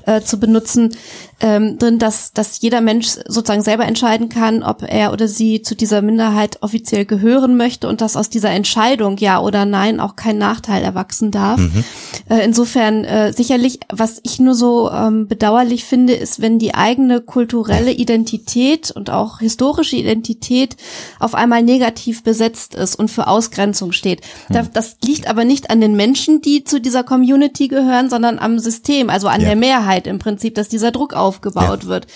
äh, 0.06 0.20
zu 0.20 0.38
benutzen, 0.38 0.94
ähm, 1.40 1.78
drin, 1.78 1.98
dass, 1.98 2.32
dass 2.32 2.60
jeder 2.60 2.80
Mensch 2.80 3.08
sozusagen 3.26 3.62
selber 3.62 3.86
entscheiden 3.86 4.28
kann, 4.28 4.62
ob 4.62 4.82
er 4.82 5.12
oder 5.12 5.26
sie 5.26 5.62
zu 5.62 5.74
dieser 5.74 6.02
Minderheit 6.02 6.58
offiziell 6.62 7.04
gehören 7.04 7.56
möchte 7.56 7.88
und 7.88 8.00
dass 8.00 8.16
aus 8.16 8.28
dieser 8.28 8.50
Entscheidung 8.50 9.16
ja 9.16 9.40
oder 9.40 9.64
nein 9.64 10.00
auch 10.00 10.16
kein 10.16 10.38
Nachteil 10.38 10.82
erwachsen 10.82 11.30
darf. 11.30 11.58
Mhm. 11.58 11.84
Äh, 12.28 12.44
insofern 12.44 13.04
äh, 13.04 13.32
sicherlich, 13.32 13.80
was 13.90 14.20
ich 14.22 14.38
nur 14.38 14.54
so 14.54 14.90
ähm, 14.90 15.28
bedauerlich 15.28 15.84
finde, 15.84 16.12
ist, 16.12 16.42
wenn 16.42 16.58
die 16.58 16.74
eigene 16.74 17.20
kulturelle 17.20 17.92
Identität 17.92 18.90
und 18.90 19.10
auch 19.10 19.38
historische 19.40 19.96
Identität 19.96 20.76
auf 21.18 21.34
einmal 21.34 21.62
negativ 21.62 22.22
besetzt 22.22 22.74
ist 22.74 22.96
und 22.96 23.10
für 23.10 23.26
Ausgrenzung 23.28 23.92
steht. 23.92 24.20
Mhm. 24.48 24.54
Da, 24.54 24.62
das 24.62 24.98
liegt 25.02 25.28
aber 25.28 25.44
nicht 25.44 25.70
an 25.70 25.80
den 25.80 25.96
Menschen, 25.96 26.42
die 26.42 26.64
zu 26.64 26.80
dieser 26.80 27.02
Community 27.02 27.68
gehören, 27.68 28.10
sondern 28.10 28.38
am 28.38 28.58
System, 28.58 29.08
also 29.08 29.28
an 29.28 29.40
ja. 29.40 29.48
der 29.48 29.56
Mehrheit 29.56 30.06
im 30.06 30.18
Prinzip, 30.18 30.54
dass 30.54 30.68
dieser 30.68 30.90
Druck 30.90 31.14
auf 31.14 31.29
aufgebaut 31.30 31.84
ja. 31.84 31.88
wird. 31.88 32.06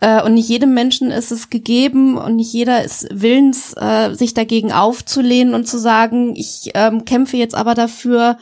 Äh, 0.00 0.22
und 0.22 0.34
nicht 0.34 0.48
jedem 0.48 0.74
Menschen 0.74 1.10
ist 1.10 1.30
es 1.30 1.50
gegeben 1.50 2.16
und 2.16 2.36
nicht 2.36 2.52
jeder 2.52 2.82
ist 2.82 3.06
willens, 3.12 3.74
äh, 3.76 4.14
sich 4.14 4.34
dagegen 4.34 4.72
aufzulehnen 4.72 5.54
und 5.54 5.68
zu 5.68 5.78
sagen, 5.78 6.34
ich 6.34 6.70
ähm, 6.74 7.04
kämpfe 7.04 7.36
jetzt 7.36 7.54
aber 7.54 7.74
dafür, 7.74 8.38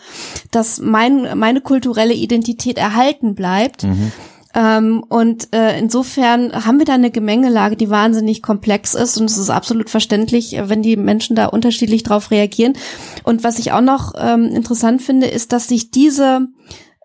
dass 0.50 0.80
mein, 0.80 1.38
meine 1.38 1.60
kulturelle 1.60 2.14
Identität 2.14 2.78
erhalten 2.78 3.34
bleibt. 3.34 3.84
Mhm. 3.84 4.12
Ähm, 4.54 5.04
und 5.08 5.54
äh, 5.54 5.78
insofern 5.78 6.52
haben 6.52 6.78
wir 6.78 6.84
da 6.84 6.94
eine 6.94 7.10
Gemengelage, 7.10 7.76
die 7.76 7.88
wahnsinnig 7.90 8.42
komplex 8.42 8.94
ist 8.94 9.16
und 9.16 9.30
es 9.30 9.38
ist 9.38 9.48
absolut 9.48 9.88
verständlich, 9.88 10.56
wenn 10.64 10.82
die 10.82 10.96
Menschen 10.96 11.36
da 11.36 11.46
unterschiedlich 11.46 12.02
drauf 12.02 12.30
reagieren. 12.30 12.74
Und 13.24 13.44
was 13.44 13.58
ich 13.58 13.72
auch 13.72 13.80
noch 13.80 14.12
ähm, 14.18 14.46
interessant 14.46 15.00
finde, 15.00 15.26
ist, 15.26 15.52
dass 15.52 15.68
sich 15.68 15.90
diese 15.90 16.48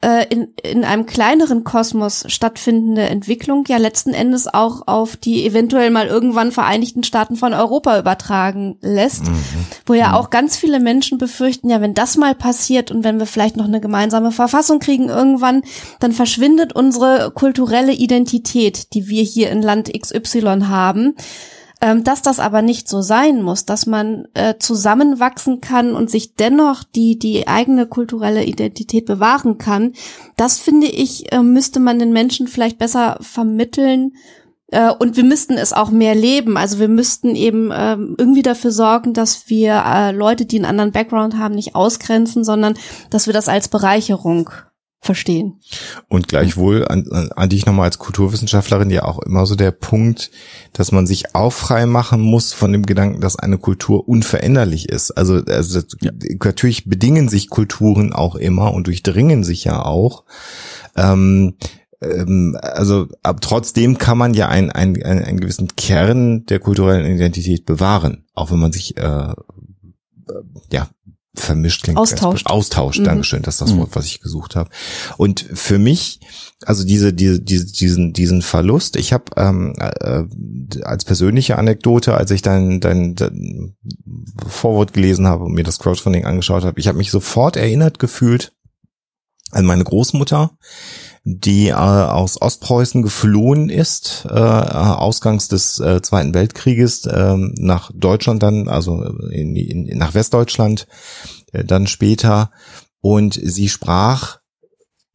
äh, 0.01 0.25
in, 0.29 0.53
in 0.61 0.83
einem 0.83 1.05
kleineren 1.07 1.63
Kosmos 1.63 2.25
stattfindende 2.27 3.03
Entwicklung 3.03 3.63
ja 3.67 3.77
letzten 3.77 4.13
Endes 4.13 4.47
auch 4.47 4.83
auf 4.87 5.17
die 5.17 5.45
eventuell 5.45 5.89
mal 5.89 6.07
irgendwann 6.07 6.51
Vereinigten 6.51 7.03
Staaten 7.03 7.35
von 7.35 7.53
Europa 7.53 7.97
übertragen 7.97 8.77
lässt, 8.81 9.25
mhm. 9.25 9.39
wo 9.85 9.93
ja 9.95 10.09
mhm. 10.09 10.13
auch 10.15 10.29
ganz 10.29 10.55
viele 10.55 10.79
Menschen 10.79 11.17
befürchten, 11.17 11.69
ja, 11.69 11.81
wenn 11.81 11.95
das 11.95 12.15
mal 12.15 12.35
passiert 12.35 12.91
und 12.91 13.03
wenn 13.03 13.19
wir 13.19 13.25
vielleicht 13.25 13.57
noch 13.57 13.65
eine 13.65 13.81
gemeinsame 13.81 14.31
Verfassung 14.31 14.79
kriegen 14.79 15.09
irgendwann, 15.09 15.63
dann 15.99 16.11
verschwindet 16.11 16.73
unsere 16.73 17.31
kulturelle 17.31 17.93
Identität, 17.93 18.93
die 18.93 19.07
wir 19.07 19.23
hier 19.23 19.49
in 19.49 19.61
Land 19.61 19.91
XY 19.91 20.61
haben. 20.67 21.15
Ähm, 21.79 22.03
dass 22.03 22.23
das 22.23 22.39
aber 22.39 22.63
nicht 22.63 22.89
so 22.89 23.01
sein 23.01 23.43
muss, 23.43 23.65
dass 23.65 23.85
man 23.85 24.27
äh, 24.33 24.55
zusammenwachsen 24.57 25.61
kann 25.61 25.93
und 25.93 26.09
sich 26.09 26.33
dennoch 26.33 26.83
die, 26.83 27.19
die 27.19 27.47
eigene 27.47 27.85
kulturelle 27.85 28.43
Identität 28.45 29.05
bewahren 29.05 29.59
kann, 29.59 29.93
das 30.37 30.57
finde 30.57 30.87
ich, 30.87 31.31
äh, 31.31 31.43
müsste 31.43 31.79
man 31.79 31.99
den 31.99 32.13
Menschen 32.13 32.47
vielleicht 32.47 32.79
besser 32.79 33.19
vermitteln. 33.21 34.13
Äh, 34.71 34.91
und 34.91 35.17
wir 35.17 35.23
müssten 35.23 35.53
es 35.53 35.71
auch 35.71 35.91
mehr 35.91 36.15
leben. 36.15 36.57
Also 36.57 36.79
wir 36.79 36.87
müssten 36.87 37.35
eben 37.35 37.71
ähm, 37.71 38.15
irgendwie 38.17 38.41
dafür 38.41 38.71
sorgen, 38.71 39.13
dass 39.13 39.47
wir 39.47 39.83
äh, 39.85 40.11
Leute, 40.11 40.47
die 40.47 40.57
einen 40.57 40.65
anderen 40.65 40.91
Background 40.91 41.37
haben, 41.37 41.53
nicht 41.53 41.75
ausgrenzen, 41.75 42.43
sondern 42.43 42.73
dass 43.11 43.27
wir 43.27 43.33
das 43.33 43.49
als 43.49 43.67
Bereicherung 43.67 44.49
verstehen. 44.99 45.59
Und 46.07 46.27
gleichwohl 46.27 46.87
an, 46.87 47.07
an 47.35 47.49
dich 47.49 47.65
nochmal 47.65 47.85
als 47.85 47.99
Kulturwissenschaftlerin 47.99 48.89
ja 48.89 49.03
auch 49.03 49.19
immer 49.19 49.45
so 49.45 49.55
der 49.55 49.71
Punkt, 49.71 50.31
dass 50.73 50.91
man 50.91 51.07
sich 51.07 51.35
auch 51.35 51.53
frei 51.53 51.85
machen 51.85 52.21
muss 52.21 52.53
von 52.53 52.71
dem 52.71 52.85
Gedanken, 52.85 53.21
dass 53.21 53.37
eine 53.37 53.57
Kultur 53.57 54.07
unveränderlich 54.07 54.89
ist. 54.89 55.11
Also, 55.11 55.43
also 55.45 55.81
ja. 56.01 56.11
natürlich 56.43 56.85
bedingen 56.85 57.29
sich 57.29 57.49
Kulturen 57.49 58.11
auch 58.13 58.35
immer 58.35 58.73
und 58.73 58.87
durchdringen 58.87 59.43
sich 59.43 59.63
ja 59.63 59.83
auch. 59.83 60.25
Ähm, 60.95 61.55
ähm, 62.01 62.57
also, 62.61 63.07
aber 63.23 63.39
trotzdem 63.39 63.97
kann 63.97 64.17
man 64.17 64.33
ja 64.33 64.49
einen, 64.49 64.71
einen, 64.71 65.01
einen 65.03 65.39
gewissen 65.39 65.75
Kern 65.75 66.45
der 66.45 66.59
kulturellen 66.59 67.15
Identität 67.15 67.65
bewahren, 67.65 68.25
auch 68.33 68.51
wenn 68.51 68.59
man 68.59 68.71
sich 68.71 68.97
äh, 68.97 69.33
ja 70.71 70.89
vermischt 71.39 71.83
klingt. 71.83 71.97
Austauscht. 71.97 72.47
Austauscht, 72.47 72.99
mhm. 72.99 73.05
Dankeschön, 73.05 73.41
das 73.41 73.55
ist 73.55 73.61
das 73.61 73.77
Wort, 73.77 73.89
was 73.93 74.05
ich 74.05 74.21
gesucht 74.21 74.55
habe. 74.55 74.69
Und 75.17 75.45
für 75.53 75.79
mich, 75.79 76.19
also 76.65 76.83
diese, 76.83 77.13
diese, 77.13 77.41
diese 77.41 77.65
diesen, 77.65 78.13
diesen 78.13 78.41
Verlust, 78.41 78.95
ich 78.95 79.13
habe 79.13 79.25
ähm, 79.35 79.73
äh, 79.77 80.23
als 80.83 81.05
persönliche 81.05 81.57
Anekdote, 81.57 82.15
als 82.15 82.31
ich 82.31 82.41
dein, 82.41 82.79
dein, 82.79 83.15
dein 83.15 83.75
Vorwort 84.47 84.93
gelesen 84.93 85.27
habe 85.27 85.43
und 85.43 85.53
mir 85.53 85.63
das 85.63 85.79
Crowdfunding 85.79 86.25
angeschaut 86.25 86.63
habe, 86.63 86.79
ich 86.79 86.87
habe 86.87 86.97
mich 86.97 87.11
sofort 87.11 87.55
erinnert 87.57 87.99
gefühlt 87.99 88.53
an 89.51 89.65
meine 89.65 89.83
Großmutter, 89.83 90.57
die 91.29 91.67
äh, 91.67 91.73
aus 91.73 92.41
Ostpreußen 92.41 93.01
geflohen 93.01 93.69
ist, 93.69 94.25
äh, 94.29 94.33
ausgangs 94.33 95.49
des 95.49 95.77
äh, 95.77 96.01
Zweiten 96.01 96.33
Weltkrieges 96.33 97.05
äh, 97.05 97.35
nach 97.35 97.91
Deutschland 97.93 98.41
dann, 98.43 98.69
also 98.69 99.03
in, 99.29 99.57
in, 99.57 99.97
nach 99.97 100.13
Westdeutschland 100.13 100.87
äh, 101.51 101.65
dann 101.65 101.85
später. 101.87 102.51
Und 103.01 103.37
sie 103.43 103.67
sprach 103.67 104.39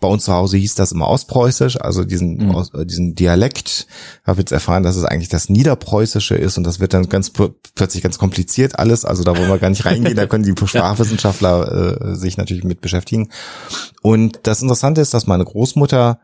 bei 0.03 0.09
uns 0.09 0.25
zu 0.25 0.33
Hause 0.35 0.59
hieß 0.59 0.75
das 0.75 0.93
immer 0.93 1.09
Ostpreußisch, 1.09 1.81
also 1.81 2.05
diesen, 2.05 2.37
mhm. 2.37 2.55
aus, 2.55 2.75
äh, 2.75 2.85
diesen 2.85 3.15
Dialekt. 3.15 3.87
Ich 4.21 4.27
habe 4.27 4.41
jetzt 4.41 4.53
erfahren, 4.53 4.83
dass 4.83 4.97
es 4.97 5.05
eigentlich 5.05 5.31
das 5.31 5.49
Niederpreußische 5.49 6.35
ist 6.35 6.59
und 6.59 6.65
das 6.65 6.81
wird 6.81 6.93
dann 6.93 7.09
ganz 7.09 7.31
plötzlich 7.31 8.03
ganz 8.03 8.19
kompliziert 8.19 8.79
alles. 8.79 9.07
Also 9.07 9.25
da 9.25 9.35
wollen 9.37 9.49
wir 9.49 9.59
gar 9.59 9.71
nicht 9.71 9.87
reingehen, 9.87 10.17
da 10.17 10.27
können 10.27 10.45
die 10.45 10.55
Sprachwissenschaftler 10.67 12.11
äh, 12.13 12.15
sich 12.17 12.37
natürlich 12.37 12.65
mit 12.65 12.83
beschäftigen. 12.83 13.31
Und 14.03 14.41
das 14.43 14.61
Interessante 14.61 15.01
ist, 15.01 15.15
dass 15.15 15.27
meine 15.27 15.45
Großmutter 15.45 16.21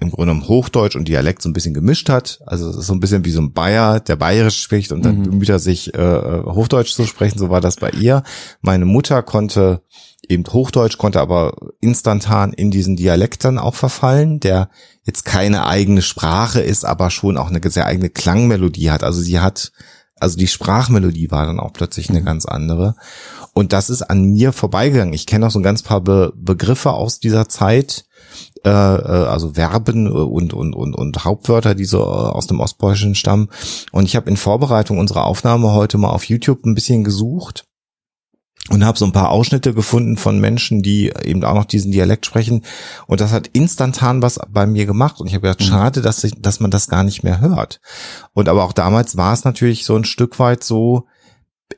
im 0.00 0.10
Grunde 0.10 0.32
genommen 0.32 0.48
Hochdeutsch 0.48 0.96
und 0.96 1.08
Dialekt 1.08 1.42
so 1.42 1.48
ein 1.48 1.52
bisschen 1.52 1.74
gemischt 1.74 2.08
hat. 2.08 2.40
Also 2.46 2.68
es 2.68 2.76
ist 2.76 2.86
so 2.86 2.92
ein 2.92 3.00
bisschen 3.00 3.24
wie 3.24 3.30
so 3.30 3.40
ein 3.40 3.52
Bayer, 3.52 4.00
der 4.00 4.16
Bayerisch 4.16 4.60
spricht 4.60 4.92
und 4.92 5.04
dann 5.04 5.18
mhm. 5.18 5.22
bemüht 5.24 5.48
er 5.48 5.58
sich, 5.58 5.94
äh, 5.94 6.42
Hochdeutsch 6.44 6.92
zu 6.92 7.04
sprechen. 7.06 7.38
So 7.38 7.50
war 7.50 7.60
das 7.60 7.76
bei 7.76 7.90
ihr. 7.90 8.22
Meine 8.60 8.84
Mutter 8.84 9.22
konnte 9.22 9.82
eben 10.28 10.44
Hochdeutsch, 10.46 10.98
konnte 10.98 11.20
aber 11.20 11.54
instantan 11.80 12.52
in 12.52 12.70
diesen 12.70 12.96
Dialekt 12.96 13.44
dann 13.44 13.58
auch 13.58 13.74
verfallen, 13.74 14.40
der 14.40 14.68
jetzt 15.04 15.24
keine 15.24 15.66
eigene 15.66 16.02
Sprache 16.02 16.60
ist, 16.60 16.84
aber 16.84 17.10
schon 17.10 17.36
auch 17.36 17.48
eine 17.48 17.60
sehr 17.70 17.86
eigene 17.86 18.10
Klangmelodie 18.10 18.90
hat. 18.90 19.02
Also 19.02 19.20
sie 19.20 19.40
hat, 19.40 19.72
also 20.16 20.36
die 20.36 20.48
Sprachmelodie 20.48 21.30
war 21.30 21.46
dann 21.46 21.60
auch 21.60 21.72
plötzlich 21.72 22.10
eine 22.10 22.20
mhm. 22.20 22.26
ganz 22.26 22.46
andere. 22.46 22.94
Und 23.54 23.72
das 23.72 23.90
ist 23.90 24.02
an 24.02 24.24
mir 24.24 24.52
vorbeigegangen. 24.52 25.14
Ich 25.14 25.26
kenne 25.26 25.46
auch 25.46 25.50
so 25.50 25.58
ein 25.58 25.64
ganz 25.64 25.82
paar 25.82 26.00
Be 26.00 26.32
Begriffe 26.36 26.92
aus 26.92 27.20
dieser 27.20 27.48
Zeit, 27.48 28.04
äh, 28.64 28.68
äh 28.68 29.26
also 29.28 29.54
Verben 29.54 30.10
und, 30.10 30.52
und, 30.52 30.74
und, 30.74 30.94
und 30.94 31.24
Hauptwörter, 31.24 31.74
die 31.74 31.84
so 31.84 32.00
äh, 32.00 32.02
aus 32.02 32.46
dem 32.46 32.60
Ostpreußischen 32.60 33.14
stammen. 33.14 33.48
Und 33.92 34.04
ich 34.04 34.16
habe 34.16 34.30
in 34.30 34.36
Vorbereitung 34.36 34.98
unserer 34.98 35.24
Aufnahme 35.24 35.72
heute 35.72 35.98
mal 35.98 36.10
auf 36.10 36.24
YouTube 36.24 36.64
ein 36.64 36.74
bisschen 36.74 37.04
gesucht 37.04 37.64
und 38.70 38.84
habe 38.84 38.98
so 38.98 39.04
ein 39.04 39.12
paar 39.12 39.30
Ausschnitte 39.30 39.72
gefunden 39.72 40.16
von 40.16 40.38
Menschen, 40.40 40.82
die 40.82 41.12
eben 41.24 41.44
auch 41.44 41.54
noch 41.54 41.64
diesen 41.64 41.92
Dialekt 41.92 42.26
sprechen 42.26 42.64
und 43.06 43.20
das 43.20 43.32
hat 43.32 43.48
instantan 43.48 44.22
was 44.22 44.38
bei 44.50 44.66
mir 44.66 44.86
gemacht 44.86 45.20
und 45.20 45.26
ich 45.26 45.34
habe 45.34 45.42
gedacht, 45.42 45.60
mhm. 45.60 45.64
schade, 45.64 46.02
dass 46.02 46.22
ich, 46.24 46.40
dass 46.40 46.60
man 46.60 46.70
das 46.70 46.88
gar 46.88 47.02
nicht 47.02 47.22
mehr 47.22 47.40
hört. 47.40 47.80
Und 48.34 48.48
aber 48.48 48.64
auch 48.64 48.72
damals 48.72 49.16
war 49.16 49.32
es 49.32 49.44
natürlich 49.44 49.84
so 49.84 49.96
ein 49.96 50.04
Stück 50.04 50.38
weit 50.38 50.64
so 50.64 51.06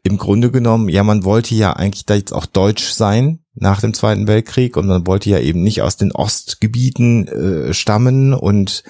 im 0.03 0.19
Grunde 0.19 0.51
genommen, 0.51 0.89
ja, 0.89 1.03
man 1.03 1.25
wollte 1.25 1.55
ja 1.55 1.73
eigentlich 1.73 2.07
da 2.07 2.15
jetzt 2.15 2.33
auch 2.33 2.47
deutsch 2.47 2.91
sein 2.91 3.41
nach 3.61 3.81
dem 3.81 3.95
Zweiten 3.95 4.27
Weltkrieg 4.27 4.77
und 4.77 4.87
man 4.87 5.07
wollte 5.07 5.31
ja 5.31 5.39
eben 5.39 5.63
nicht 5.63 5.83
aus 5.83 5.97
den 5.97 6.13
Ostgebieten 6.13 7.29
äh, 7.29 7.75
stammen 7.75 8.35
und 8.35 8.83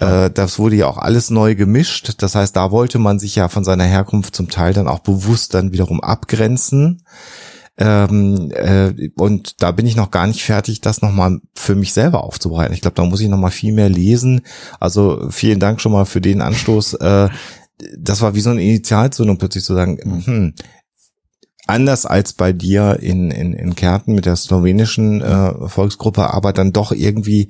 äh, 0.00 0.30
das 0.30 0.58
wurde 0.58 0.76
ja 0.76 0.86
auch 0.86 0.98
alles 0.98 1.30
neu 1.30 1.54
gemischt. 1.54 2.14
Das 2.18 2.34
heißt, 2.34 2.56
da 2.56 2.70
wollte 2.70 2.98
man 2.98 3.18
sich 3.18 3.36
ja 3.36 3.48
von 3.48 3.64
seiner 3.64 3.84
Herkunft 3.84 4.36
zum 4.36 4.48
Teil 4.48 4.72
dann 4.72 4.88
auch 4.88 5.00
bewusst 5.00 5.54
dann 5.54 5.72
wiederum 5.72 6.00
abgrenzen. 6.00 7.02
Ähm, 7.78 8.50
äh, 8.54 9.10
und 9.16 9.62
da 9.62 9.70
bin 9.70 9.86
ich 9.86 9.96
noch 9.96 10.10
gar 10.10 10.26
nicht 10.26 10.42
fertig, 10.42 10.80
das 10.80 11.02
nochmal 11.02 11.40
für 11.54 11.74
mich 11.74 11.92
selber 11.92 12.24
aufzubereiten. 12.24 12.72
Ich 12.72 12.80
glaube, 12.80 12.94
da 12.94 13.04
muss 13.04 13.20
ich 13.20 13.28
nochmal 13.28 13.50
viel 13.50 13.72
mehr 13.72 13.90
lesen. 13.90 14.42
Also 14.80 15.28
vielen 15.30 15.60
Dank 15.60 15.80
schon 15.80 15.92
mal 15.92 16.06
für 16.06 16.22
den 16.22 16.40
Anstoß. 16.40 16.94
Äh, 16.94 17.28
das 17.98 18.22
war 18.22 18.34
wie 18.34 18.40
so 18.40 18.50
eine 18.50 18.62
Initialzündung, 18.62 19.36
plötzlich 19.36 19.64
zu 19.64 19.74
sagen, 19.74 19.98
mhm. 20.02 20.26
hm, 20.26 20.54
anders 21.66 22.06
als 22.06 22.32
bei 22.32 22.52
dir 22.52 22.98
in, 23.00 23.30
in, 23.30 23.52
in 23.52 23.74
Kärnten 23.74 24.14
mit 24.14 24.26
der 24.26 24.36
slowenischen 24.36 25.20
äh, 25.20 25.68
Volksgruppe, 25.68 26.32
aber 26.32 26.52
dann 26.52 26.72
doch 26.72 26.92
irgendwie 26.92 27.48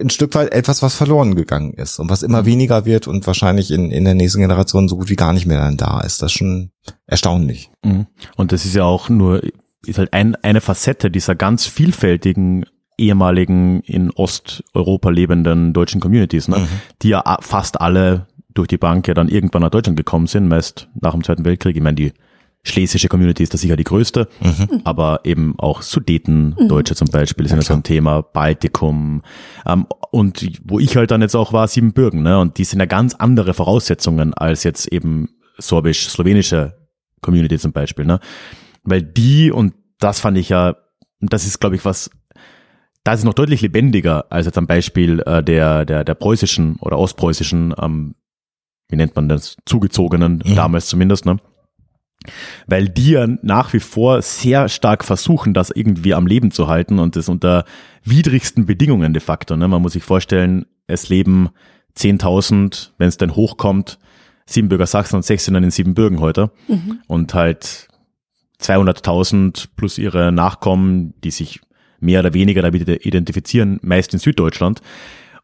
ein 0.00 0.10
Stück 0.10 0.34
weit 0.34 0.52
etwas, 0.52 0.82
was 0.82 0.94
verloren 0.94 1.34
gegangen 1.34 1.72
ist 1.74 1.98
und 1.98 2.10
was 2.10 2.22
immer 2.22 2.42
mhm. 2.42 2.46
weniger 2.46 2.84
wird 2.84 3.06
und 3.06 3.26
wahrscheinlich 3.26 3.70
in, 3.70 3.90
in 3.90 4.04
der 4.04 4.14
nächsten 4.14 4.40
Generation 4.40 4.88
so 4.88 4.96
gut 4.96 5.08
wie 5.08 5.16
gar 5.16 5.32
nicht 5.32 5.46
mehr 5.46 5.58
dann 5.58 5.76
da 5.76 6.00
ist. 6.00 6.20
Das 6.20 6.32
ist 6.32 6.38
schon 6.38 6.70
erstaunlich. 7.06 7.70
Mhm. 7.84 8.06
Und 8.36 8.52
das 8.52 8.64
ist 8.64 8.74
ja 8.74 8.84
auch 8.84 9.08
nur, 9.08 9.42
ist 9.86 9.98
halt 9.98 10.12
ein, 10.12 10.34
eine 10.36 10.60
Facette 10.60 11.10
dieser 11.10 11.34
ganz 11.34 11.66
vielfältigen 11.66 12.66
ehemaligen 12.96 13.80
in 13.80 14.10
Osteuropa 14.10 15.10
lebenden 15.10 15.72
deutschen 15.72 16.00
Communities, 16.00 16.46
ne? 16.46 16.58
Mhm. 16.58 16.68
die 17.02 17.08
ja 17.08 17.38
fast 17.40 17.80
alle 17.80 18.28
durch 18.52 18.68
die 18.68 18.78
Bank 18.78 19.08
ja 19.08 19.14
dann 19.14 19.28
irgendwann 19.28 19.62
nach 19.62 19.70
Deutschland 19.70 19.96
gekommen 19.96 20.28
sind, 20.28 20.46
meist 20.46 20.88
nach 21.00 21.12
dem 21.12 21.24
Zweiten 21.24 21.44
Weltkrieg. 21.44 21.74
Ich 21.74 21.82
meine, 21.82 21.96
die 21.96 22.12
schlesische 22.64 23.08
Community 23.08 23.42
ist 23.42 23.52
da 23.52 23.58
sicher 23.58 23.76
die 23.76 23.84
größte, 23.84 24.26
mhm. 24.40 24.80
aber 24.84 25.20
eben 25.24 25.54
auch 25.58 25.82
Sudetendeutsche 25.82 26.94
mhm. 26.94 26.96
zum 26.96 27.08
Beispiel 27.08 27.46
sind 27.46 27.58
ja, 27.58 27.62
so 27.62 27.74
ein 27.74 27.82
Thema, 27.82 28.22
Baltikum 28.22 29.22
ähm, 29.66 29.86
und 30.10 30.60
wo 30.64 30.78
ich 30.78 30.96
halt 30.96 31.10
dann 31.10 31.20
jetzt 31.20 31.36
auch 31.36 31.52
war, 31.52 31.68
Siebenbürgen, 31.68 32.22
ne? 32.22 32.38
Und 32.38 32.58
die 32.58 32.64
sind 32.64 32.80
ja 32.80 32.86
ganz 32.86 33.14
andere 33.14 33.52
Voraussetzungen 33.52 34.32
als 34.32 34.64
jetzt 34.64 34.86
eben 34.88 35.28
sorbisch-slowenische 35.58 36.74
Community 37.20 37.58
zum 37.58 37.72
Beispiel, 37.72 38.06
ne? 38.06 38.18
Weil 38.82 39.02
die, 39.02 39.52
und 39.52 39.74
das 39.98 40.20
fand 40.20 40.38
ich 40.38 40.48
ja, 40.48 40.76
das 41.20 41.46
ist, 41.46 41.60
glaube 41.60 41.76
ich, 41.76 41.84
was, 41.84 42.10
da 43.02 43.12
ist 43.12 43.20
es 43.20 43.24
noch 43.24 43.34
deutlich 43.34 43.60
lebendiger 43.60 44.26
als 44.30 44.46
jetzt 44.46 44.58
am 44.58 44.66
Beispiel 44.66 45.20
äh, 45.26 45.42
der, 45.42 45.84
der, 45.84 46.04
der 46.04 46.14
preußischen 46.14 46.76
oder 46.76 46.98
ostpreußischen, 46.98 47.74
ähm, 47.78 48.14
wie 48.88 48.96
nennt 48.96 49.16
man 49.16 49.28
das, 49.28 49.56
zugezogenen, 49.66 50.42
mhm. 50.44 50.54
damals 50.54 50.86
zumindest, 50.86 51.26
ne? 51.26 51.36
Weil 52.66 52.88
die 52.88 53.12
ja 53.12 53.26
nach 53.42 53.72
wie 53.72 53.80
vor 53.80 54.22
sehr 54.22 54.68
stark 54.68 55.04
versuchen, 55.04 55.54
das 55.54 55.70
irgendwie 55.70 56.14
am 56.14 56.26
Leben 56.26 56.50
zu 56.50 56.68
halten 56.68 56.98
und 56.98 57.16
das 57.16 57.28
unter 57.28 57.64
widrigsten 58.04 58.66
Bedingungen 58.66 59.12
de 59.12 59.20
facto. 59.20 59.56
Ne? 59.56 59.68
Man 59.68 59.82
muss 59.82 59.92
sich 59.92 60.04
vorstellen, 60.04 60.66
es 60.86 61.08
leben 61.08 61.50
10.000, 61.96 62.90
wenn 62.98 63.08
es 63.08 63.16
denn 63.16 63.34
hochkommt, 63.34 63.98
Siebenbürger 64.46 64.86
Sachsen 64.86 65.16
und 65.16 65.24
Sächsinnen 65.24 65.64
in 65.64 65.70
Siebenbürgen 65.70 66.20
heute 66.20 66.50
mhm. 66.68 67.00
und 67.06 67.32
halt 67.32 67.88
200.000 68.60 69.68
plus 69.76 69.98
ihre 69.98 70.32
Nachkommen, 70.32 71.14
die 71.22 71.30
sich 71.30 71.60
mehr 72.00 72.20
oder 72.20 72.34
weniger 72.34 72.62
damit 72.62 72.86
identifizieren, 73.06 73.80
meist 73.82 74.12
in 74.12 74.20
Süddeutschland. 74.20 74.80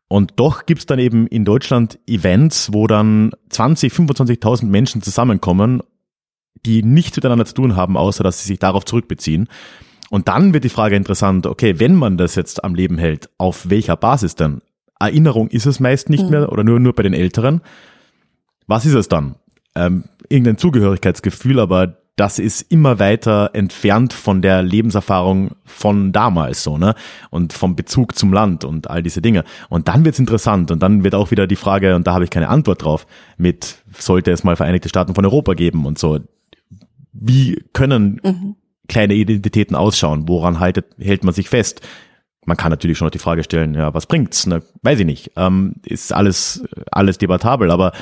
Und 0.08 0.32
doch 0.36 0.66
gibt's 0.66 0.86
dann 0.86 0.98
eben 0.98 1.26
in 1.28 1.44
Deutschland 1.44 1.98
Events, 2.06 2.70
wo 2.72 2.86
dann 2.86 3.30
20, 3.48 3.92
25.000 3.92 4.66
Menschen 4.66 5.02
zusammenkommen 5.02 5.82
die 6.66 6.82
nichts 6.82 7.16
miteinander 7.16 7.46
zu 7.46 7.54
tun 7.54 7.76
haben, 7.76 7.96
außer 7.96 8.22
dass 8.22 8.42
sie 8.42 8.48
sich 8.48 8.58
darauf 8.58 8.84
zurückbeziehen. 8.84 9.48
Und 10.10 10.28
dann 10.28 10.52
wird 10.52 10.64
die 10.64 10.70
Frage 10.70 10.96
interessant, 10.96 11.46
okay, 11.46 11.78
wenn 11.78 11.94
man 11.94 12.16
das 12.16 12.34
jetzt 12.34 12.64
am 12.64 12.74
Leben 12.74 12.98
hält, 12.98 13.30
auf 13.38 13.70
welcher 13.70 13.96
Basis 13.96 14.34
denn? 14.34 14.60
Erinnerung 14.98 15.48
ist 15.48 15.66
es 15.66 15.80
meist 15.80 16.10
nicht 16.10 16.24
mhm. 16.24 16.30
mehr 16.30 16.52
oder 16.52 16.64
nur, 16.64 16.80
nur 16.80 16.92
bei 16.92 17.02
den 17.02 17.14
Älteren. 17.14 17.62
Was 18.66 18.84
ist 18.84 18.94
es 18.94 19.08
dann? 19.08 19.36
Ähm, 19.74 20.04
irgendein 20.28 20.58
Zugehörigkeitsgefühl, 20.58 21.60
aber 21.60 21.96
das 22.16 22.38
ist 22.38 22.70
immer 22.70 22.98
weiter 22.98 23.50
entfernt 23.54 24.12
von 24.12 24.42
der 24.42 24.62
Lebenserfahrung 24.62 25.52
von 25.64 26.12
damals 26.12 26.62
so, 26.62 26.76
ne? 26.76 26.94
Und 27.30 27.54
vom 27.54 27.76
Bezug 27.76 28.14
zum 28.14 28.32
Land 28.32 28.64
und 28.64 28.90
all 28.90 29.02
diese 29.02 29.22
Dinge. 29.22 29.44
Und 29.70 29.88
dann 29.88 30.04
wird's 30.04 30.18
interessant 30.18 30.70
und 30.70 30.82
dann 30.82 31.02
wird 31.02 31.14
auch 31.14 31.30
wieder 31.30 31.46
die 31.46 31.56
Frage, 31.56 31.96
und 31.96 32.06
da 32.06 32.12
habe 32.12 32.24
ich 32.24 32.30
keine 32.30 32.48
Antwort 32.48 32.84
drauf, 32.84 33.06
mit 33.38 33.76
sollte 33.96 34.32
es 34.32 34.44
mal 34.44 34.56
Vereinigte 34.56 34.90
Staaten 34.90 35.14
von 35.14 35.24
Europa 35.24 35.54
geben 35.54 35.86
und 35.86 35.98
so 35.98 36.18
wie 37.12 37.62
können 37.72 38.20
mhm. 38.22 38.56
kleine 38.88 39.14
Identitäten 39.14 39.76
ausschauen? 39.76 40.28
Woran 40.28 40.60
haltet, 40.60 40.86
hält 40.98 41.24
man 41.24 41.34
sich 41.34 41.48
fest? 41.48 41.80
Man 42.46 42.56
kann 42.56 42.70
natürlich 42.70 42.98
schon 42.98 43.06
noch 43.06 43.12
die 43.12 43.18
Frage 43.18 43.44
stellen, 43.44 43.74
ja, 43.74 43.92
was 43.92 44.06
bringt's? 44.06 44.46
Ne? 44.46 44.62
Weiß 44.82 44.98
ich 45.00 45.06
nicht. 45.06 45.32
Ähm, 45.36 45.74
ist 45.84 46.12
alles, 46.12 46.64
alles 46.90 47.18
debattabel, 47.18 47.70
aber 47.70 47.92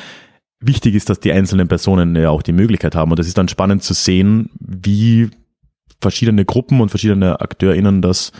wichtig 0.60 0.94
ist, 0.94 1.10
dass 1.10 1.20
die 1.20 1.32
einzelnen 1.32 1.68
Personen 1.68 2.14
ja 2.16 2.30
auch 2.30 2.42
die 2.42 2.52
Möglichkeit 2.52 2.94
haben. 2.94 3.10
Und 3.10 3.18
es 3.18 3.26
ist 3.26 3.38
dann 3.38 3.48
spannend 3.48 3.82
zu 3.82 3.94
sehen, 3.94 4.50
wie 4.60 5.30
verschiedene 6.00 6.44
Gruppen 6.44 6.80
und 6.80 6.90
verschiedene 6.90 7.40
AkteurInnen 7.40 8.02
das 8.02 8.32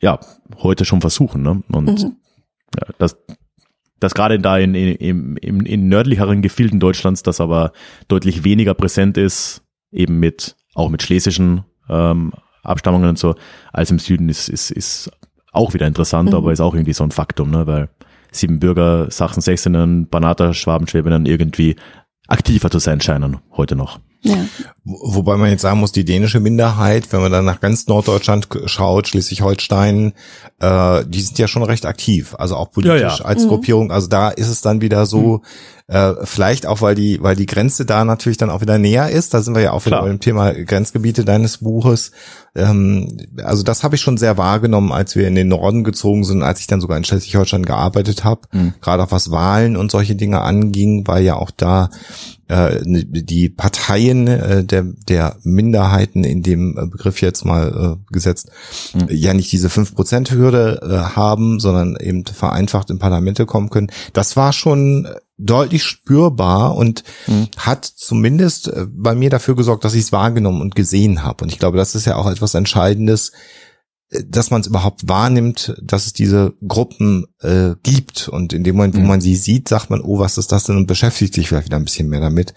ja 0.00 0.18
heute 0.56 0.84
schon 0.84 1.00
versuchen. 1.00 1.42
Ne? 1.42 1.62
Und 1.70 2.02
mhm. 2.02 2.16
ja, 2.78 2.86
das, 2.98 3.18
das 3.98 4.14
gerade 4.14 4.38
da 4.38 4.58
in, 4.58 4.74
in, 4.74 5.36
in, 5.36 5.66
in 5.66 5.88
nördlicheren 5.88 6.40
Gefilden 6.42 6.80
Deutschlands, 6.80 7.22
das 7.22 7.40
aber 7.40 7.72
deutlich 8.08 8.44
weniger 8.44 8.74
präsent 8.74 9.18
ist, 9.18 9.62
eben 9.92 10.18
mit, 10.18 10.56
auch 10.74 10.88
mit 10.88 11.02
schlesischen 11.02 11.64
ähm, 11.88 12.32
Abstammungen 12.62 13.08
und 13.08 13.18
so, 13.18 13.34
als 13.72 13.90
im 13.90 13.98
Süden 13.98 14.28
ist, 14.28 14.48
ist, 14.48 14.70
ist 14.70 15.10
auch 15.52 15.74
wieder 15.74 15.86
interessant, 15.86 16.30
mhm. 16.30 16.36
aber 16.36 16.52
ist 16.52 16.60
auch 16.60 16.74
irgendwie 16.74 16.92
so 16.92 17.04
ein 17.04 17.10
Faktum, 17.10 17.50
ne? 17.50 17.66
weil 17.66 17.88
Siebenbürger, 18.32 19.10
Sachsen, 19.10 19.40
Sächsinnen, 19.40 20.08
Banater, 20.08 20.54
Schwaben, 20.54 20.86
Schwäbinnen 20.86 21.26
irgendwie 21.26 21.76
aktiver 22.28 22.70
zu 22.70 22.78
sein 22.78 23.00
scheinen 23.00 23.38
heute 23.56 23.74
noch. 23.74 23.98
Ja. 24.22 24.36
Wobei 24.84 25.36
man 25.36 25.50
jetzt 25.50 25.62
sagen 25.62 25.80
muss, 25.80 25.92
die 25.92 26.04
dänische 26.04 26.40
Minderheit, 26.40 27.10
wenn 27.12 27.22
man 27.22 27.32
dann 27.32 27.44
nach 27.44 27.60
ganz 27.60 27.86
Norddeutschland 27.86 28.48
schaut, 28.66 29.08
Schleswig-Holstein, 29.08 30.12
äh, 30.60 31.04
die 31.06 31.20
sind 31.22 31.38
ja 31.38 31.48
schon 31.48 31.62
recht 31.62 31.86
aktiv, 31.86 32.34
also 32.38 32.56
auch 32.56 32.70
politisch 32.70 33.00
ja, 33.00 33.16
ja. 33.16 33.24
als 33.24 33.44
mhm. 33.44 33.48
Gruppierung. 33.48 33.90
Also 33.90 34.08
da 34.08 34.28
ist 34.28 34.48
es 34.48 34.60
dann 34.60 34.82
wieder 34.82 35.06
so, 35.06 35.42
Äh, 35.90 36.14
vielleicht 36.22 36.66
auch, 36.66 36.82
weil 36.82 36.94
die, 36.94 37.20
weil 37.20 37.34
die 37.34 37.46
Grenze 37.46 37.84
da 37.84 38.04
natürlich 38.04 38.38
dann 38.38 38.48
auch 38.48 38.60
wieder 38.60 38.78
näher 38.78 39.10
ist. 39.10 39.34
Da 39.34 39.42
sind 39.42 39.56
wir 39.56 39.62
ja 39.62 39.72
auch 39.72 39.86
wieder 39.86 40.00
beim 40.02 40.20
Thema 40.20 40.52
Grenzgebiete 40.52 41.24
deines 41.24 41.58
Buches. 41.58 42.12
Ähm, 42.54 43.08
also 43.42 43.64
das 43.64 43.82
habe 43.82 43.96
ich 43.96 44.00
schon 44.00 44.16
sehr 44.16 44.38
wahrgenommen, 44.38 44.92
als 44.92 45.16
wir 45.16 45.26
in 45.26 45.34
den 45.34 45.48
Norden 45.48 45.82
gezogen 45.82 46.22
sind, 46.22 46.44
als 46.44 46.60
ich 46.60 46.68
dann 46.68 46.80
sogar 46.80 46.96
in 46.96 47.02
Schleswig-Holstein 47.02 47.66
gearbeitet 47.66 48.22
habe. 48.22 48.42
Gerade 48.80 49.02
auch 49.02 49.10
was 49.10 49.32
Wahlen 49.32 49.76
und 49.76 49.90
solche 49.90 50.14
Dinge 50.14 50.42
anging, 50.42 51.08
weil 51.08 51.24
ja 51.24 51.34
auch 51.34 51.50
da 51.50 51.90
äh, 52.46 52.80
die 52.84 53.48
Parteien 53.48 54.28
äh, 54.28 54.64
der, 54.64 54.84
der 55.08 55.38
Minderheiten 55.42 56.22
in 56.22 56.42
dem 56.42 56.74
Begriff 56.90 57.20
jetzt 57.20 57.44
mal 57.44 57.98
äh, 57.98 58.12
gesetzt, 58.12 58.50
äh, 58.94 59.12
ja 59.12 59.34
nicht 59.34 59.50
diese 59.50 59.66
5%-Hürde 59.66 60.80
äh, 60.82 61.16
haben, 61.16 61.58
sondern 61.58 61.96
eben 61.96 62.24
vereinfacht 62.26 62.90
in 62.90 63.00
Parlamente 63.00 63.44
kommen 63.44 63.70
können. 63.70 63.90
Das 64.12 64.36
war 64.36 64.52
schon 64.52 65.08
deutlich 65.40 65.84
spürbar 65.84 66.76
und 66.76 67.04
hat 67.56 67.84
zumindest 67.84 68.68
äh, 68.68 68.86
bei 68.88 69.14
mir 69.14 69.30
dafür 69.30 69.56
gesorgt, 69.56 69.84
dass 69.84 69.94
ich 69.94 70.02
es 70.02 70.12
wahrgenommen 70.12 70.60
und 70.60 70.74
gesehen 70.74 71.22
habe. 71.22 71.44
Und 71.44 71.52
ich 71.52 71.58
glaube, 71.58 71.78
das 71.78 71.94
ist 71.94 72.06
ja 72.06 72.16
auch 72.16 72.30
etwas 72.30 72.54
Entscheidendes, 72.54 73.32
äh, 74.10 74.22
dass 74.28 74.50
man 74.50 74.60
es 74.60 74.66
überhaupt 74.66 75.08
wahrnimmt, 75.08 75.74
dass 75.82 76.06
es 76.06 76.12
diese 76.12 76.54
Gruppen 76.66 77.26
äh, 77.40 77.70
gibt. 77.82 78.28
Und 78.28 78.52
in 78.52 78.64
dem 78.64 78.76
Moment, 78.76 78.96
wo 78.96 79.00
man 79.00 79.20
sie 79.20 79.36
sieht, 79.36 79.68
sagt 79.68 79.90
man, 79.90 80.00
oh, 80.00 80.18
was 80.18 80.38
ist 80.38 80.52
das 80.52 80.64
denn? 80.64 80.76
Und 80.76 80.86
beschäftigt 80.86 81.34
sich 81.34 81.48
vielleicht 81.48 81.66
wieder 81.66 81.78
ein 81.78 81.84
bisschen 81.84 82.08
mehr 82.08 82.20
damit. 82.20 82.54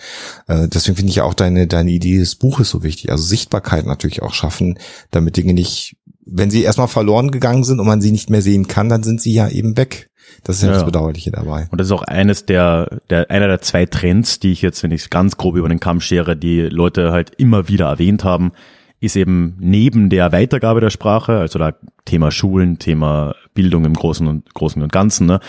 Äh, 0.47 0.67
deswegen 0.67 0.97
finde 0.97 1.11
ich 1.11 1.21
auch 1.21 1.33
deine, 1.33 1.67
deine 1.67 1.91
Idee 1.91 2.17
des 2.17 2.35
Buches 2.35 2.69
so 2.69 2.83
wichtig. 2.83 3.11
Also 3.11 3.23
Sichtbarkeit 3.23 3.85
natürlich 3.85 4.21
auch 4.21 4.33
schaffen, 4.33 4.77
damit 5.11 5.37
Dinge 5.37 5.53
nicht, 5.53 5.95
wenn 6.25 6.51
sie 6.51 6.63
erstmal 6.63 6.87
verloren 6.87 7.31
gegangen 7.31 7.63
sind 7.63 7.79
und 7.79 7.87
man 7.87 8.01
sie 8.01 8.11
nicht 8.11 8.29
mehr 8.29 8.41
sehen 8.41 8.67
kann, 8.67 8.89
dann 8.89 9.03
sind 9.03 9.21
sie 9.21 9.33
ja 9.33 9.47
eben 9.47 9.77
weg. 9.77 10.09
Das 10.43 10.57
ist 10.57 10.63
ja, 10.63 10.69
Ja. 10.69 10.73
das 10.75 10.85
Bedauerliche 10.85 11.31
dabei. 11.31 11.67
Und 11.71 11.79
das 11.79 11.87
ist 11.87 11.91
auch 11.91 12.03
eines 12.03 12.45
der, 12.45 12.99
der, 13.09 13.29
einer 13.31 13.47
der 13.47 13.61
zwei 13.61 13.85
Trends, 13.85 14.39
die 14.39 14.51
ich 14.51 14.61
jetzt, 14.61 14.83
wenn 14.83 14.91
ich 14.91 15.01
es 15.03 15.09
ganz 15.09 15.37
grob 15.37 15.55
über 15.55 15.69
den 15.69 15.79
Kamm 15.79 16.01
schere, 16.01 16.35
die 16.35 16.61
Leute 16.61 17.11
halt 17.11 17.31
immer 17.37 17.67
wieder 17.67 17.87
erwähnt 17.87 18.23
haben, 18.23 18.51
ist 18.99 19.15
eben 19.15 19.55
neben 19.59 20.09
der 20.09 20.31
Weitergabe 20.31 20.79
der 20.79 20.89
Sprache, 20.89 21.37
also 21.37 21.59
da 21.59 21.73
Thema 22.05 22.31
Schulen, 22.31 22.79
Thema 22.79 23.35
Bildung 23.53 23.85
im 23.85 23.93
Großen 23.93 24.27
und, 24.27 24.53
Großen 24.53 24.81
und 24.81 24.91
Ganzen, 24.91 25.27
ne, 25.27 25.39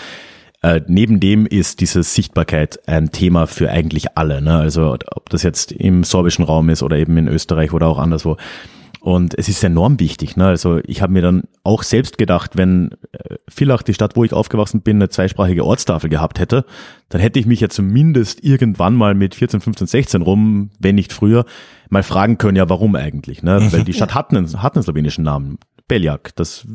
äh, 0.62 0.80
neben 0.86 1.20
dem 1.20 1.46
ist 1.46 1.80
diese 1.80 2.02
Sichtbarkeit 2.02 2.88
ein 2.88 3.10
Thema 3.12 3.46
für 3.46 3.70
eigentlich 3.70 4.16
alle. 4.16 4.40
Ne? 4.40 4.56
Also 4.56 4.96
ob 5.14 5.28
das 5.28 5.42
jetzt 5.42 5.72
im 5.72 6.04
sorbischen 6.04 6.44
Raum 6.44 6.70
ist 6.70 6.82
oder 6.82 6.96
eben 6.96 7.16
in 7.18 7.28
Österreich 7.28 7.72
oder 7.72 7.86
auch 7.86 7.98
anderswo. 7.98 8.38
Und 9.04 9.38
es 9.38 9.50
ist 9.50 9.62
enorm 9.62 10.00
wichtig. 10.00 10.38
Ne? 10.38 10.46
Also 10.46 10.80
ich 10.86 11.02
habe 11.02 11.12
mir 11.12 11.20
dann 11.20 11.42
auch 11.62 11.82
selbst 11.82 12.16
gedacht, 12.16 12.56
wenn 12.56 12.92
äh, 13.12 13.34
Villach, 13.46 13.82
die 13.82 13.92
Stadt, 13.92 14.16
wo 14.16 14.24
ich 14.24 14.32
aufgewachsen 14.32 14.80
bin, 14.80 14.96
eine 14.96 15.10
zweisprachige 15.10 15.62
Ortstafel 15.62 16.08
gehabt 16.08 16.38
hätte, 16.38 16.64
dann 17.10 17.20
hätte 17.20 17.38
ich 17.38 17.44
mich 17.44 17.60
ja 17.60 17.68
zumindest 17.68 18.42
irgendwann 18.42 18.94
mal 18.94 19.14
mit 19.14 19.34
14, 19.34 19.60
15, 19.60 19.88
16 19.88 20.22
rum, 20.22 20.70
wenn 20.78 20.94
nicht 20.94 21.12
früher, 21.12 21.44
mal 21.90 22.02
fragen 22.02 22.38
können, 22.38 22.56
ja 22.56 22.70
warum 22.70 22.96
eigentlich? 22.96 23.42
Ne? 23.42 23.70
Weil 23.72 23.84
die 23.84 23.92
Stadt 23.92 24.14
hat 24.14 24.30
einen, 24.30 24.62
hat 24.62 24.74
einen 24.74 24.84
slowenischen 24.84 25.22
Namen, 25.22 25.58
Beljak, 25.86 26.34
das 26.36 26.66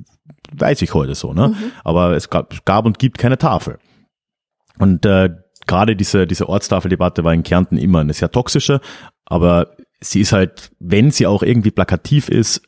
weiß 0.55 0.84
ich 0.84 0.93
heute 0.93 1.15
so. 1.15 1.34
Ne? 1.34 1.55
Aber 1.84 2.11
es 2.11 2.30
gab, 2.30 2.63
gab 2.63 2.86
und 2.86 2.99
gibt 2.99 3.17
keine 3.17 3.39
Tafel. 3.39 3.80
Und 4.77 5.03
äh, 5.03 5.32
gerade 5.65 5.95
diese, 5.95 6.27
diese 6.27 6.47
Ortstafeldebatte 6.47 7.23
war 7.23 7.34
in 7.34 7.41
Kärnten 7.41 7.77
immer 7.77 8.01
eine 8.01 8.13
sehr 8.13 8.30
toxische, 8.30 8.82
aber 9.25 9.71
sie 10.01 10.21
ist 10.21 10.31
halt, 10.31 10.71
wenn 10.79 11.11
sie 11.11 11.27
auch 11.27 11.43
irgendwie 11.43 11.71
plakativ 11.71 12.29
ist, 12.29 12.61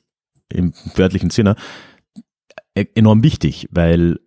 im 0.51 0.73
wörtlichen 0.95 1.29
Sinne, 1.29 1.55
e- 2.75 2.85
enorm 2.95 3.23
wichtig, 3.23 3.67
weil 3.71 4.19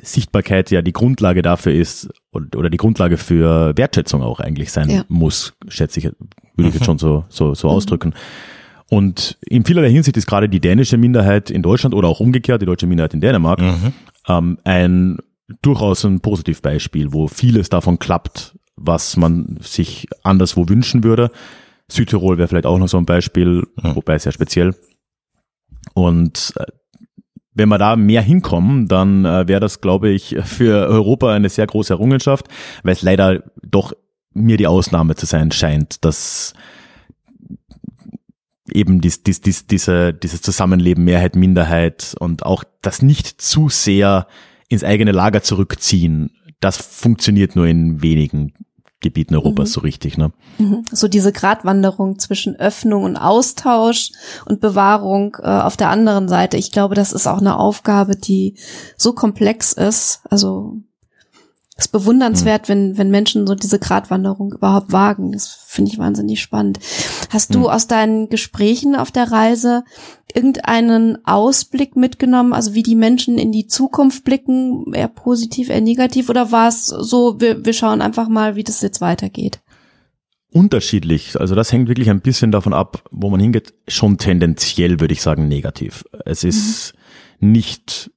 Sichtbarkeit 0.00 0.70
ja 0.70 0.82
die 0.82 0.92
Grundlage 0.92 1.42
dafür 1.42 1.72
ist 1.72 2.08
oder 2.32 2.70
die 2.70 2.76
Grundlage 2.78 3.16
für 3.18 3.76
Wertschätzung 3.76 4.22
auch 4.22 4.40
eigentlich 4.40 4.72
sein 4.72 4.90
Ja. 4.90 5.04
muss, 5.08 5.54
schätze 5.68 6.00
ich, 6.00 6.04
würde 6.06 6.68
ich 6.68 6.74
jetzt 6.74 6.86
schon 6.86 6.98
so, 6.98 7.24
so, 7.28 7.54
so 7.54 7.68
ausdrücken. 7.68 8.14
Und 8.90 9.38
in 9.46 9.64
vielerlei 9.64 9.90
Hinsicht 9.90 10.16
ist 10.16 10.26
gerade 10.26 10.48
die 10.48 10.60
dänische 10.60 10.96
Minderheit 10.98 11.50
in 11.50 11.62
Deutschland 11.62 11.94
oder 11.94 12.08
auch 12.08 12.20
umgekehrt 12.20 12.60
die 12.60 12.66
deutsche 12.66 12.86
Minderheit 12.86 13.14
in 13.14 13.20
Dänemark 13.20 13.60
ähm, 14.28 14.58
ein 14.64 15.18
durchaus 15.62 16.04
ein 16.04 16.20
Positivbeispiel, 16.20 17.12
wo 17.12 17.28
vieles 17.28 17.68
davon 17.68 17.98
klappt, 17.98 18.58
was 18.76 19.16
man 19.16 19.58
sich 19.60 20.08
anderswo 20.24 20.68
wünschen 20.68 21.04
würde. 21.04 21.30
Südtirol 21.94 22.38
wäre 22.38 22.48
vielleicht 22.48 22.66
auch 22.66 22.78
noch 22.78 22.88
so 22.88 22.98
ein 22.98 23.06
Beispiel, 23.06 23.66
wobei 23.76 24.18
sehr 24.18 24.32
speziell. 24.32 24.74
Und 25.94 26.54
äh, 26.56 26.64
wenn 27.54 27.68
wir 27.68 27.78
da 27.78 27.96
mehr 27.96 28.22
hinkommen, 28.22 28.88
dann 28.88 29.24
äh, 29.24 29.46
wäre 29.46 29.60
das, 29.60 29.80
glaube 29.80 30.10
ich, 30.10 30.36
für 30.44 30.88
Europa 30.88 31.32
eine 31.32 31.48
sehr 31.48 31.66
große 31.66 31.92
Errungenschaft, 31.92 32.46
weil 32.82 32.92
es 32.92 33.02
leider 33.02 33.42
doch 33.62 33.92
mir 34.32 34.56
die 34.56 34.66
Ausnahme 34.66 35.14
zu 35.14 35.26
sein 35.26 35.52
scheint, 35.52 36.04
dass 36.04 36.54
eben 38.70 39.00
dies, 39.00 39.22
dies, 39.22 39.42
dies, 39.42 39.66
diese, 39.66 40.14
dieses 40.14 40.40
Zusammenleben 40.40 41.04
Mehrheit, 41.04 41.36
Minderheit 41.36 42.14
und 42.18 42.44
auch 42.46 42.64
das 42.80 43.02
nicht 43.02 43.42
zu 43.42 43.68
sehr 43.68 44.26
ins 44.68 44.84
eigene 44.84 45.12
Lager 45.12 45.42
zurückziehen, 45.42 46.30
das 46.60 46.78
funktioniert 46.78 47.56
nur 47.56 47.66
in 47.66 48.02
wenigen 48.02 48.54
Gebieten 49.02 49.34
Europas 49.34 49.72
so 49.72 49.80
richtig. 49.80 50.16
Ne? 50.16 50.32
Mhm. 50.58 50.84
So 50.90 51.08
diese 51.08 51.32
Gratwanderung 51.32 52.18
zwischen 52.18 52.56
Öffnung 52.56 53.04
und 53.04 53.16
Austausch 53.16 54.12
und 54.46 54.60
Bewahrung 54.60 55.36
äh, 55.40 55.46
auf 55.46 55.76
der 55.76 55.90
anderen 55.90 56.28
Seite. 56.28 56.56
Ich 56.56 56.72
glaube, 56.72 56.94
das 56.94 57.12
ist 57.12 57.26
auch 57.26 57.40
eine 57.40 57.58
Aufgabe, 57.58 58.16
die 58.16 58.54
so 58.96 59.12
komplex 59.12 59.72
ist. 59.72 60.22
Also 60.30 60.78
ist 61.82 61.88
bewundernswert, 61.92 62.68
wenn, 62.68 62.96
wenn 62.96 63.10
Menschen 63.10 63.46
so 63.46 63.54
diese 63.54 63.78
Gratwanderung 63.78 64.52
überhaupt 64.52 64.92
wagen. 64.92 65.32
Das 65.32 65.48
finde 65.48 65.90
ich 65.90 65.98
wahnsinnig 65.98 66.40
spannend. 66.40 66.78
Hast 67.30 67.54
du 67.54 67.68
aus 67.68 67.86
deinen 67.86 68.28
Gesprächen 68.28 68.94
auf 68.96 69.10
der 69.10 69.30
Reise 69.30 69.84
irgendeinen 70.34 71.24
Ausblick 71.26 71.96
mitgenommen, 71.96 72.52
also 72.52 72.74
wie 72.74 72.82
die 72.82 72.94
Menschen 72.94 73.36
in 73.36 73.52
die 73.52 73.66
Zukunft 73.66 74.24
blicken, 74.24 74.94
eher 74.94 75.08
positiv, 75.08 75.68
eher 75.68 75.80
negativ, 75.80 76.30
oder 76.30 76.52
war 76.52 76.68
es 76.68 76.86
so, 76.86 77.40
wir, 77.40 77.64
wir 77.64 77.72
schauen 77.72 78.00
einfach 78.00 78.28
mal, 78.28 78.56
wie 78.56 78.64
das 78.64 78.80
jetzt 78.80 79.00
weitergeht? 79.00 79.60
Unterschiedlich. 80.52 81.40
Also 81.40 81.54
das 81.54 81.72
hängt 81.72 81.88
wirklich 81.88 82.10
ein 82.10 82.20
bisschen 82.20 82.52
davon 82.52 82.74
ab, 82.74 83.04
wo 83.10 83.30
man 83.30 83.40
hingeht. 83.40 83.72
Schon 83.88 84.18
tendenziell 84.18 85.00
würde 85.00 85.14
ich 85.14 85.22
sagen 85.22 85.48
negativ. 85.48 86.04
Es 86.26 86.44
ist 86.44 86.94
nicht 87.40 88.10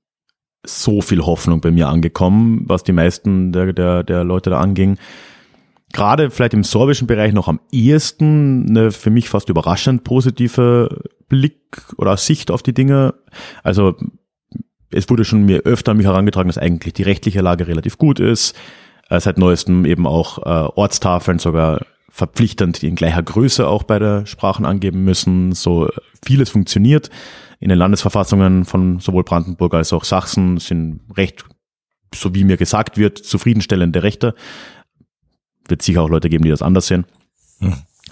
so 0.65 1.01
viel 1.01 1.21
Hoffnung 1.21 1.61
bei 1.61 1.71
mir 1.71 1.87
angekommen, 1.87 2.63
was 2.67 2.83
die 2.83 2.93
meisten 2.93 3.51
der, 3.51 3.73
der, 3.73 4.03
der 4.03 4.23
Leute 4.23 4.49
da 4.49 4.59
anging. 4.59 4.97
Gerade 5.93 6.29
vielleicht 6.29 6.53
im 6.53 6.63
sorbischen 6.63 7.07
Bereich 7.07 7.33
noch 7.33 7.47
am 7.47 7.59
ehesten 7.71 8.65
eine 8.69 8.91
für 8.91 9.09
mich 9.09 9.29
fast 9.29 9.49
überraschend 9.49 10.03
positive 10.03 11.03
Blick 11.29 11.81
oder 11.97 12.17
Sicht 12.17 12.51
auf 12.51 12.63
die 12.63 12.73
Dinge. 12.73 13.13
Also 13.63 13.95
es 14.91 15.09
wurde 15.09 15.25
schon 15.25 15.45
mir 15.45 15.59
öfter 15.59 15.91
an 15.91 15.97
mich 15.97 16.05
herangetragen, 16.05 16.49
dass 16.49 16.57
eigentlich 16.57 16.93
die 16.93 17.03
rechtliche 17.03 17.41
Lage 17.41 17.67
relativ 17.67 17.97
gut 17.97 18.19
ist. 18.19 18.55
Äh, 19.09 19.19
seit 19.19 19.37
neuestem 19.37 19.85
eben 19.85 20.07
auch 20.07 20.39
äh, 20.39 20.69
Ortstafeln 20.75 21.39
sogar 21.39 21.85
verpflichtend 22.09 22.81
in 22.81 22.95
gleicher 22.95 23.23
Größe 23.23 23.67
auch 23.67 23.83
bei 23.83 23.99
der 23.99 24.25
Sprachen 24.25 24.65
angeben 24.65 25.03
müssen. 25.03 25.51
So 25.51 25.89
vieles 26.25 26.49
funktioniert. 26.49 27.09
In 27.59 27.69
den 27.69 27.77
Landesverfassungen 27.77 28.65
von 28.65 28.99
sowohl 28.99 29.23
Brandenburg 29.23 29.73
als 29.73 29.93
auch 29.93 30.03
Sachsen 30.03 30.57
sind 30.57 31.01
recht, 31.15 31.45
so 32.13 32.33
wie 32.35 32.43
mir 32.43 32.57
gesagt 32.57 32.97
wird, 32.97 33.17
zufriedenstellende 33.17 34.03
Rechte. 34.03 34.35
Wird 35.67 35.81
sicher 35.81 36.01
auch 36.01 36.09
Leute 36.09 36.29
geben, 36.29 36.43
die 36.43 36.49
das 36.49 36.61
anders 36.61 36.87
sehen, 36.87 37.05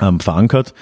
ähm, 0.01 0.19
verankert. 0.19 0.73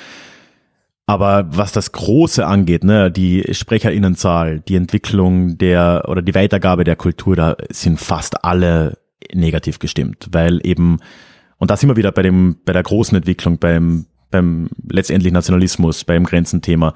Aber 1.05 1.45
was 1.49 1.73
das 1.73 1.91
Große 1.91 2.45
angeht, 2.45 2.85
ne, 2.85 3.11
die 3.11 3.43
Sprecherinnenzahl, 3.51 4.61
die 4.61 4.75
Entwicklung 4.75 5.57
der 5.57 6.05
oder 6.07 6.21
die 6.21 6.35
Weitergabe 6.35 6.85
der 6.85 6.95
Kultur, 6.95 7.35
da 7.35 7.57
sind 7.69 7.99
fast 7.99 8.45
alle 8.45 8.97
negativ 9.33 9.79
gestimmt, 9.79 10.29
weil 10.31 10.65
eben, 10.65 10.99
und 11.57 11.69
da 11.69 11.75
sind 11.75 11.89
wir 11.89 11.97
wieder 11.97 12.11
bei 12.11 12.21
dem, 12.21 12.57
bei 12.65 12.73
der 12.73 12.83
großen 12.83 13.17
Entwicklung, 13.17 13.57
beim, 13.57 14.05
beim 14.29 14.69
letztendlich 14.89 15.33
Nationalismus, 15.33 16.05
beim 16.05 16.23
Grenzenthema, 16.23 16.93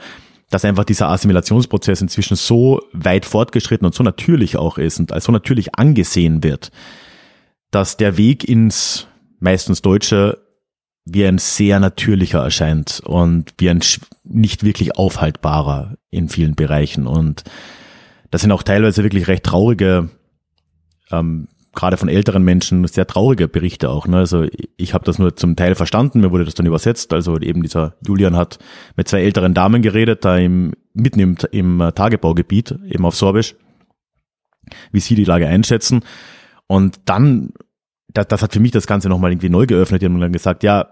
dass 0.50 0.66
einfach 0.66 0.86
dieser 0.86 1.10
Assimilationsprozess 1.10 2.02
inzwischen 2.02 2.36
so 2.36 2.82
weit 2.94 3.26
fortgeschritten 3.26 3.86
und 3.86 3.96
so 3.96 4.04
natürlich 4.04 4.58
auch 4.58 4.78
ist 4.78 5.00
und 5.00 5.12
als 5.12 5.26
so 5.26 5.32
natürlich 5.32 5.76
angesehen 5.76 6.44
wird, 6.44 6.72
dass 7.72 7.98
der 7.98 8.18
Weg 8.18 8.48
ins 8.48 9.08
meistens 9.40 9.82
Deutsche 9.82 10.40
wie 11.06 11.26
ein 11.26 11.38
sehr 11.38 11.80
natürlicher 11.80 12.44
erscheint 12.44 13.00
und 13.06 13.54
wie 13.58 13.70
ein 13.70 13.82
nicht 14.24 14.64
wirklich 14.64 14.98
aufhaltbarer 14.98 15.98
in 16.10 16.30
vielen 16.30 16.56
Bereichen. 16.56 17.06
Und 17.06 17.44
das 18.32 18.42
sind 18.42 18.52
auch 18.52 18.64
teilweise 18.64 19.04
wirklich 19.04 19.28
recht 19.28 19.44
traurige, 19.44 20.10
ähm, 21.12 21.48
gerade 21.76 21.98
von 21.98 22.10
älteren 22.10 22.44
Menschen, 22.44 22.88
sehr 22.88 23.08
traurige 23.08 23.48
Berichte 23.48 23.90
auch. 23.90 24.08
Ne? 24.08 24.18
Also 24.18 24.46
ich 24.78 24.94
habe 24.94 25.06
das 25.06 25.20
nur 25.20 25.36
zum 25.36 25.56
Teil 25.56 25.76
verstanden, 25.76 26.22
mir 26.22 26.32
wurde 26.32 26.46
das 26.46 26.56
dann 26.56 26.66
übersetzt. 26.66 27.14
Also 27.14 27.40
eben 27.40 27.62
dieser 27.62 27.96
Julian 28.06 28.36
hat 28.36 28.60
mit 28.96 29.08
zwei 29.08 29.22
älteren 29.22 29.54
Damen 29.54 29.82
geredet, 29.82 30.26
da 30.26 30.38
im, 30.38 30.74
mitten 30.94 31.20
im, 31.20 31.38
im 31.52 31.82
äh, 31.82 31.92
Tagebaugebiet, 31.92 32.76
eben 32.86 33.06
auf 33.06 33.16
Sorbisch, 33.16 33.56
wie 34.92 35.00
sie 35.00 35.16
die 35.16 35.26
Lage 35.26 35.48
einschätzen. 35.48 36.02
Und 36.68 37.02
dann 37.06 37.52
das, 38.16 38.28
das 38.28 38.42
hat 38.42 38.54
für 38.54 38.60
mich 38.60 38.72
das 38.72 38.88
Ganze 38.88 39.10
nochmal 39.10 39.32
irgendwie 39.32 39.50
neu 39.50 39.66
geöffnet. 39.66 40.02
Die 40.02 40.06
haben 40.06 40.20
dann 40.20 40.32
gesagt, 40.32 40.64
ja, 40.64 40.88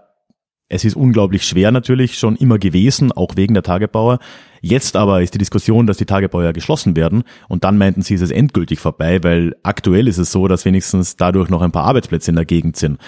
es 0.74 0.84
ist 0.84 0.96
unglaublich 0.96 1.44
schwer 1.44 1.70
natürlich 1.70 2.18
schon 2.18 2.34
immer 2.34 2.58
gewesen, 2.58 3.12
auch 3.12 3.36
wegen 3.36 3.54
der 3.54 3.62
Tagebauer. 3.62 4.18
Jetzt 4.60 4.96
aber 4.96 5.22
ist 5.22 5.32
die 5.32 5.38
Diskussion, 5.38 5.86
dass 5.86 5.98
die 5.98 6.04
Tagebauer 6.04 6.52
geschlossen 6.52 6.96
werden 6.96 7.22
und 7.48 7.62
dann 7.62 7.78
meinten 7.78 8.02
sie, 8.02 8.14
es 8.14 8.22
ist 8.22 8.32
endgültig 8.32 8.80
vorbei, 8.80 9.22
weil 9.22 9.54
aktuell 9.62 10.08
ist 10.08 10.18
es 10.18 10.32
so, 10.32 10.48
dass 10.48 10.64
wenigstens 10.64 11.14
dadurch 11.14 11.48
noch 11.48 11.62
ein 11.62 11.70
paar 11.70 11.84
Arbeitsplätze 11.84 12.32
in 12.32 12.34
der 12.34 12.44
Gegend 12.44 12.76
sind. 12.76 12.98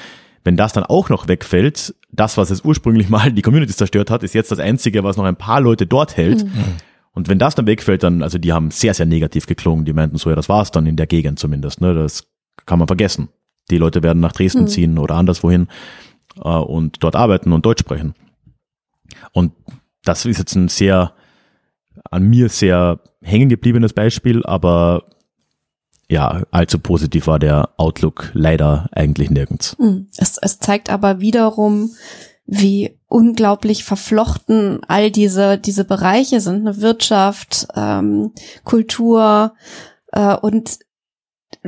Wenn 0.45 0.57
das 0.57 0.75
dann 0.75 0.85
auch 0.85 1.09
noch 1.09 1.27
wegfällt, 1.27 1.97
das, 2.13 2.37
was 2.37 2.51
es 2.51 2.61
ursprünglich 2.61 3.09
mal 3.09 3.33
die 3.33 3.43
Communities 3.43 3.79
zerstört 3.79 4.13
hat, 4.13 4.23
ist 4.23 4.35
jetzt 4.35 4.53
das 4.53 4.61
Einzige, 4.61 5.03
was 5.03 5.17
noch 5.17 5.25
ein 5.25 5.35
paar 5.35 5.61
Leute 5.61 5.89
dort 5.89 6.17
hält. 6.17 6.45
Mhm. 6.45 6.77
Und 7.15 7.29
wenn 7.29 7.41
das 7.41 7.57
dann 7.57 7.67
wegfällt, 7.67 8.05
dann, 8.05 8.23
also 8.23 8.39
die 8.39 8.53
haben 8.53 8.71
sehr, 8.71 8.95
sehr 8.95 9.07
negativ 9.07 9.47
geklungen. 9.47 9.85
Die 9.85 9.93
meinten 9.93 10.19
so, 10.19 10.31
ja, 10.31 10.37
das 10.37 10.49
war's 10.49 10.71
dann 10.71 10.87
in 10.87 10.95
der 10.95 11.09
Gegend 11.09 11.41
zumindest. 11.41 11.81
Ne? 11.81 11.95
Das 11.95 12.29
kann 12.65 12.79
man 12.79 12.87
vergessen. 12.87 13.29
Die 13.73 13.79
Leute 13.79 14.05
werden 14.05 14.21
nach 14.21 14.33
Dresden 14.33 14.63
mhm. 14.63 14.69
ziehen 14.69 14.99
oder 14.99 15.17
anderswohin 15.17 15.67
äh, 16.43 16.49
und 16.49 17.03
dort 17.03 17.17
arbeiten 17.17 17.53
und 17.53 17.65
Deutsch 17.67 17.81
sprechen. 17.81 18.15
Und 19.33 19.53
das 20.05 20.25
ist 20.25 20.39
jetzt 20.39 20.55
ein 20.55 20.69
sehr, 20.69 21.13
an 22.11 22.29
mir 22.29 22.49
sehr 22.49 23.01
hängen 23.23 23.49
gebliebenes 23.49 23.93
Beispiel, 23.93 24.45
aber 24.45 25.05
ja, 26.09 26.43
allzu 26.53 26.79
positiv 26.79 27.27
war 27.27 27.39
der 27.39 27.71
Outlook 27.79 28.31
leider 28.33 28.89
eigentlich 28.93 29.31
nirgends. 29.31 29.77
Hm. 29.79 30.07
Es, 30.17 30.39
es 30.39 30.61
zeigt 30.61 30.89
aber 30.89 31.21
wiederum, 31.21 31.91
wie 32.47 32.97
unglaublich 33.09 33.83
verflochten 33.83 34.81
all 34.87 35.11
diese, 35.11 35.59
diese 35.59 35.85
Bereiche 35.85 36.41
sind, 36.41 36.61
eine 36.61 36.81
Wirtschaft, 36.81 37.67
ähm, 37.75 38.33
Kultur 38.63 39.55
äh, 40.13 40.37
und 40.37 40.79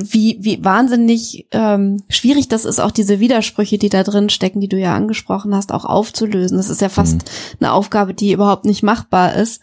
wie, 0.00 0.38
wie 0.40 0.64
wahnsinnig 0.64 1.46
ähm, 1.52 2.02
schwierig 2.08 2.48
das 2.48 2.64
ist, 2.64 2.80
auch 2.80 2.90
diese 2.90 3.20
Widersprüche, 3.20 3.78
die 3.78 3.88
da 3.88 4.02
drin 4.02 4.28
stecken, 4.28 4.60
die 4.60 4.68
du 4.68 4.78
ja 4.78 4.94
angesprochen 4.94 5.54
hast, 5.54 5.72
auch 5.72 5.84
aufzulösen. 5.84 6.56
Das 6.56 6.70
ist 6.70 6.80
ja 6.80 6.88
fast 6.88 7.16
mhm. 7.16 7.20
eine 7.60 7.72
Aufgabe, 7.72 8.14
die 8.14 8.32
überhaupt 8.32 8.64
nicht 8.64 8.82
machbar 8.82 9.34
ist. 9.34 9.60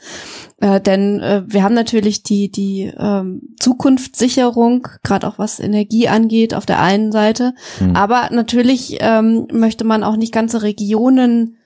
Äh, 0.60 0.80
denn 0.82 1.20
äh, 1.20 1.44
wir 1.46 1.64
haben 1.64 1.76
natürlich 1.76 2.24
die, 2.24 2.50
die 2.50 2.92
ähm, 2.98 3.56
Zukunftssicherung, 3.60 4.88
gerade 5.04 5.28
auch 5.28 5.38
was 5.38 5.60
Energie 5.60 6.08
angeht, 6.08 6.54
auf 6.54 6.66
der 6.66 6.82
einen 6.82 7.12
Seite. 7.12 7.54
Mhm. 7.80 7.96
Aber 7.96 8.30
natürlich 8.32 8.98
ähm, 9.00 9.48
möchte 9.52 9.84
man 9.84 10.04
auch 10.04 10.16
nicht 10.16 10.34
ganze 10.34 10.64
Regionen 10.64 11.58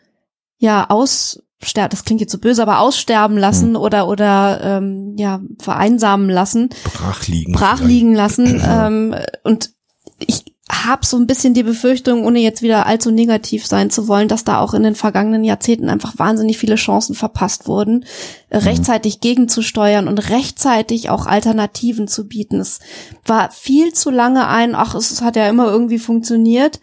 ja 0.57 0.89
aus 0.89 1.43
das 1.73 2.05
klingt 2.05 2.21
jetzt 2.21 2.31
so 2.31 2.37
böse, 2.37 2.61
aber 2.61 2.79
aussterben 2.79 3.37
lassen 3.37 3.69
hm. 3.69 3.75
oder 3.75 4.07
oder 4.07 4.61
ähm, 4.63 5.15
ja 5.17 5.41
vereinsamen 5.59 6.29
lassen, 6.29 6.69
brach 6.83 7.27
liegen, 7.27 7.53
brach 7.53 7.81
liegen 7.81 8.15
lassen. 8.15 8.61
ähm, 8.67 9.15
und 9.43 9.71
ich 10.19 10.45
habe 10.71 11.05
so 11.05 11.17
ein 11.17 11.25
bisschen 11.25 11.55
die 11.55 11.63
Befürchtung, 11.63 12.25
ohne 12.25 12.39
jetzt 12.39 12.61
wieder 12.61 12.85
allzu 12.85 13.09
negativ 13.09 13.65
sein 13.65 13.89
zu 13.89 14.07
wollen, 14.07 14.27
dass 14.27 14.43
da 14.43 14.59
auch 14.59 14.75
in 14.75 14.83
den 14.83 14.93
vergangenen 14.93 15.43
Jahrzehnten 15.43 15.89
einfach 15.89 16.17
wahnsinnig 16.17 16.59
viele 16.59 16.75
Chancen 16.75 17.15
verpasst 17.15 17.67
wurden, 17.67 18.05
mhm. 18.51 18.57
rechtzeitig 18.59 19.19
gegenzusteuern 19.19 20.07
und 20.07 20.29
rechtzeitig 20.29 21.09
auch 21.09 21.25
Alternativen 21.25 22.07
zu 22.07 22.27
bieten. 22.27 22.59
Es 22.59 22.79
war 23.25 23.51
viel 23.51 23.93
zu 23.93 24.11
lange 24.11 24.47
ein, 24.47 24.75
ach, 24.75 24.93
es 24.93 25.21
hat 25.21 25.35
ja 25.35 25.49
immer 25.49 25.67
irgendwie 25.67 25.99
funktioniert. 25.99 26.79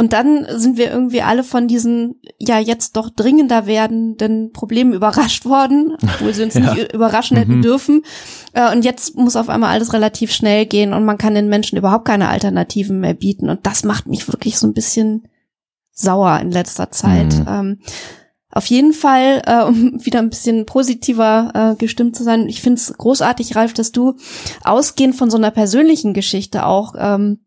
Und 0.00 0.14
dann 0.14 0.46
sind 0.58 0.78
wir 0.78 0.90
irgendwie 0.90 1.20
alle 1.20 1.44
von 1.44 1.68
diesen 1.68 2.22
ja 2.38 2.58
jetzt 2.58 2.96
doch 2.96 3.10
dringender 3.10 3.66
werdenden 3.66 4.50
Problemen 4.50 4.94
überrascht 4.94 5.44
worden, 5.44 5.94
obwohl 6.02 6.32
sie 6.32 6.42
uns 6.42 6.54
ja. 6.54 6.72
nicht 6.72 6.94
überraschen 6.94 7.36
hätten 7.36 7.56
mhm. 7.56 7.62
dürfen. 7.62 8.02
Äh, 8.54 8.74
und 8.74 8.82
jetzt 8.86 9.14
muss 9.16 9.36
auf 9.36 9.50
einmal 9.50 9.72
alles 9.74 9.92
relativ 9.92 10.32
schnell 10.32 10.64
gehen 10.64 10.94
und 10.94 11.04
man 11.04 11.18
kann 11.18 11.34
den 11.34 11.50
Menschen 11.50 11.76
überhaupt 11.76 12.06
keine 12.06 12.30
Alternativen 12.30 12.98
mehr 12.98 13.12
bieten. 13.12 13.50
Und 13.50 13.66
das 13.66 13.84
macht 13.84 14.06
mich 14.06 14.26
wirklich 14.26 14.58
so 14.58 14.66
ein 14.66 14.72
bisschen 14.72 15.28
sauer 15.92 16.40
in 16.40 16.50
letzter 16.50 16.90
Zeit. 16.90 17.34
Mhm. 17.34 17.46
Ähm, 17.46 17.78
auf 18.50 18.64
jeden 18.64 18.94
Fall, 18.94 19.42
äh, 19.44 19.64
um 19.64 20.02
wieder 20.02 20.20
ein 20.20 20.30
bisschen 20.30 20.64
positiver 20.64 21.50
äh, 21.54 21.76
gestimmt 21.76 22.16
zu 22.16 22.24
sein, 22.24 22.48
ich 22.48 22.62
finde 22.62 22.80
es 22.80 22.94
großartig, 22.96 23.54
Ralf, 23.54 23.74
dass 23.74 23.92
du 23.92 24.14
ausgehend 24.64 25.14
von 25.14 25.30
so 25.30 25.36
einer 25.36 25.50
persönlichen 25.50 26.14
Geschichte 26.14 26.64
auch 26.64 26.94
ähm, 26.96 27.40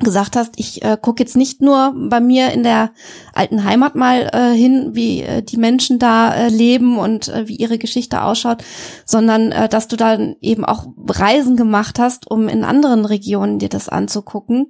gesagt 0.00 0.36
hast, 0.36 0.54
ich 0.56 0.82
äh, 0.82 0.96
gucke 1.00 1.22
jetzt 1.22 1.36
nicht 1.36 1.60
nur 1.60 1.94
bei 1.96 2.20
mir 2.20 2.50
in 2.52 2.62
der 2.62 2.90
alten 3.32 3.64
Heimat 3.64 3.94
mal 3.94 4.30
äh, 4.32 4.56
hin, 4.56 4.90
wie 4.92 5.22
äh, 5.22 5.42
die 5.42 5.56
Menschen 5.56 5.98
da 5.98 6.34
äh, 6.34 6.48
leben 6.48 6.98
und 6.98 7.28
äh, 7.28 7.48
wie 7.48 7.56
ihre 7.56 7.78
Geschichte 7.78 8.22
ausschaut, 8.22 8.64
sondern 9.04 9.52
äh, 9.52 9.68
dass 9.68 9.88
du 9.88 9.96
dann 9.96 10.36
eben 10.40 10.64
auch 10.64 10.86
Reisen 11.06 11.56
gemacht 11.56 11.98
hast, 11.98 12.30
um 12.30 12.48
in 12.48 12.64
anderen 12.64 13.04
Regionen 13.04 13.58
dir 13.58 13.68
das 13.68 13.88
anzugucken. 13.88 14.68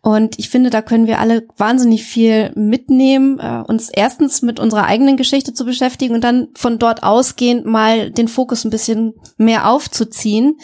Und 0.00 0.38
ich 0.38 0.48
finde, 0.48 0.70
da 0.70 0.80
können 0.80 1.06
wir 1.06 1.18
alle 1.18 1.46
wahnsinnig 1.56 2.04
viel 2.04 2.52
mitnehmen, 2.54 3.38
äh, 3.40 3.62
uns 3.66 3.90
erstens 3.90 4.42
mit 4.42 4.60
unserer 4.60 4.84
eigenen 4.84 5.16
Geschichte 5.16 5.52
zu 5.52 5.64
beschäftigen 5.64 6.14
und 6.14 6.22
dann 6.22 6.48
von 6.54 6.78
dort 6.78 7.02
ausgehend 7.02 7.66
mal 7.66 8.10
den 8.10 8.28
Fokus 8.28 8.64
ein 8.64 8.70
bisschen 8.70 9.14
mehr 9.36 9.68
aufzuziehen. 9.68 10.58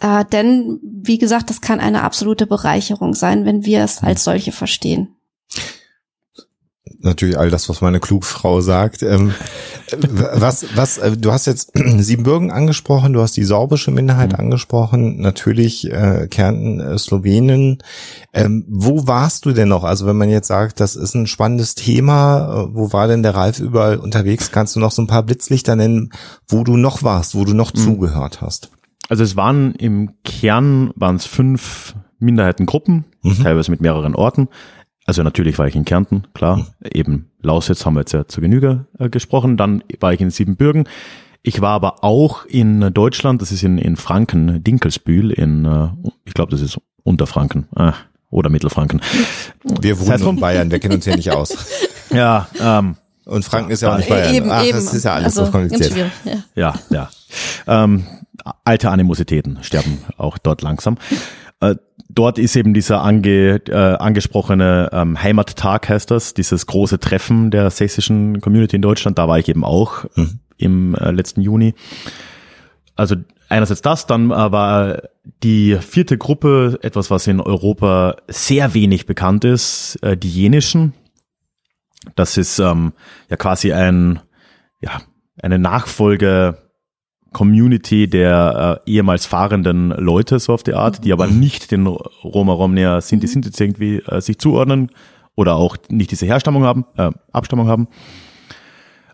Äh, 0.00 0.24
denn, 0.26 0.80
wie 0.82 1.18
gesagt, 1.18 1.50
das 1.50 1.60
kann 1.60 1.80
eine 1.80 2.02
absolute 2.02 2.46
Bereicherung 2.46 3.14
sein, 3.14 3.44
wenn 3.44 3.64
wir 3.64 3.82
es 3.82 4.02
als 4.02 4.24
solche 4.24 4.52
verstehen. 4.52 5.14
Natürlich 7.00 7.38
all 7.38 7.50
das, 7.50 7.68
was 7.68 7.80
meine 7.80 8.00
Klugfrau 8.00 8.60
sagt. 8.60 9.02
Ähm, 9.02 9.32
was, 9.92 10.66
was, 10.74 10.98
äh, 10.98 11.16
du 11.16 11.32
hast 11.32 11.46
jetzt 11.46 11.72
Siebenbürgen 11.98 12.50
angesprochen, 12.50 13.12
du 13.12 13.20
hast 13.20 13.36
die 13.36 13.44
sorbische 13.44 13.90
Minderheit 13.90 14.32
mhm. 14.32 14.38
angesprochen, 14.38 15.20
natürlich 15.20 15.90
äh, 15.92 16.26
Kärnten, 16.28 16.80
äh, 16.80 16.98
Slowenien. 16.98 17.78
Ähm, 18.32 18.64
wo 18.68 19.06
warst 19.06 19.46
du 19.46 19.52
denn 19.52 19.68
noch? 19.68 19.84
Also 19.84 20.06
wenn 20.06 20.16
man 20.16 20.30
jetzt 20.30 20.48
sagt, 20.48 20.80
das 20.80 20.96
ist 20.96 21.14
ein 21.14 21.26
spannendes 21.26 21.74
Thema, 21.74 22.68
wo 22.72 22.92
war 22.92 23.06
denn 23.06 23.22
der 23.22 23.34
Ralf 23.34 23.60
überall 23.60 23.98
unterwegs? 23.98 24.50
Kannst 24.50 24.74
du 24.74 24.80
noch 24.80 24.92
so 24.92 25.02
ein 25.02 25.08
paar 25.08 25.22
Blitzlichter 25.22 25.76
nennen, 25.76 26.10
wo 26.48 26.64
du 26.64 26.76
noch 26.76 27.02
warst, 27.02 27.34
wo 27.34 27.44
du 27.44 27.54
noch 27.54 27.74
mhm. 27.74 27.78
zugehört 27.78 28.40
hast? 28.40 28.70
Also 29.08 29.24
es 29.24 29.36
waren 29.36 29.74
im 29.74 30.10
Kern 30.24 30.92
waren 30.94 31.16
es 31.16 31.26
fünf 31.26 31.94
Minderheitengruppen, 32.18 33.04
mhm. 33.22 33.42
teilweise 33.42 33.70
mit 33.70 33.80
mehreren 33.80 34.14
Orten. 34.14 34.48
Also 35.06 35.22
natürlich 35.22 35.58
war 35.58 35.66
ich 35.66 35.74
in 35.74 35.86
Kärnten, 35.86 36.26
klar. 36.34 36.58
Mhm. 36.58 36.64
Eben 36.92 37.30
Lausitz 37.40 37.86
haben 37.86 37.94
wir 37.94 38.00
jetzt 38.00 38.12
ja 38.12 38.28
zur 38.28 38.42
Genüge 38.42 38.86
äh, 38.98 39.08
gesprochen. 39.08 39.56
Dann 39.56 39.82
war 40.00 40.12
ich 40.12 40.20
in 40.20 40.30
Siebenbürgen. 40.30 40.84
Ich 41.42 41.60
war 41.60 41.70
aber 41.70 42.04
auch 42.04 42.44
in 42.44 42.92
Deutschland, 42.92 43.40
das 43.40 43.52
ist 43.52 43.62
in, 43.62 43.78
in 43.78 43.96
Franken, 43.96 44.62
Dinkelsbühl, 44.62 45.30
in, 45.30 45.64
äh, 45.64 45.88
ich 46.24 46.34
glaube, 46.34 46.50
das 46.50 46.60
ist 46.60 46.78
Unterfranken 47.04 47.68
äh, 47.76 47.92
oder 48.28 48.50
Mittelfranken. 48.50 49.00
Wir 49.80 49.98
wohnen 49.98 50.20
in 50.20 50.40
Bayern, 50.40 50.70
wir 50.70 50.78
kennen 50.78 50.96
uns 50.96 51.06
hier 51.06 51.16
nicht 51.16 51.30
aus. 51.30 51.56
ja, 52.10 52.48
ähm, 52.60 52.96
und 53.24 53.44
Franken 53.44 53.70
ist 53.70 53.82
ja 53.82 53.92
auch 53.92 53.96
nicht 53.96 54.08
Bayern. 54.08 54.34
Eben, 54.34 54.50
Ach, 54.50 54.62
eben. 54.62 54.72
das 54.72 54.92
ist 54.92 55.04
ja 55.04 55.14
alles 55.14 55.38
also, 55.38 55.46
so 55.46 55.52
kompliziert. 55.52 56.12
Ja, 56.24 56.34
ja. 56.54 56.74
ja. 56.90 57.10
Ähm, 57.66 58.04
alte 58.64 58.90
Animositäten 58.90 59.58
sterben 59.62 59.98
auch 60.16 60.38
dort 60.38 60.62
langsam. 60.62 60.96
Äh, 61.60 61.76
dort 62.08 62.38
ist 62.38 62.56
eben 62.56 62.74
dieser 62.74 63.02
ange, 63.02 63.60
äh, 63.68 63.74
angesprochene 63.74 64.90
ähm, 64.92 65.22
Heimattag 65.22 65.88
heißt 65.88 66.10
das, 66.10 66.34
dieses 66.34 66.66
große 66.66 67.00
Treffen 67.00 67.50
der 67.50 67.70
sächsischen 67.70 68.40
Community 68.40 68.76
in 68.76 68.82
Deutschland. 68.82 69.18
Da 69.18 69.28
war 69.28 69.38
ich 69.38 69.48
eben 69.48 69.64
auch 69.64 70.04
mhm. 70.16 70.40
im 70.56 70.94
äh, 70.94 71.10
letzten 71.10 71.40
Juni. 71.40 71.74
Also 72.96 73.16
einerseits 73.48 73.82
das, 73.82 74.06
dann 74.06 74.30
äh, 74.30 74.52
war 74.52 75.02
die 75.42 75.76
vierte 75.76 76.18
Gruppe 76.18 76.78
etwas, 76.82 77.10
was 77.10 77.26
in 77.26 77.40
Europa 77.40 78.16
sehr 78.28 78.74
wenig 78.74 79.06
bekannt 79.06 79.44
ist, 79.44 79.96
äh, 80.02 80.16
die 80.16 80.30
jenischen. 80.30 80.94
Das 82.14 82.36
ist 82.36 82.58
ähm, 82.58 82.92
ja 83.28 83.36
quasi 83.36 83.72
ein, 83.72 84.20
ja, 84.80 85.02
eine 85.42 85.58
Nachfolge 85.58 86.67
Community 87.32 88.08
der 88.08 88.82
äh, 88.86 88.90
ehemals 88.90 89.26
fahrenden 89.26 89.90
Leute, 89.90 90.38
so 90.38 90.52
auf 90.54 90.62
die 90.62 90.74
Art, 90.74 91.04
die 91.04 91.12
aber 91.12 91.26
mhm. 91.26 91.40
nicht 91.40 91.70
den 91.70 91.86
Roma 91.86 92.52
Romnea 92.52 93.00
Sinti 93.00 93.26
mhm. 93.26 93.30
Sinti 93.42 93.62
irgendwie 93.62 93.96
äh, 93.98 94.20
sich 94.20 94.38
zuordnen 94.38 94.90
oder 95.34 95.56
auch 95.56 95.76
nicht 95.88 96.10
diese 96.10 96.26
Herstammung 96.26 96.64
haben, 96.64 96.84
äh, 96.96 97.10
Abstammung 97.32 97.68
haben. 97.68 97.88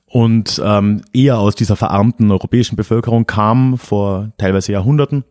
Und 0.07 0.63
ähm, 0.65 1.03
eher 1.13 1.39
aus 1.39 1.57
dieser 1.57 1.75
verarmten 1.75 2.31
europäischen 2.31 2.77
Bevölkerung 2.77 3.27
kam 3.27 3.79
vor 3.79 4.33
teilweise 4.39 4.71
Jahrhunderten, 4.71 5.25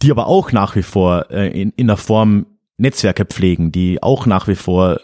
die 0.00 0.12
aber 0.12 0.28
auch 0.28 0.52
nach 0.52 0.76
wie 0.76 0.82
vor 0.82 1.30
äh, 1.30 1.48
in, 1.60 1.70
in 1.76 1.88
der 1.88 1.96
Form 1.96 2.46
Netzwerke 2.78 3.24
pflegen, 3.24 3.72
die 3.72 4.02
auch 4.02 4.26
nach 4.26 4.46
wie 4.48 4.54
vor 4.54 5.00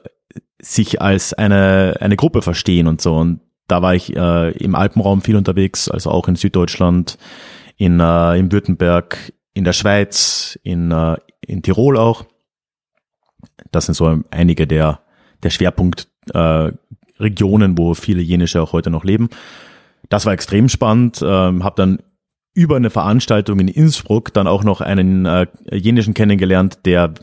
sich 0.60 1.02
als 1.02 1.34
eine, 1.34 1.96
eine 2.00 2.16
Gruppe 2.16 2.42
verstehen 2.42 2.86
und 2.86 3.00
so. 3.00 3.16
Und 3.16 3.40
da 3.72 3.80
war 3.80 3.94
ich 3.94 4.14
äh, 4.14 4.50
im 4.58 4.74
Alpenraum 4.74 5.22
viel 5.22 5.34
unterwegs, 5.34 5.88
also 5.88 6.10
auch 6.10 6.28
in 6.28 6.36
Süddeutschland, 6.36 7.16
in, 7.78 8.00
äh, 8.00 8.38
in 8.38 8.52
Württemberg, 8.52 9.32
in 9.54 9.64
der 9.64 9.72
Schweiz, 9.72 10.58
in, 10.62 10.90
äh, 10.90 11.16
in 11.40 11.62
Tirol 11.62 11.96
auch. 11.96 12.26
Das 13.70 13.86
sind 13.86 13.94
so 13.94 14.20
einige 14.30 14.66
der, 14.66 15.00
der 15.42 15.48
Schwerpunktregionen, 15.48 17.72
äh, 17.72 17.78
wo 17.78 17.94
viele 17.94 18.20
Jenische 18.20 18.60
auch 18.60 18.74
heute 18.74 18.90
noch 18.90 19.04
leben. 19.04 19.30
Das 20.10 20.26
war 20.26 20.34
extrem 20.34 20.68
spannend. 20.68 21.22
Ähm, 21.24 21.64
habe 21.64 21.76
dann 21.76 22.02
über 22.52 22.76
eine 22.76 22.90
Veranstaltung 22.90 23.58
in 23.58 23.68
Innsbruck 23.68 24.34
dann 24.34 24.46
auch 24.46 24.64
noch 24.64 24.82
einen 24.82 25.24
äh, 25.24 25.46
Jenischen 25.70 26.12
kennengelernt, 26.12 26.80
der 26.84 27.14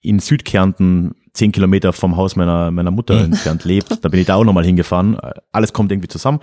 in 0.00 0.18
Südkärnten, 0.18 1.14
zehn 1.32 1.52
Kilometer 1.52 1.92
vom 1.92 2.16
Haus 2.16 2.36
meiner, 2.36 2.70
meiner 2.70 2.90
Mutter 2.90 3.20
entfernt 3.24 3.64
lebt. 3.64 4.04
Da 4.04 4.08
bin 4.08 4.20
ich 4.20 4.26
da 4.26 4.34
auch 4.34 4.44
nochmal 4.44 4.64
hingefahren. 4.64 5.16
Alles 5.50 5.72
kommt 5.72 5.92
irgendwie 5.92 6.08
zusammen. 6.08 6.40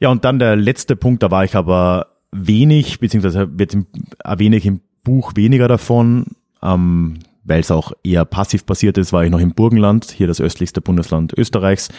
Ja, 0.00 0.10
und 0.10 0.24
dann 0.24 0.38
der 0.38 0.56
letzte 0.56 0.96
Punkt, 0.96 1.22
da 1.22 1.30
war 1.30 1.44
ich 1.44 1.56
aber 1.56 2.08
wenig, 2.30 2.98
beziehungsweise 2.98 3.58
wird 3.58 3.74
im, 3.74 3.86
erwähne 4.22 4.56
ich 4.56 4.66
im 4.66 4.80
Buch 5.02 5.32
weniger 5.36 5.68
davon, 5.68 6.26
ähm, 6.62 7.20
weil 7.44 7.60
es 7.60 7.70
auch 7.70 7.92
eher 8.02 8.24
passiv 8.24 8.66
passiert 8.66 8.98
ist, 8.98 9.12
war 9.12 9.24
ich 9.24 9.30
noch 9.30 9.40
im 9.40 9.54
Burgenland, 9.54 10.10
hier 10.10 10.26
das 10.26 10.40
östlichste 10.40 10.80
Bundesland 10.80 11.32
Österreichs, 11.36 11.90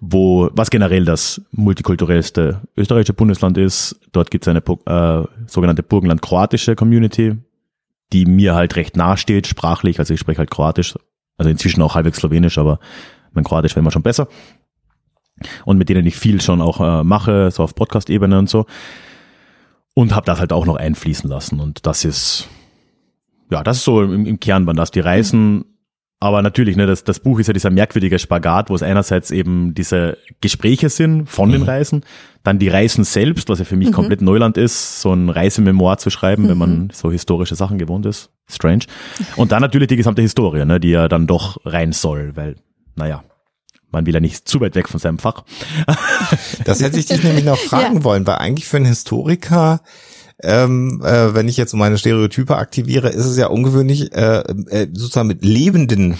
wo, 0.00 0.50
was 0.52 0.70
generell 0.70 1.04
das 1.04 1.40
multikulturellste 1.52 2.62
österreichische 2.76 3.14
Bundesland 3.14 3.58
ist. 3.58 3.98
Dort 4.12 4.30
gibt 4.30 4.46
es 4.46 4.48
eine 4.48 4.58
äh, 4.58 5.26
sogenannte 5.46 5.82
Burgenland-kroatische 5.82 6.74
Community, 6.74 7.36
die 8.12 8.26
mir 8.26 8.54
halt 8.54 8.76
recht 8.76 8.96
nahe 8.96 9.16
steht, 9.16 9.46
sprachlich, 9.46 9.98
also 9.98 10.14
ich 10.14 10.20
spreche 10.20 10.38
halt 10.38 10.50
Kroatisch, 10.50 10.94
also 11.38 11.50
inzwischen 11.50 11.82
auch 11.82 11.94
halbwegs 11.94 12.18
Slowenisch, 12.18 12.58
aber 12.58 12.78
mein 13.32 13.44
Kroatisch 13.44 13.72
wäre 13.72 13.80
immer 13.80 13.90
schon 13.90 14.02
besser. 14.02 14.28
Und 15.64 15.76
mit 15.76 15.88
denen 15.88 16.06
ich 16.06 16.16
viel 16.16 16.40
schon 16.40 16.62
auch 16.62 16.80
äh, 16.80 17.04
mache, 17.04 17.50
so 17.50 17.62
auf 17.62 17.74
Podcast-Ebene 17.74 18.38
und 18.38 18.48
so. 18.48 18.66
Und 19.94 20.14
habe 20.14 20.26
das 20.26 20.40
halt 20.40 20.52
auch 20.52 20.64
noch 20.64 20.76
einfließen 20.76 21.28
lassen. 21.28 21.60
Und 21.60 21.86
das 21.86 22.04
ist, 22.04 22.48
ja, 23.50 23.62
das 23.62 23.78
ist 23.78 23.84
so 23.84 24.02
im, 24.02 24.24
im 24.24 24.40
Kern 24.40 24.66
waren 24.66 24.76
das. 24.76 24.90
Die 24.90 25.00
Reisen 25.00 25.75
aber 26.18 26.40
natürlich, 26.40 26.76
ne, 26.76 26.86
das, 26.86 27.04
das 27.04 27.20
Buch 27.20 27.38
ist 27.38 27.46
ja 27.46 27.52
dieser 27.52 27.70
merkwürdige 27.70 28.18
Spagat, 28.18 28.70
wo 28.70 28.74
es 28.74 28.82
einerseits 28.82 29.30
eben 29.30 29.74
diese 29.74 30.16
Gespräche 30.40 30.88
sind 30.88 31.28
von 31.28 31.50
den 31.52 31.60
mhm. 31.62 31.66
Reisen, 31.68 32.04
dann 32.42 32.58
die 32.58 32.68
Reisen 32.68 33.04
selbst, 33.04 33.50
was 33.50 33.58
ja 33.58 33.66
für 33.66 33.76
mich 33.76 33.88
mhm. 33.88 33.92
komplett 33.92 34.22
Neuland 34.22 34.56
ist, 34.56 35.02
so 35.02 35.12
ein 35.12 35.28
Reisememoir 35.28 35.98
zu 35.98 36.08
schreiben, 36.08 36.44
mhm. 36.44 36.48
wenn 36.48 36.58
man 36.58 36.78
mhm. 36.78 36.90
so 36.92 37.12
historische 37.12 37.54
Sachen 37.54 37.76
gewohnt 37.76 38.06
ist. 38.06 38.30
Strange. 38.48 38.84
Und 39.36 39.52
dann 39.52 39.60
natürlich 39.60 39.88
die 39.88 39.96
gesamte 39.96 40.22
Historie, 40.22 40.64
ne, 40.64 40.80
die 40.80 40.90
ja 40.90 41.08
dann 41.08 41.26
doch 41.26 41.58
rein 41.66 41.92
soll, 41.92 42.34
weil, 42.34 42.56
naja, 42.94 43.22
man 43.90 44.06
will 44.06 44.14
ja 44.14 44.20
nicht 44.20 44.48
zu 44.48 44.60
weit 44.60 44.74
weg 44.74 44.88
von 44.88 45.00
seinem 45.00 45.18
Fach. 45.18 45.44
Das 46.64 46.82
hätte 46.82 46.98
ich 46.98 47.06
dich 47.06 47.22
nämlich 47.22 47.44
noch 47.44 47.58
fragen 47.68 47.96
ja. 47.96 48.04
wollen, 48.04 48.26
weil 48.26 48.36
eigentlich 48.36 48.66
für 48.66 48.78
einen 48.78 48.86
Historiker 48.86 49.80
ähm, 50.42 51.02
äh, 51.02 51.34
wenn 51.34 51.48
ich 51.48 51.56
jetzt 51.56 51.70
so 51.70 51.76
meine 51.76 51.96
Stereotype 51.96 52.56
aktiviere, 52.56 53.08
ist 53.08 53.24
es 53.24 53.38
ja 53.38 53.46
ungewöhnlich, 53.46 54.14
äh, 54.14 54.40
äh, 54.68 54.88
sozusagen 54.92 55.28
mit 55.28 55.44
Lebenden. 55.44 56.16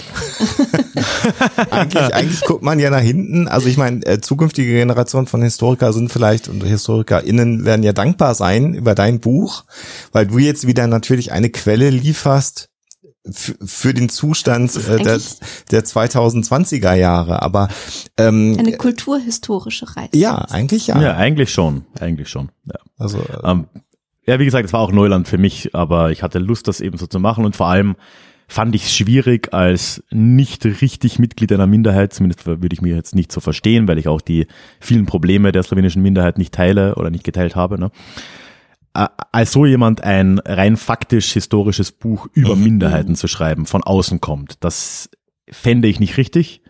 eigentlich, 1.70 2.14
eigentlich 2.14 2.40
guckt 2.42 2.62
man 2.62 2.78
ja 2.78 2.88
nach 2.88 3.00
hinten. 3.00 3.46
Also 3.46 3.68
ich 3.68 3.76
meine, 3.76 4.04
äh, 4.06 4.20
zukünftige 4.20 4.72
Generationen 4.72 5.26
von 5.26 5.42
Historiker 5.42 5.92
sind 5.92 6.10
vielleicht 6.10 6.48
und 6.48 6.64
HistorikerInnen 6.64 7.66
werden 7.66 7.82
ja 7.82 7.92
dankbar 7.92 8.34
sein 8.34 8.72
über 8.72 8.94
dein 8.94 9.20
Buch, 9.20 9.64
weil 10.12 10.26
du 10.26 10.38
jetzt 10.38 10.66
wieder 10.66 10.86
natürlich 10.86 11.32
eine 11.32 11.50
Quelle 11.50 11.90
lieferst, 11.90 12.70
für 13.32 13.92
den 13.92 14.08
Zustand 14.08 14.76
äh, 14.76 15.02
der, 15.02 15.20
der 15.70 15.84
2020er 15.84 16.94
Jahre, 16.94 17.42
aber 17.42 17.68
ähm, 18.16 18.56
eine 18.58 18.76
kulturhistorische 18.76 19.96
Reise. 19.96 20.10
Ja, 20.16 20.36
eigentlich 20.36 20.86
ja. 20.86 21.00
Ja, 21.00 21.16
eigentlich 21.16 21.52
schon, 21.52 21.86
eigentlich 21.98 22.28
schon. 22.28 22.50
Ja. 22.66 22.78
Also 22.98 23.20
ähm, 23.42 23.66
ja, 24.26 24.38
wie 24.38 24.44
gesagt, 24.44 24.66
es 24.66 24.72
war 24.72 24.80
auch 24.80 24.92
Neuland 24.92 25.28
für 25.28 25.38
mich, 25.38 25.74
aber 25.74 26.10
ich 26.10 26.22
hatte 26.22 26.38
Lust, 26.38 26.68
das 26.68 26.80
eben 26.80 26.98
so 26.98 27.06
zu 27.06 27.20
machen 27.20 27.44
und 27.44 27.56
vor 27.56 27.68
allem 27.68 27.96
fand 28.48 28.74
ich 28.74 28.84
es 28.84 28.96
schwierig 28.96 29.52
als 29.52 30.02
nicht 30.10 30.64
richtig 30.64 31.18
Mitglied 31.18 31.52
einer 31.52 31.66
Minderheit, 31.66 32.12
zumindest 32.12 32.46
würde 32.46 32.72
ich 32.72 32.80
mir 32.80 32.94
jetzt 32.94 33.14
nicht 33.14 33.32
so 33.32 33.40
verstehen, 33.40 33.88
weil 33.88 33.98
ich 33.98 34.08
auch 34.08 34.20
die 34.20 34.46
vielen 34.80 35.06
Probleme 35.06 35.52
der 35.52 35.62
slowenischen 35.62 36.02
Minderheit 36.02 36.38
nicht 36.38 36.54
teile 36.54 36.94
oder 36.94 37.10
nicht 37.10 37.24
geteilt 37.24 37.56
habe. 37.56 37.78
Ne? 37.78 37.90
Als 38.92 39.52
so 39.52 39.66
jemand 39.66 40.02
ein 40.02 40.38
rein 40.38 40.76
faktisch 40.76 41.32
historisches 41.32 41.92
Buch 41.92 42.28
über 42.34 42.54
mhm. 42.54 42.62
Minderheiten 42.62 43.16
zu 43.16 43.26
schreiben, 43.26 43.66
von 43.66 43.82
außen 43.82 44.20
kommt, 44.20 44.62
das 44.64 45.10
fände 45.50 45.88
ich 45.88 46.00
nicht 46.00 46.16
richtig. 46.16 46.62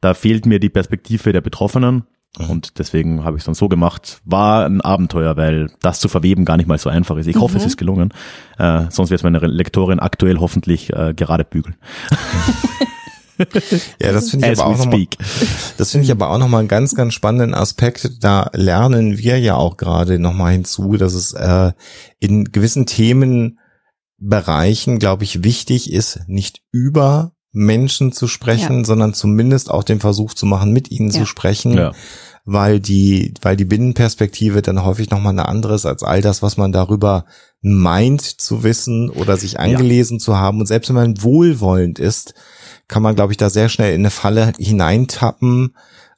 Da 0.00 0.12
fehlt 0.12 0.44
mir 0.44 0.60
die 0.60 0.68
Perspektive 0.68 1.32
der 1.32 1.40
Betroffenen 1.40 2.04
Mhm. 2.38 2.50
Und 2.50 2.78
deswegen 2.78 3.24
habe 3.24 3.36
ich 3.36 3.42
es 3.42 3.46
dann 3.46 3.54
so 3.54 3.68
gemacht. 3.68 4.20
War 4.24 4.66
ein 4.66 4.80
Abenteuer, 4.80 5.36
weil 5.36 5.70
das 5.80 6.00
zu 6.00 6.08
verweben 6.08 6.44
gar 6.44 6.56
nicht 6.56 6.66
mal 6.66 6.78
so 6.78 6.90
einfach 6.90 7.16
ist. 7.16 7.26
Ich 7.26 7.36
mhm. 7.36 7.40
hoffe, 7.40 7.56
es 7.56 7.62
mhm. 7.62 7.68
ist 7.68 7.76
gelungen. 7.76 8.12
Äh, 8.58 8.84
sonst 8.90 9.10
wird 9.10 9.22
meine 9.22 9.38
Lektorin 9.38 10.00
aktuell 10.00 10.38
hoffentlich 10.38 10.92
äh, 10.92 11.14
gerade 11.14 11.44
bügeln. 11.44 11.76
ja, 14.00 14.12
das 14.12 14.30
finde 14.30 14.50
ich 14.50 14.58
aber 14.58 14.70
auch 14.70 14.78
nochmal, 14.78 15.06
das 15.76 15.90
finde 15.90 16.04
ich 16.04 16.10
aber 16.10 16.30
auch 16.30 16.38
nochmal 16.38 16.60
einen 16.60 16.68
ganz, 16.68 16.94
ganz 16.94 17.12
spannenden 17.14 17.54
Aspekt. 17.54 18.10
Da 18.20 18.50
lernen 18.52 19.18
wir 19.18 19.38
ja 19.38 19.56
auch 19.56 19.76
gerade 19.76 20.18
nochmal 20.18 20.52
hinzu, 20.52 20.96
dass 20.96 21.12
es 21.14 21.32
äh, 21.34 21.72
in 22.18 22.44
gewissen 22.44 22.86
Themenbereichen, 22.86 24.98
glaube 24.98 25.24
ich, 25.24 25.44
wichtig 25.44 25.92
ist, 25.92 26.20
nicht 26.26 26.62
über 26.72 27.32
Menschen 27.52 28.12
zu 28.12 28.28
sprechen, 28.28 28.78
ja. 28.78 28.84
sondern 28.84 29.14
zumindest 29.14 29.70
auch 29.70 29.82
den 29.82 30.00
Versuch 30.00 30.34
zu 30.34 30.46
machen, 30.46 30.72
mit 30.72 30.90
ihnen 30.90 31.10
ja. 31.10 31.20
zu 31.20 31.26
sprechen. 31.26 31.74
Ja 31.74 31.92
weil 32.46 32.78
die, 32.78 33.34
weil 33.42 33.56
die 33.56 33.64
Binnenperspektive 33.64 34.62
dann 34.62 34.84
häufig 34.84 35.10
nochmal 35.10 35.32
eine 35.32 35.48
andere 35.48 35.74
ist 35.74 35.84
als 35.84 36.04
all 36.04 36.22
das, 36.22 36.42
was 36.42 36.56
man 36.56 36.70
darüber 36.70 37.26
meint 37.60 38.22
zu 38.22 38.62
wissen 38.62 39.10
oder 39.10 39.36
sich 39.36 39.58
angelesen 39.58 40.18
ja. 40.18 40.24
zu 40.24 40.38
haben. 40.38 40.60
Und 40.60 40.66
selbst 40.66 40.88
wenn 40.88 40.96
man 40.96 41.22
wohlwollend 41.22 41.98
ist, 41.98 42.34
kann 42.86 43.02
man, 43.02 43.16
glaube 43.16 43.32
ich, 43.32 43.36
da 43.36 43.50
sehr 43.50 43.68
schnell 43.68 43.92
in 43.92 44.02
eine 44.02 44.10
Falle 44.10 44.52
hineintappen, 44.58 45.74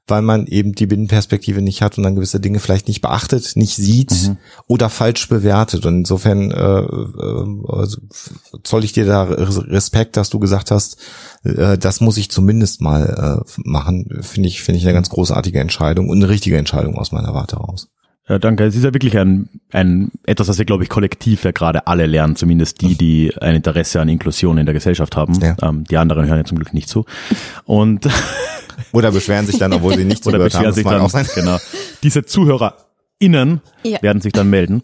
weil 0.09 0.23
man 0.23 0.47
eben 0.47 0.73
die 0.73 0.87
Binnenperspektive 0.87 1.63
nicht 1.63 1.83
hat 1.83 1.99
und 1.99 2.05
dann 2.05 2.15
gewisse 2.15 2.41
Dinge 2.41 2.59
vielleicht 2.59 2.89
nicht 2.89 3.01
beachtet, 3.01 3.53
nicht 3.57 3.77
sieht 3.77 4.11
mhm. 4.11 4.37
oder 4.67 4.89
falsch 4.89 5.29
bewertet. 5.29 5.87
Und 5.87 5.99
insofern 5.99 6.51
äh, 6.51 6.81
äh, 6.81 7.87
zoll 8.63 8.85
ich 8.85 8.93
dir 8.93 9.07
da 9.07 9.25
Respekt, 9.25 10.17
dass 10.17 10.31
du 10.31 10.39
gesagt 10.39 10.71
hast, 10.71 10.99
äh, 11.45 11.79
das 11.79 12.01
muss 12.01 12.17
ich 12.17 12.31
zumindest 12.31 12.81
mal 12.81 13.45
äh, 13.47 13.61
machen. 13.65 14.21
Finde 14.23 14.49
ich, 14.49 14.63
finde 14.63 14.79
ich 14.79 14.85
eine 14.85 14.95
ganz 14.95 15.11
großartige 15.11 15.61
Entscheidung 15.61 16.09
und 16.09 16.19
eine 16.19 16.29
richtige 16.29 16.59
Entscheidung 16.59 16.97
aus 16.97 17.13
meiner 17.13 17.35
Warte 17.35 17.57
raus. 17.57 17.89
Ja, 18.29 18.39
danke. 18.39 18.65
Es 18.65 18.77
ist 18.77 18.85
ja 18.85 18.93
wirklich 18.93 19.17
ein, 19.19 19.49
ein 19.73 20.11
etwas, 20.25 20.49
was 20.49 20.59
wir, 20.59 20.67
glaube 20.67 20.83
ich, 20.83 20.91
kollektiv 20.91 21.45
ja 21.45 21.51
gerade 21.53 21.87
alle 21.87 22.07
lernen, 22.07 22.37
zumindest 22.37 22.83
die, 22.83 22.95
die 22.95 23.33
ein 23.41 23.55
Interesse 23.55 24.01
an 24.01 24.09
Inklusion 24.09 24.59
in 24.59 24.67
der 24.67 24.75
Gesellschaft 24.75 25.17
haben. 25.17 25.35
Ja. 25.41 25.57
Ähm, 25.63 25.85
die 25.85 25.97
anderen 25.97 26.27
hören 26.27 26.39
ja 26.39 26.45
zum 26.45 26.59
Glück 26.59 26.75
nicht 26.75 26.89
zu. 26.89 27.07
Und 27.65 28.07
Oder 28.93 29.13
beschweren 29.13 29.47
sich 29.47 29.59
dann, 29.59 29.73
obwohl 29.73 29.97
sie 29.97 30.05
nicht 30.05 30.27
Oder 30.27 30.39
beschweren 30.39 30.67
haben, 30.67 30.75
sich 30.75 30.85
dann, 30.85 31.01
auch 31.01 31.11
sein. 31.11 31.27
genau. 31.35 31.57
Diese 32.03 32.25
ZuhörerInnen 32.25 33.63
ja. 33.85 34.03
werden 34.03 34.21
sich 34.21 34.33
dann 34.33 34.51
melden. 34.51 34.83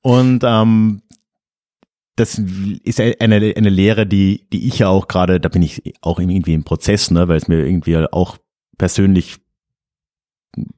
Und 0.00 0.44
ähm, 0.44 1.02
das 2.14 2.40
ist 2.84 3.00
eine, 3.00 3.54
eine 3.56 3.70
Lehre, 3.70 4.06
die, 4.06 4.46
die 4.52 4.66
ich 4.68 4.80
ja 4.80 4.88
auch 4.88 5.08
gerade, 5.08 5.40
da 5.40 5.48
bin 5.48 5.62
ich 5.62 5.94
auch 6.00 6.18
irgendwie 6.18 6.54
im 6.54 6.64
Prozess, 6.64 7.10
ne, 7.10 7.28
weil 7.28 7.36
es 7.36 7.48
mir 7.48 7.64
irgendwie 7.64 7.96
auch 7.96 8.38
persönlich 8.76 9.36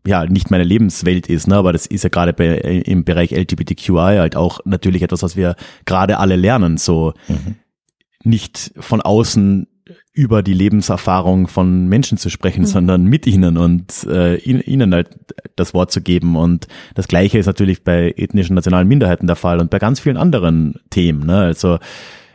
ja 0.07 0.27
nicht 0.27 0.51
meine 0.51 0.65
Lebenswelt 0.65 1.29
ist, 1.29 1.49
ne, 1.49 1.57
aber 1.57 1.73
das 1.73 1.87
ist 1.87 2.05
ja 2.05 2.11
gerade 2.11 2.33
bei, 2.33 2.57
im 2.57 3.05
Bereich 3.05 3.33
LGBTQI 3.33 4.17
halt 4.19 4.37
auch 4.37 4.61
natürlich 4.65 5.03
etwas, 5.03 5.23
was 5.23 5.37
wir 5.37 5.57
gerade 5.85 6.19
alle 6.19 6.37
lernen, 6.37 6.77
so 6.77 7.15
mhm. 7.29 7.57
nicht 8.25 8.73
von 8.79 9.01
außen 9.01 9.67
über 10.13 10.43
die 10.43 10.55
Lebenserfahrung 10.55 11.47
von 11.47 11.89
Menschen 11.89 12.19
zu 12.19 12.31
sprechen, 12.31 12.63
mhm. 12.63 12.67
sondern 12.67 13.05
mit 13.05 13.27
ihnen 13.27 13.57
und 13.57 14.05
äh, 14.09 14.37
ihnen 14.37 14.93
halt 14.93 15.09
das 15.57 15.73
Wort 15.73 15.93
zu 15.93 16.01
geben. 16.01 16.37
Und 16.37 16.67
das 16.95 17.09
Gleiche 17.09 17.39
ist 17.39 17.47
natürlich 17.47 17.85
bei 17.85 18.15
ethnischen 18.17 18.55
nationalen 18.55 18.89
Minderheiten 18.89 19.27
der 19.27 19.37
Fall 19.37 19.61
und 19.61 19.71
bei 19.71 19.79
ganz 19.79 20.01
vielen 20.01 20.17
anderen 20.17 20.81
Themen. 20.91 21.25
Ne? 21.27 21.39
Also 21.39 21.79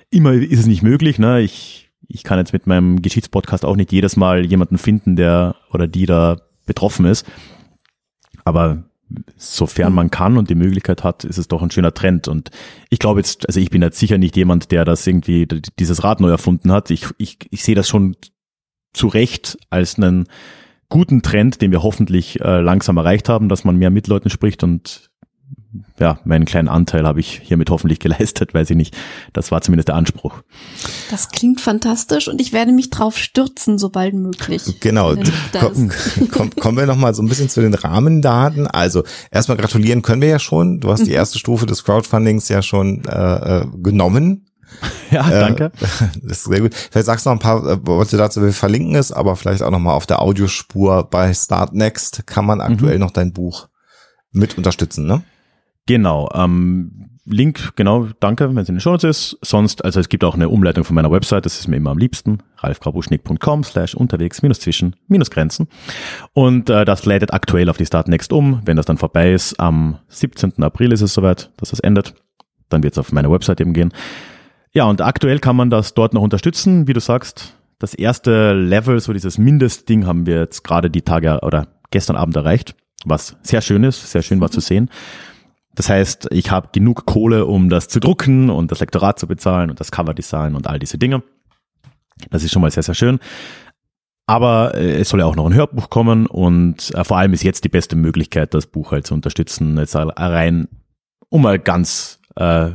immer 0.09 0.33
ist 0.33 0.59
es 0.59 0.67
nicht 0.67 0.83
möglich. 0.83 1.19
Ne? 1.19 1.41
Ich, 1.41 1.91
ich 2.07 2.23
kann 2.23 2.39
jetzt 2.39 2.53
mit 2.53 2.65
meinem 2.65 3.01
Geschichtspodcast 3.01 3.65
auch 3.65 3.75
nicht 3.75 3.91
jedes 3.91 4.15
Mal 4.15 4.45
jemanden 4.45 4.77
finden, 4.77 5.15
der 5.15 5.55
oder 5.71 5.87
die 5.87 6.05
da 6.05 6.37
betroffen 6.65 7.05
ist. 7.05 7.25
Aber 8.43 8.83
sofern 9.37 9.93
man 9.93 10.11
kann 10.11 10.37
und 10.37 10.49
die 10.49 10.55
Möglichkeit 10.55 11.03
hat, 11.03 11.23
ist 11.23 11.37
es 11.37 11.47
doch 11.47 11.61
ein 11.61 11.71
schöner 11.71 11.93
Trend. 11.93 12.27
Und 12.27 12.51
ich 12.89 12.99
glaube 12.99 13.19
jetzt, 13.19 13.47
also 13.47 13.59
ich 13.59 13.69
bin 13.69 13.81
jetzt 13.81 13.99
sicher 13.99 14.17
nicht 14.17 14.35
jemand, 14.35 14.71
der 14.71 14.85
das 14.85 15.05
irgendwie, 15.05 15.47
dieses 15.79 16.03
Rad 16.03 16.19
neu 16.19 16.29
erfunden 16.29 16.71
hat. 16.71 16.89
Ich, 16.91 17.07
ich, 17.17 17.37
ich 17.51 17.63
sehe 17.63 17.75
das 17.75 17.87
schon 17.87 18.15
zu 18.93 19.07
Recht 19.07 19.57
als 19.69 19.97
einen 19.97 20.27
guten 20.89 21.21
Trend, 21.21 21.61
den 21.61 21.71
wir 21.71 21.83
hoffentlich 21.83 22.39
äh, 22.41 22.61
langsam 22.61 22.97
erreicht 22.97 23.29
haben, 23.29 23.49
dass 23.49 23.63
man 23.63 23.77
mehr 23.77 23.89
mit 23.89 24.07
Leuten 24.07 24.29
spricht 24.29 24.63
und 24.63 25.09
ja, 25.99 26.19
meinen 26.25 26.45
kleinen 26.45 26.67
Anteil 26.67 27.05
habe 27.05 27.19
ich 27.19 27.41
hiermit 27.43 27.69
hoffentlich 27.69 27.99
geleistet, 27.99 28.53
weiß 28.53 28.69
ich 28.69 28.75
nicht. 28.75 28.95
Das 29.33 29.51
war 29.51 29.61
zumindest 29.61 29.87
der 29.87 29.95
Anspruch. 29.95 30.41
Das 31.09 31.29
klingt 31.29 31.61
fantastisch 31.61 32.27
und 32.27 32.41
ich 32.41 32.53
werde 32.53 32.71
mich 32.71 32.89
drauf 32.89 33.17
stürzen, 33.17 33.77
sobald 33.77 34.13
möglich. 34.13 34.63
Genau. 34.79 35.15
Komm, 35.59 35.91
komm, 36.31 36.49
kommen 36.51 36.77
wir 36.77 36.85
nochmal 36.85 37.13
so 37.13 37.23
ein 37.23 37.29
bisschen 37.29 37.49
zu 37.49 37.61
den 37.61 37.73
Rahmendaten. 37.73 38.67
Also 38.67 39.03
erstmal 39.31 39.57
gratulieren 39.57 40.01
können 40.01 40.21
wir 40.21 40.29
ja 40.29 40.39
schon. 40.39 40.79
Du 40.79 40.91
hast 40.91 41.05
die 41.05 41.11
mhm. 41.11 41.17
erste 41.17 41.39
Stufe 41.39 41.65
des 41.65 41.83
Crowdfundings 41.83 42.49
ja 42.49 42.61
schon 42.61 43.03
äh, 43.05 43.61
äh 43.61 43.65
genommen. 43.77 44.45
Ja, 45.11 45.29
danke. 45.29 45.65
Äh, 45.65 45.69
das 46.23 46.39
ist 46.39 46.43
sehr 46.45 46.61
gut. 46.61 46.73
Vielleicht 46.73 47.05
sagst 47.05 47.25
du 47.25 47.29
noch 47.29 47.35
ein 47.35 47.39
paar 47.39 47.65
äh, 47.65 47.87
Worte 47.87 48.17
dazu, 48.17 48.41
wir 48.41 48.51
verlinken 48.51 48.95
es, 48.95 49.11
aber 49.11 49.35
vielleicht 49.35 49.61
auch 49.61 49.71
nochmal 49.71 49.95
auf 49.95 50.07
der 50.07 50.21
Audiospur 50.21 51.07
bei 51.09 51.33
Start 51.33 51.73
Next 51.73 52.25
kann 52.25 52.45
man 52.45 52.59
aktuell 52.59 52.95
mhm. 52.95 53.01
noch 53.01 53.11
dein 53.11 53.31
Buch 53.31 53.69
mit 54.31 54.57
unterstützen, 54.57 55.05
ne? 55.05 55.23
Genau. 55.87 56.29
Ähm, 56.33 57.09
Link, 57.27 57.75
genau, 57.75 58.07
danke, 58.19 58.47
wenn 58.47 58.57
es 58.57 58.69
in 58.69 58.75
den 58.75 58.81
Shownotes 58.81 59.03
ist. 59.03 59.37
Sonst, 59.41 59.83
also 59.83 59.99
es 59.99 60.09
gibt 60.09 60.23
auch 60.23 60.35
eine 60.35 60.47
Umleitung 60.47 60.83
von 60.83 60.93
meiner 60.93 61.11
Website, 61.11 61.45
das 61.47 61.59
ist 61.59 61.67
mir 61.67 61.77
immer 61.77 61.89
am 61.89 61.97
liebsten, 61.97 62.37
ralfgrabuschnick.com 62.57 63.63
slash 63.63 63.95
unterwegs 63.95 64.43
minus 64.43 64.59
zwischen 64.59 64.95
minus 65.07 65.31
Grenzen. 65.31 65.67
Und 66.33 66.69
äh, 66.69 66.85
das 66.85 67.05
leitet 67.05 67.33
aktuell 67.33 67.69
auf 67.69 67.77
die 67.77 67.85
Start 67.85 68.07
Next 68.07 68.31
um. 68.31 68.61
Wenn 68.65 68.77
das 68.77 68.85
dann 68.85 68.99
vorbei 68.99 69.33
ist, 69.33 69.59
am 69.59 69.97
17. 70.09 70.61
April 70.61 70.91
ist 70.91 71.01
es 71.01 71.15
soweit, 71.15 71.49
dass 71.57 71.71
das 71.71 71.79
endet. 71.79 72.13
Dann 72.69 72.83
wird 72.83 72.93
es 72.93 72.99
auf 72.99 73.11
meine 73.11 73.31
Website 73.31 73.59
eben 73.59 73.73
gehen. 73.73 73.91
Ja, 74.71 74.85
und 74.85 75.01
aktuell 75.01 75.39
kann 75.39 75.55
man 75.55 75.71
das 75.71 75.95
dort 75.95 76.13
noch 76.13 76.21
unterstützen. 76.21 76.87
Wie 76.87 76.93
du 76.93 76.99
sagst, 76.99 77.55
das 77.79 77.95
erste 77.95 78.53
Level, 78.53 78.99
so 78.99 79.13
dieses 79.13 79.39
Mindestding, 79.39 80.05
haben 80.05 80.27
wir 80.27 80.41
jetzt 80.41 80.63
gerade 80.63 80.91
die 80.91 81.01
Tage 81.01 81.39
oder 81.41 81.67
gestern 81.89 82.17
Abend 82.17 82.35
erreicht, 82.35 82.75
was 83.03 83.35
sehr 83.41 83.61
schön 83.61 83.83
ist, 83.83 84.11
sehr 84.11 84.21
schön 84.21 84.41
war 84.41 84.51
zu 84.51 84.59
sehen. 84.59 84.89
Das 85.75 85.89
heißt, 85.89 86.29
ich 86.31 86.51
habe 86.51 86.69
genug 86.71 87.05
Kohle, 87.05 87.45
um 87.45 87.69
das 87.69 87.87
zu 87.87 87.99
drucken 87.99 88.49
und 88.49 88.71
das 88.71 88.79
Lektorat 88.79 89.19
zu 89.19 89.27
bezahlen 89.27 89.69
und 89.69 89.79
das 89.79 89.91
Coverdesign 89.91 90.55
und 90.55 90.67
all 90.67 90.79
diese 90.79 90.97
Dinge. 90.97 91.21
Das 92.31 92.43
ist 92.43 92.51
schon 92.51 92.61
mal 92.61 92.71
sehr, 92.71 92.83
sehr 92.83 92.95
schön. 92.95 93.19
Aber 94.27 94.73
äh, 94.75 95.01
es 95.01 95.09
soll 95.09 95.19
ja 95.19 95.25
auch 95.25 95.35
noch 95.35 95.45
ein 95.45 95.53
Hörbuch 95.53 95.89
kommen 95.89 96.25
und 96.25 96.93
äh, 96.95 97.03
vor 97.03 97.17
allem 97.17 97.33
ist 97.33 97.43
jetzt 97.43 97.63
die 97.63 97.69
beste 97.69 97.95
Möglichkeit, 97.95 98.53
das 98.53 98.65
Buch 98.65 98.91
halt 98.91 99.05
zu 99.05 99.13
unterstützen. 99.13 99.77
Jetzt 99.77 99.95
rein, 99.95 100.67
um 101.29 101.43
mal 101.43 101.59
ganz 101.59 102.19
äh, 102.35 102.71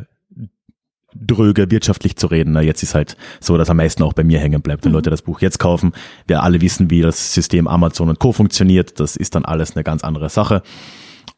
dröge 1.14 1.70
wirtschaftlich 1.70 2.16
zu 2.16 2.28
reden. 2.28 2.60
Jetzt 2.62 2.82
ist 2.82 2.94
halt 2.94 3.16
so, 3.40 3.58
dass 3.58 3.70
am 3.70 3.78
meisten 3.78 4.02
auch 4.04 4.12
bei 4.12 4.22
mir 4.22 4.38
hängen 4.38 4.62
bleibt, 4.62 4.84
wenn 4.84 4.92
mhm. 4.92 4.96
Leute 4.96 5.10
das 5.10 5.22
Buch 5.22 5.40
jetzt 5.40 5.58
kaufen. 5.58 5.92
Wir 6.28 6.42
alle 6.42 6.60
wissen, 6.60 6.90
wie 6.90 7.00
das 7.00 7.34
System 7.34 7.66
Amazon 7.66 8.08
und 8.08 8.20
Co. 8.20 8.32
funktioniert. 8.32 9.00
Das 9.00 9.16
ist 9.16 9.34
dann 9.34 9.44
alles 9.44 9.74
eine 9.74 9.82
ganz 9.82 10.04
andere 10.04 10.28
Sache. 10.28 10.62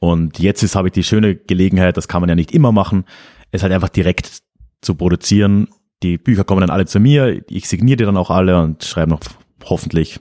Und 0.02 0.40
jetzt 0.40 0.64
ist, 0.64 0.74
habe 0.74 0.88
ich 0.88 0.92
die 0.94 1.04
schöne 1.04 1.36
Gelegenheit, 1.36 1.96
das 1.96 2.08
kann 2.08 2.22
man 2.22 2.28
ja 2.28 2.34
nicht 2.34 2.50
immer 2.50 2.72
machen, 2.72 3.04
es 3.52 3.62
halt 3.62 3.72
einfach 3.72 3.88
direkt 3.88 4.42
zu 4.80 4.96
produzieren. 4.96 5.68
Die 6.02 6.18
Bücher 6.18 6.42
kommen 6.42 6.60
dann 6.60 6.70
alle 6.70 6.86
zu 6.86 6.98
mir, 6.98 7.40
ich 7.48 7.68
signiere 7.68 7.98
die 7.98 8.04
dann 8.04 8.16
auch 8.16 8.28
alle 8.28 8.60
und 8.60 8.82
schreibe 8.82 9.12
noch 9.12 9.20
hoffentlich 9.64 10.18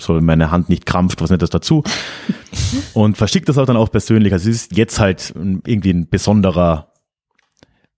soll 0.00 0.20
meine 0.20 0.52
Hand 0.52 0.68
nicht 0.68 0.86
krampft, 0.86 1.20
was 1.20 1.30
nicht 1.30 1.42
das 1.42 1.50
dazu. 1.50 1.82
und 2.94 3.16
verschickt 3.16 3.48
das 3.48 3.58
auch 3.58 3.66
dann 3.66 3.76
auch 3.76 3.90
persönlich. 3.90 4.32
Also 4.32 4.48
es 4.48 4.62
ist 4.62 4.76
jetzt 4.76 5.00
halt 5.00 5.34
irgendwie 5.34 5.90
ein 5.90 6.08
besonderer, 6.08 6.92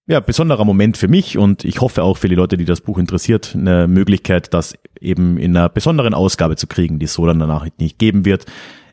ja, 0.07 0.21
besonderer 0.21 0.65
Moment 0.65 0.97
für 0.97 1.09
mich 1.09 1.37
und 1.37 1.63
ich 1.63 1.83
hoffe 1.83 2.05
auch 2.05 2.17
für 2.17 2.31
die 2.31 2.37
Leute, 2.37 2.57
die 2.57 2.65
das 2.65 2.81
Buch 2.81 2.97
interessiert, 2.97 3.55
eine 3.55 3.87
Möglichkeit, 3.87 4.55
das 4.55 4.73
eben 4.99 5.37
in 5.37 5.55
einer 5.55 5.69
besonderen 5.69 6.15
Ausgabe 6.15 6.57
zu 6.57 6.67
kriegen, 6.67 6.99
die 6.99 7.05
es 7.05 7.13
so 7.13 7.27
dann 7.27 7.39
danach 7.39 7.67
nicht 7.77 7.99
geben 7.99 8.25
wird. 8.25 8.47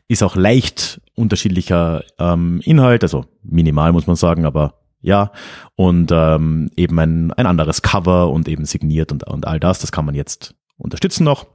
Ist 0.06 0.22
auch 0.22 0.36
leicht 0.36 1.00
unterschiedlicher 1.16 2.04
ähm, 2.18 2.60
Inhalt, 2.62 3.02
also 3.02 3.24
minimal 3.42 3.92
muss 3.92 4.06
man 4.06 4.16
sagen, 4.16 4.44
aber 4.44 4.74
ja. 5.00 5.32
Und 5.74 6.10
ähm, 6.12 6.70
eben 6.76 6.98
ein, 6.98 7.32
ein 7.32 7.46
anderes 7.46 7.82
Cover 7.82 8.30
und 8.30 8.48
eben 8.48 8.64
signiert 8.64 9.12
und, 9.12 9.26
und 9.26 9.46
all 9.46 9.58
das, 9.58 9.80
das 9.80 9.92
kann 9.92 10.04
man 10.04 10.14
jetzt 10.14 10.54
unterstützen 10.78 11.24
noch. 11.24 11.46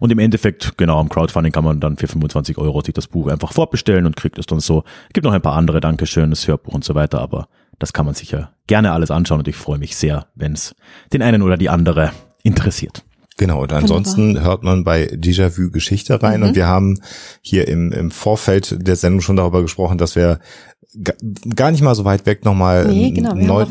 Und 0.00 0.10
im 0.10 0.18
Endeffekt, 0.18 0.76
genau, 0.76 0.98
am 0.98 1.08
Crowdfunding 1.08 1.52
kann 1.52 1.64
man 1.64 1.80
dann 1.80 1.96
für 1.96 2.08
25 2.08 2.58
Euro 2.58 2.80
sich 2.80 2.94
das 2.94 3.06
Buch 3.06 3.28
einfach 3.28 3.52
vorbestellen 3.52 4.04
und 4.04 4.16
kriegt 4.16 4.38
es 4.38 4.46
dann 4.46 4.60
so. 4.60 4.84
Gibt 5.12 5.24
noch 5.24 5.32
ein 5.32 5.42
paar 5.42 5.54
andere 5.54 5.80
Dankeschön, 5.80 6.30
das 6.30 6.48
Hörbuch 6.48 6.74
und 6.74 6.84
so 6.84 6.94
weiter, 6.94 7.20
aber 7.20 7.48
das 7.78 7.92
kann 7.92 8.04
man 8.04 8.14
sicher 8.14 8.52
gerne 8.66 8.92
alles 8.92 9.10
anschauen 9.10 9.38
und 9.38 9.48
ich 9.48 9.56
freue 9.56 9.78
mich 9.78 9.96
sehr, 9.96 10.26
wenn 10.34 10.52
es 10.52 10.74
den 11.12 11.22
einen 11.22 11.42
oder 11.42 11.56
die 11.56 11.68
andere 11.68 12.10
interessiert. 12.42 13.04
Genau, 13.40 13.62
und 13.62 13.72
ansonsten 13.72 14.28
Wunderbar. 14.28 14.50
hört 14.50 14.64
man 14.64 14.84
bei 14.84 15.06
Déjà-vu 15.14 15.70
Geschichte 15.70 16.22
rein 16.22 16.40
mhm. 16.40 16.48
und 16.48 16.56
wir 16.56 16.66
haben 16.66 17.00
hier 17.40 17.68
im, 17.68 17.90
im 17.90 18.10
Vorfeld 18.10 18.86
der 18.86 18.96
Sendung 18.96 19.22
schon 19.22 19.36
darüber 19.36 19.62
gesprochen, 19.62 19.96
dass 19.96 20.14
wir 20.14 20.40
gar 21.54 21.70
nicht 21.70 21.80
mal 21.80 21.94
so 21.94 22.04
weit 22.04 22.26
weg 22.26 22.44
nochmal 22.44 22.88
nee, 22.88 23.12
genau, 23.12 23.32
neu, 23.32 23.64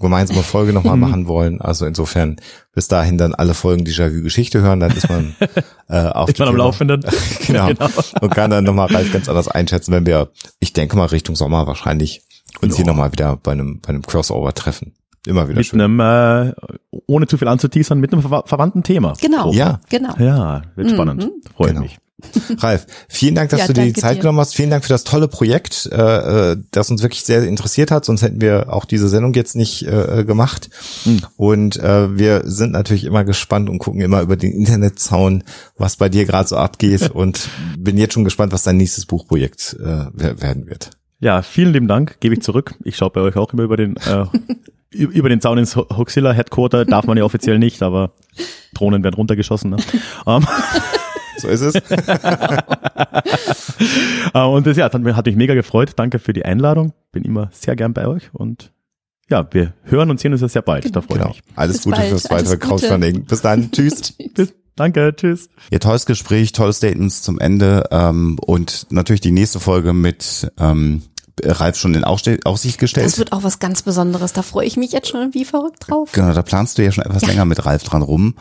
gemeinsame 0.00 0.42
Folge 0.42 0.72
nochmal 0.72 0.96
machen 0.96 1.28
wollen. 1.28 1.60
Also 1.60 1.86
insofern 1.86 2.40
bis 2.72 2.88
dahin 2.88 3.16
dann 3.16 3.36
alle 3.36 3.54
Folgen 3.54 3.84
Déjà-vu 3.84 4.20
Geschichte 4.24 4.62
hören, 4.62 4.80
dann 4.80 4.90
ist 4.90 5.08
man 5.08 5.36
äh, 5.88 6.08
auf 6.08 6.28
ist 6.28 6.40
man 6.40 6.48
am 6.48 6.56
Laufenden. 6.56 7.04
genau. 7.46 7.68
genau. 7.68 7.88
Und 8.20 8.34
kann 8.34 8.50
dann 8.50 8.64
nochmal 8.64 8.88
ganz 8.88 9.28
anders 9.28 9.46
einschätzen, 9.46 9.92
wenn 9.92 10.06
wir, 10.06 10.32
ich 10.58 10.72
denke 10.72 10.96
mal 10.96 11.06
Richtung 11.06 11.36
Sommer 11.36 11.68
wahrscheinlich 11.68 12.22
uns 12.60 12.72
ja. 12.72 12.78
hier 12.78 12.86
nochmal 12.86 13.12
wieder 13.12 13.36
bei 13.36 13.52
einem, 13.52 13.80
bei 13.80 13.90
einem 13.90 14.02
Crossover 14.02 14.54
treffen. 14.54 14.96
Immer 15.26 15.48
wieder 15.48 15.58
mit 15.58 15.66
schön. 15.66 15.80
einem, 15.80 16.00
äh, 16.00 16.52
ohne 17.06 17.26
zu 17.26 17.38
viel 17.38 17.48
anzuteasern, 17.48 17.98
mit 17.98 18.12
einem 18.12 18.22
ver 18.22 18.44
verwandten 18.46 18.82
Thema. 18.82 19.14
Genau. 19.20 19.52
Ja. 19.52 19.80
Genau. 19.88 20.14
Ja, 20.18 20.62
wird 20.76 20.90
spannend. 20.90 21.24
Mhm. 21.24 21.30
Freue 21.56 21.68
genau. 21.68 21.80
mich. 21.82 21.98
Ralf, 22.58 22.86
vielen 23.08 23.34
Dank, 23.34 23.50
dass 23.50 23.60
ja, 23.60 23.66
du 23.66 23.72
dir 23.72 23.84
die 23.84 23.92
Zeit 23.92 24.16
dir. 24.16 24.20
genommen 24.20 24.38
hast. 24.38 24.54
Vielen 24.54 24.70
Dank 24.70 24.84
für 24.84 24.88
das 24.88 25.04
tolle 25.04 25.28
Projekt, 25.28 25.88
äh, 25.92 26.52
äh, 26.52 26.56
das 26.70 26.90
uns 26.90 27.02
wirklich 27.02 27.24
sehr 27.24 27.42
interessiert 27.42 27.90
hat. 27.90 28.04
Sonst 28.04 28.22
hätten 28.22 28.40
wir 28.40 28.72
auch 28.72 28.84
diese 28.84 29.08
Sendung 29.08 29.34
jetzt 29.34 29.56
nicht 29.56 29.86
äh, 29.86 30.24
gemacht. 30.24 30.70
Mhm. 31.04 31.22
Und 31.36 31.76
äh, 31.76 32.16
wir 32.16 32.42
sind 32.44 32.72
natürlich 32.72 33.04
immer 33.04 33.24
gespannt 33.24 33.68
und 33.68 33.78
gucken 33.78 34.00
immer 34.00 34.22
über 34.22 34.36
den 34.36 34.52
Internetzaun, 34.52 35.44
was 35.76 35.96
bei 35.96 36.08
dir 36.08 36.24
gerade 36.24 36.48
so 36.48 36.56
abgeht. 36.56 37.10
und 37.14 37.48
bin 37.78 37.98
jetzt 37.98 38.14
schon 38.14 38.24
gespannt, 38.24 38.52
was 38.52 38.62
dein 38.62 38.76
nächstes 38.76 39.06
Buchprojekt 39.06 39.76
äh, 39.80 40.40
werden 40.40 40.66
wird. 40.66 40.90
Ja, 41.24 41.40
vielen 41.40 41.72
lieben 41.72 41.88
Dank. 41.88 42.20
Gebe 42.20 42.34
ich 42.34 42.42
zurück. 42.42 42.74
Ich 42.84 42.98
schaue 42.98 43.08
bei 43.08 43.22
euch 43.22 43.34
auch 43.36 43.50
immer 43.54 43.62
über 43.62 43.78
den 43.78 43.96
äh, 43.96 44.26
über 44.90 45.30
den 45.30 45.40
Zaun 45.40 45.56
ins 45.56 45.74
Hoxilla 45.74 46.32
Headquarter 46.32 46.84
darf 46.84 47.06
man 47.06 47.16
ja 47.16 47.24
offiziell 47.24 47.58
nicht, 47.58 47.82
aber 47.82 48.12
Drohnen 48.74 49.02
werden 49.02 49.14
runtergeschossen. 49.14 49.70
Ne? 49.70 49.76
um, 50.26 50.42
ähm, 50.42 50.48
so 51.38 51.48
ist 51.48 51.62
es. 51.62 51.74
Äh, 54.32 54.40
und 54.40 54.66
das 54.66 54.76
ja, 54.76 54.90
hat 54.92 55.26
mich 55.26 55.36
mega 55.36 55.54
gefreut. 55.54 55.92
Danke 55.96 56.18
für 56.18 56.32
die 56.32 56.44
Einladung. 56.44 56.92
Bin 57.12 57.22
immer 57.24 57.50
sehr 57.52 57.76
gern 57.76 57.92
bei 57.92 58.06
euch 58.08 58.30
und 58.32 58.72
ja, 59.30 59.46
wir 59.52 59.74
hören 59.84 60.10
und 60.10 60.18
sehen 60.18 60.32
uns 60.32 60.40
ja 60.42 60.48
sehr 60.48 60.62
bald. 60.62 60.94
Da 60.94 61.00
freue 61.00 61.18
ich 61.18 61.22
genau. 61.22 61.28
mich. 61.28 61.42
Alles 61.54 61.76
Bis 61.76 61.84
Gute 61.84 61.96
bald. 61.96 62.08
fürs 62.08 62.30
weitere 62.30 62.56
Crowdfunding. 62.56 63.24
Bis 63.24 63.42
dann. 63.42 63.70
Tschüss. 63.70 64.12
Bis, 64.34 64.54
danke. 64.76 65.14
Tschüss. 65.14 65.48
Ja, 65.70 65.78
tolles 65.78 66.04
Gespräch, 66.06 66.52
tolle 66.52 66.72
Statements 66.72 67.22
zum 67.22 67.38
Ende 67.38 67.84
ähm, 67.90 68.38
und 68.40 68.86
natürlich 68.90 69.20
die 69.20 69.32
nächste 69.32 69.60
Folge 69.60 69.92
mit 69.92 70.50
ähm, 70.58 71.02
Ralf 71.46 71.76
schon 71.76 71.94
in 71.94 72.04
Aussicht 72.04 72.78
gestellt. 72.78 73.06
Das 73.06 73.18
wird 73.18 73.32
auch 73.32 73.42
was 73.42 73.58
ganz 73.58 73.82
Besonderes. 73.82 74.32
Da 74.32 74.42
freue 74.42 74.66
ich 74.66 74.76
mich 74.76 74.92
jetzt 74.92 75.08
schon 75.08 75.34
wie 75.34 75.44
verrückt 75.44 75.88
drauf. 75.88 76.10
Genau, 76.12 76.32
da 76.32 76.42
planst 76.42 76.78
du 76.78 76.84
ja 76.84 76.92
schon 76.92 77.04
etwas 77.04 77.22
ja. 77.22 77.28
länger 77.28 77.44
mit 77.44 77.64
Ralf 77.64 77.84
dran 77.84 78.02
rum. 78.02 78.34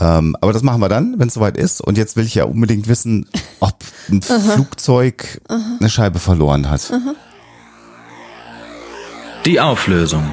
Ähm, 0.00 0.36
aber 0.40 0.52
das 0.52 0.62
machen 0.62 0.80
wir 0.80 0.88
dann, 0.88 1.18
wenn 1.18 1.28
es 1.28 1.34
soweit 1.34 1.56
ist. 1.56 1.80
Und 1.80 1.98
jetzt 1.98 2.16
will 2.16 2.24
ich 2.24 2.34
ja 2.34 2.44
unbedingt 2.44 2.88
wissen, 2.88 3.26
ob 3.60 3.84
ein 4.08 4.22
Flugzeug 4.22 5.40
eine 5.48 5.90
Scheibe 5.90 6.18
verloren 6.18 6.70
hat. 6.70 6.92
Die 9.44 9.60
Auflösung. 9.60 10.24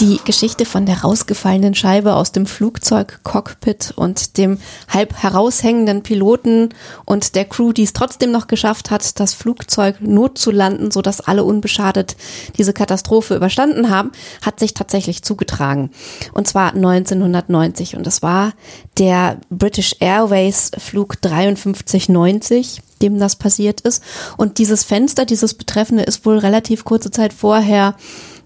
Die 0.00 0.20
Geschichte 0.24 0.64
von 0.64 0.86
der 0.86 1.02
rausgefallenen 1.02 1.74
Scheibe 1.74 2.14
aus 2.14 2.32
dem 2.32 2.46
Flugzeugcockpit 2.46 3.92
und 3.96 4.38
dem 4.38 4.58
halb 4.88 5.14
heraushängenden 5.22 6.02
Piloten 6.02 6.70
und 7.04 7.34
der 7.36 7.44
Crew, 7.44 7.72
die 7.72 7.84
es 7.84 7.92
trotzdem 7.92 8.32
noch 8.32 8.48
geschafft 8.48 8.90
hat, 8.90 9.20
das 9.20 9.34
Flugzeug 9.34 10.00
notzulanden, 10.00 10.90
sodass 10.90 11.20
alle 11.20 11.44
unbeschadet 11.44 12.16
diese 12.58 12.72
Katastrophe 12.72 13.36
überstanden 13.36 13.88
haben, 13.88 14.10
hat 14.42 14.58
sich 14.58 14.74
tatsächlich 14.74 15.22
zugetragen. 15.22 15.90
Und 16.32 16.48
zwar 16.48 16.74
1990. 16.74 17.96
Und 17.96 18.06
es 18.06 18.22
war 18.22 18.52
der 18.98 19.38
British 19.50 19.96
Airways 20.00 20.72
Flug 20.78 21.18
5390 21.22 22.82
dem 23.02 23.18
das 23.18 23.36
passiert 23.36 23.82
ist. 23.82 24.02
Und 24.38 24.58
dieses 24.58 24.84
Fenster, 24.84 25.26
dieses 25.26 25.54
Betreffende 25.54 26.04
ist 26.04 26.24
wohl 26.24 26.38
relativ 26.38 26.84
kurze 26.84 27.10
Zeit 27.10 27.32
vorher 27.32 27.96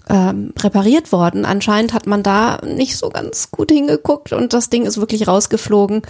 ähm, 0.08 0.52
repariert 0.58 1.12
worden. 1.12 1.44
Anscheinend 1.44 1.92
hat 1.92 2.06
man 2.06 2.22
da 2.22 2.58
nicht 2.64 2.96
so 2.96 3.08
ganz 3.10 3.50
gut 3.50 3.70
hingeguckt 3.70 4.32
und 4.32 4.52
das 4.52 4.70
Ding 4.70 4.86
ist 4.86 4.98
wirklich 4.98 5.28
rausgeflogen. 5.28 6.02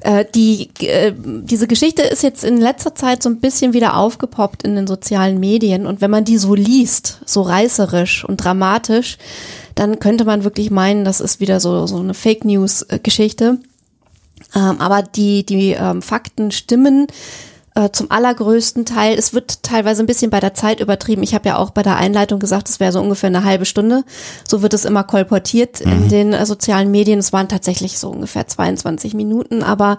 Äh, 0.00 0.24
die, 0.34 0.70
äh, 0.80 1.12
diese 1.16 1.66
Geschichte 1.66 2.02
ist 2.02 2.22
jetzt 2.22 2.44
in 2.44 2.58
letzter 2.58 2.94
Zeit 2.94 3.22
so 3.22 3.28
ein 3.28 3.40
bisschen 3.40 3.72
wieder 3.72 3.96
aufgepoppt 3.96 4.62
in 4.62 4.76
den 4.76 4.86
sozialen 4.86 5.40
Medien 5.40 5.86
und 5.86 6.00
wenn 6.00 6.10
man 6.10 6.24
die 6.24 6.38
so 6.38 6.54
liest, 6.54 7.20
so 7.24 7.42
reißerisch 7.42 8.24
und 8.24 8.38
dramatisch, 8.38 9.18
dann 9.74 9.98
könnte 9.98 10.24
man 10.24 10.44
wirklich 10.44 10.70
meinen, 10.70 11.04
das 11.04 11.20
ist 11.20 11.40
wieder 11.40 11.58
so, 11.58 11.86
so 11.86 11.98
eine 11.98 12.14
Fake 12.14 12.44
News 12.44 12.86
Geschichte. 13.02 13.58
Ähm, 14.54 14.80
aber 14.80 15.02
die, 15.02 15.44
die 15.44 15.70
ähm, 15.70 16.02
Fakten 16.02 16.50
stimmen 16.52 17.06
äh, 17.74 17.90
zum 17.90 18.10
allergrößten 18.10 18.84
Teil. 18.84 19.18
Es 19.18 19.34
wird 19.34 19.62
teilweise 19.62 20.02
ein 20.02 20.06
bisschen 20.06 20.30
bei 20.30 20.40
der 20.40 20.54
Zeit 20.54 20.80
übertrieben. 20.80 21.22
Ich 21.22 21.34
habe 21.34 21.48
ja 21.48 21.56
auch 21.56 21.70
bei 21.70 21.82
der 21.82 21.96
Einleitung 21.96 22.38
gesagt, 22.38 22.68
es 22.68 22.78
wäre 22.78 22.92
so 22.92 23.00
ungefähr 23.00 23.28
eine 23.28 23.44
halbe 23.44 23.64
Stunde. 23.64 24.04
So 24.48 24.62
wird 24.62 24.74
es 24.74 24.84
immer 24.84 25.02
kolportiert 25.04 25.84
mhm. 25.84 25.92
in 25.92 26.08
den 26.08 26.32
äh, 26.32 26.46
sozialen 26.46 26.90
Medien. 26.90 27.18
Es 27.18 27.32
waren 27.32 27.48
tatsächlich 27.48 27.98
so 27.98 28.10
ungefähr 28.10 28.46
22 28.46 29.14
Minuten, 29.14 29.62
aber 29.62 29.98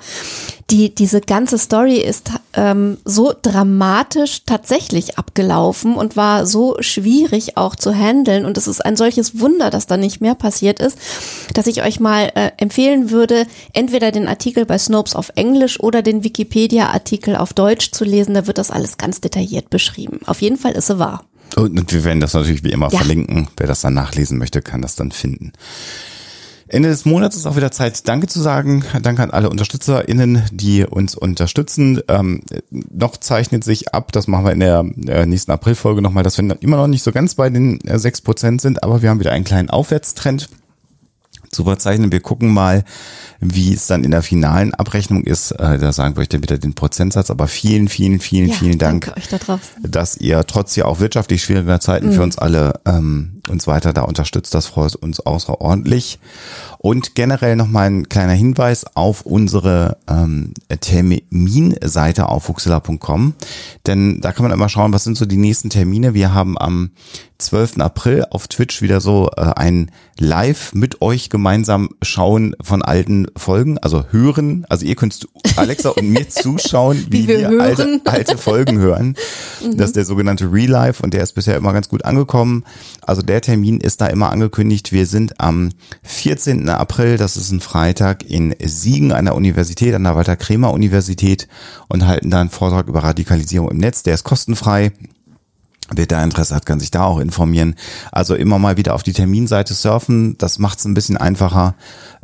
die, 0.71 0.93
diese 0.93 1.21
ganze 1.21 1.59
Story 1.59 1.97
ist 1.97 2.31
ähm, 2.53 2.97
so 3.05 3.33
dramatisch 3.39 4.41
tatsächlich 4.47 5.17
abgelaufen 5.19 5.93
und 5.95 6.15
war 6.17 6.47
so 6.47 6.77
schwierig 6.79 7.55
auch 7.55 7.75
zu 7.75 7.93
handeln. 7.93 8.45
Und 8.45 8.57
es 8.57 8.67
ist 8.67 8.83
ein 8.83 8.95
solches 8.97 9.39
Wunder, 9.39 9.69
dass 9.69 9.85
da 9.85 9.95
nicht 9.95 10.21
mehr 10.21 10.33
passiert 10.33 10.79
ist, 10.79 10.97
dass 11.53 11.67
ich 11.67 11.83
euch 11.83 11.99
mal 11.99 12.31
äh, 12.33 12.51
empfehlen 12.57 13.11
würde, 13.11 13.45
entweder 13.73 14.11
den 14.11 14.27
Artikel 14.27 14.65
bei 14.65 14.79
Snopes 14.79 15.15
auf 15.15 15.31
Englisch 15.35 15.79
oder 15.79 16.01
den 16.01 16.23
Wikipedia-Artikel 16.23 17.35
auf 17.35 17.53
Deutsch 17.53 17.91
zu 17.91 18.03
lesen. 18.03 18.33
Da 18.33 18.47
wird 18.47 18.57
das 18.57 18.71
alles 18.71 18.97
ganz 18.97 19.21
detailliert 19.21 19.69
beschrieben. 19.69 20.19
Auf 20.25 20.41
jeden 20.41 20.57
Fall 20.57 20.71
ist 20.71 20.87
sie 20.87 20.97
wahr. 20.97 21.25
Und 21.55 21.93
wir 21.93 22.03
werden 22.03 22.19
das 22.21 22.33
natürlich 22.33 22.63
wie 22.63 22.71
immer 22.71 22.91
Ja. 22.91 22.97
verlinken. 22.97 23.49
Wer 23.55 23.67
das 23.67 23.81
dann 23.81 23.93
nachlesen 23.93 24.39
möchte, 24.39 24.63
kann 24.63 24.81
das 24.81 24.95
dann 24.95 25.11
finden. 25.11 25.53
Ende 26.67 26.89
des 26.89 27.05
Monats 27.05 27.35
ist 27.35 27.45
auch 27.45 27.55
wieder 27.55 27.71
Zeit, 27.71 28.07
Danke 28.07 28.27
zu 28.27 28.41
sagen. 28.41 28.83
Danke 29.01 29.21
an 29.21 29.31
alle 29.31 29.49
UnterstützerInnen, 29.49 30.43
die 30.51 30.83
uns 30.83 31.13
unterstützen. 31.13 32.01
Ähm, 32.07 32.41
noch 32.71 33.17
zeichnet 33.17 33.63
sich 33.63 33.93
ab, 33.93 34.11
das 34.11 34.27
machen 34.27 34.45
wir 34.45 34.51
in 34.51 34.59
der 34.61 34.85
äh, 35.07 35.25
nächsten 35.27 35.51
Aprilfolge 35.51 36.01
nochmal, 36.01 36.23
dass 36.23 36.37
wir 36.37 36.57
immer 36.61 36.77
noch 36.77 36.87
nicht 36.87 37.03
so 37.03 37.11
ganz 37.11 37.35
bei 37.35 37.49
den 37.49 37.79
äh, 37.81 37.95
6% 37.95 38.61
sind, 38.61 38.83
aber 38.83 39.01
wir 39.01 39.09
haben 39.09 39.19
wieder 39.19 39.31
einen 39.31 39.43
kleinen 39.45 39.69
Aufwärtstrend 39.69 40.49
zu 41.51 41.63
verzeichnen. 41.63 42.11
Wir 42.11 42.19
gucken 42.19 42.49
mal, 42.49 42.83
wie 43.39 43.73
es 43.73 43.87
dann 43.87 44.03
in 44.03 44.11
der 44.11 44.23
finalen 44.23 44.73
Abrechnung 44.73 45.23
ist. 45.23 45.51
Äh, 45.51 45.77
da 45.77 45.91
sagen 45.91 46.15
wir 46.15 46.21
euch 46.21 46.29
dann 46.29 46.41
wieder 46.41 46.57
den 46.57 46.73
Prozentsatz, 46.73 47.29
aber 47.29 47.47
vielen, 47.47 47.87
vielen, 47.87 48.19
vielen, 48.19 48.49
Ja, 48.49 48.55
vielen 48.55 48.77
Dank 48.79 49.05
da 49.05 49.11
dass 49.83 50.17
ihr 50.17 50.45
trotz 50.45 50.75
ja 50.75 50.85
auch 50.85 50.99
wirtschaftlich 50.99 51.43
schwieriger 51.43 51.79
Zeiten 51.79 52.11
für 52.11 52.23
uns 52.23 52.37
alle 52.37 52.81
ähm, 52.85 53.34
uns 53.49 53.67
weiter 53.67 53.93
da 53.93 54.01
unterstützt. 54.01 54.53
Das 54.53 54.65
freut 54.65 54.95
uns 54.95 55.19
außerordentlich. 55.19 56.19
Und 56.77 57.15
generell 57.15 57.55
nochmal 57.55 57.87
ein 57.87 58.09
kleiner 58.09 58.33
Hinweis 58.33 58.85
auf 58.95 59.25
unsere 59.25 59.97
ähm, 60.07 60.53
Terminseite 60.81 62.29
auf 62.29 62.47
huxilla.com. 62.47 63.33
Denn 63.87 64.21
da 64.21 64.31
kann 64.31 64.43
man 64.43 64.51
immer 64.51 64.69
schauen, 64.69 64.93
was 64.93 65.03
sind 65.03 65.17
so 65.17 65.25
die 65.25 65.37
nächsten 65.37 65.69
Termine. 65.69 66.13
Wir 66.13 66.33
haben 66.33 66.57
am 66.57 66.91
12. 67.37 67.79
April 67.79 68.25
auf 68.29 68.47
Twitch 68.47 68.81
wieder 68.81 69.01
so 69.01 69.29
äh, 69.35 69.41
ein 69.55 69.91
Live 70.17 70.73
mit 70.73 71.01
euch 71.01 71.29
gemeinsam 71.29 71.89
schauen 72.01 72.55
von 72.61 72.81
alten 72.81 73.27
Folgen, 73.35 73.77
also 73.79 74.05
hören. 74.11 74.65
Also 74.69 74.85
ihr 74.85 74.95
könnt 74.95 75.27
Alexa 75.57 75.89
und 75.89 76.09
mir 76.09 76.29
zuschauen, 76.29 77.07
wie, 77.09 77.23
Wie 77.23 77.27
wir 77.27 77.49
wir 77.49 77.61
alte, 77.61 77.99
alte 78.05 78.37
Folgen 78.37 78.77
hören. 78.79 79.15
Das 79.75 79.87
ist 79.87 79.95
der 79.95 80.05
sogenannte 80.05 80.51
Real 80.51 80.69
Life 80.69 81.01
und 81.01 81.13
der 81.13 81.23
ist 81.23 81.33
bisher 81.33 81.57
immer 81.57 81.73
ganz 81.73 81.89
gut 81.89 82.05
angekommen. 82.05 82.63
Also 83.01 83.21
der 83.21 83.34
Termin 83.41 83.79
ist 83.79 84.01
da 84.01 84.07
immer 84.07 84.31
angekündigt. 84.31 84.91
Wir 84.91 85.05
sind 85.05 85.39
am 85.39 85.69
14. 86.03 86.69
April, 86.69 87.17
das 87.17 87.37
ist 87.37 87.51
ein 87.51 87.61
Freitag, 87.61 88.23
in 88.23 88.55
Siegen 88.63 89.11
an 89.11 89.25
der 89.25 89.35
Universität, 89.35 89.93
an 89.93 90.03
der 90.03 90.15
Walter-Kremer-Universität 90.15 91.47
und 91.87 92.05
halten 92.05 92.29
da 92.29 92.41
einen 92.41 92.49
Vortrag 92.49 92.87
über 92.87 93.03
Radikalisierung 93.03 93.69
im 93.69 93.77
Netz. 93.77 94.03
Der 94.03 94.13
ist 94.13 94.23
kostenfrei. 94.23 94.91
Wer 95.93 96.07
da 96.07 96.23
Interesse 96.23 96.55
hat, 96.55 96.65
kann 96.65 96.79
sich 96.79 96.89
da 96.89 97.03
auch 97.03 97.19
informieren. 97.19 97.75
Also 98.11 98.33
immer 98.33 98.57
mal 98.57 98.75
wieder 98.75 98.95
auf 98.95 99.03
die 99.03 99.13
Terminseite 99.13 99.75
surfen. 99.75 100.35
Das 100.39 100.57
macht 100.57 100.79
es 100.79 100.85
ein 100.85 100.95
bisschen 100.95 101.15
einfacher. 101.15 101.75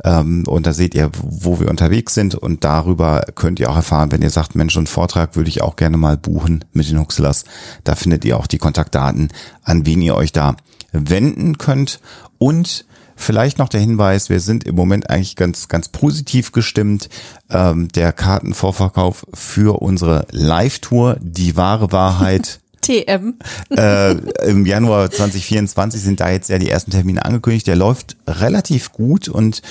Ähm, 0.02 0.42
und 0.48 0.66
da 0.66 0.72
seht 0.72 0.96
ihr, 0.96 1.12
wo 1.22 1.60
wir 1.60 1.70
unterwegs 1.70 2.14
sind. 2.14 2.34
Und 2.34 2.64
darüber 2.64 3.24
könnt 3.36 3.60
ihr 3.60 3.70
auch 3.70 3.76
erfahren, 3.76 4.10
wenn 4.10 4.20
ihr 4.20 4.30
sagt, 4.30 4.56
Mensch, 4.56 4.76
einen 4.76 4.88
Vortrag 4.88 5.36
würde 5.36 5.48
ich 5.48 5.62
auch 5.62 5.76
gerne 5.76 5.96
mal 5.96 6.16
buchen 6.16 6.64
mit 6.72 6.90
den 6.90 6.98
Huxlers. 6.98 7.44
Da 7.84 7.94
findet 7.94 8.24
ihr 8.24 8.36
auch 8.36 8.48
die 8.48 8.58
Kontaktdaten, 8.58 9.28
an 9.62 9.86
wen 9.86 10.02
ihr 10.02 10.16
euch 10.16 10.32
da 10.32 10.56
wenden 10.92 11.58
könnt. 11.58 12.00
Und 12.38 12.84
Vielleicht 13.14 13.58
noch 13.58 13.68
der 13.68 13.78
Hinweis, 13.80 14.30
wir 14.30 14.40
sind 14.40 14.64
im 14.64 14.74
Moment 14.74 15.08
eigentlich 15.10 15.36
ganz, 15.36 15.68
ganz 15.68 15.88
positiv 15.88 16.50
gestimmt. 16.50 17.08
Ähm, 17.50 17.86
der 17.88 18.10
Kartenvorverkauf 18.12 19.26
für 19.32 19.80
unsere 19.80 20.26
Live-Tour, 20.32 21.18
die 21.20 21.54
wahre 21.56 21.92
Wahrheit, 21.92 22.58
TM. 22.80 23.34
äh, 23.70 24.12
im 24.48 24.66
Januar 24.66 25.08
2024 25.10 26.00
sind 26.00 26.20
da 26.20 26.30
jetzt 26.30 26.48
ja 26.48 26.58
die 26.58 26.70
ersten 26.70 26.90
Termine 26.90 27.24
angekündigt. 27.24 27.66
Der 27.68 27.76
läuft 27.76 28.16
relativ 28.26 28.90
gut 28.92 29.28
und 29.28 29.62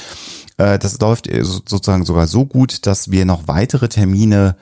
äh, 0.57 0.79
das 0.79 0.97
läuft 1.01 1.27
äh, 1.27 1.43
so- 1.43 1.61
sozusagen 1.67 2.05
sogar 2.05 2.27
so 2.27 2.45
gut, 2.45 2.85
dass 2.85 3.11
wir 3.11 3.25
noch 3.25 3.47
weitere 3.49 3.89
Termine 3.89 4.55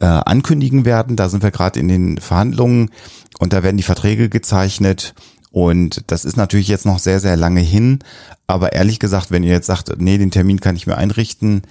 äh, 0.00 0.06
ankündigen 0.06 0.84
werden. 0.84 1.16
Da 1.16 1.28
sind 1.30 1.42
wir 1.42 1.52
gerade 1.52 1.80
in 1.80 1.88
den 1.88 2.18
Verhandlungen 2.18 2.90
und 3.38 3.52
da 3.54 3.62
werden 3.62 3.76
die 3.78 3.82
Verträge 3.84 4.28
gezeichnet. 4.28 5.14
Und 5.54 6.02
das 6.08 6.24
ist 6.24 6.36
natürlich 6.36 6.66
jetzt 6.66 6.84
noch 6.84 6.98
sehr, 6.98 7.20
sehr 7.20 7.36
lange 7.36 7.60
hin. 7.60 8.00
Aber 8.48 8.72
ehrlich 8.72 8.98
gesagt, 8.98 9.30
wenn 9.30 9.44
ihr 9.44 9.52
jetzt 9.52 9.68
sagt, 9.68 9.88
nee, 9.98 10.18
den 10.18 10.32
Termin 10.32 10.58
kann 10.58 10.74
ich 10.74 10.88
mir 10.88 10.96
einrichten, 10.96 11.62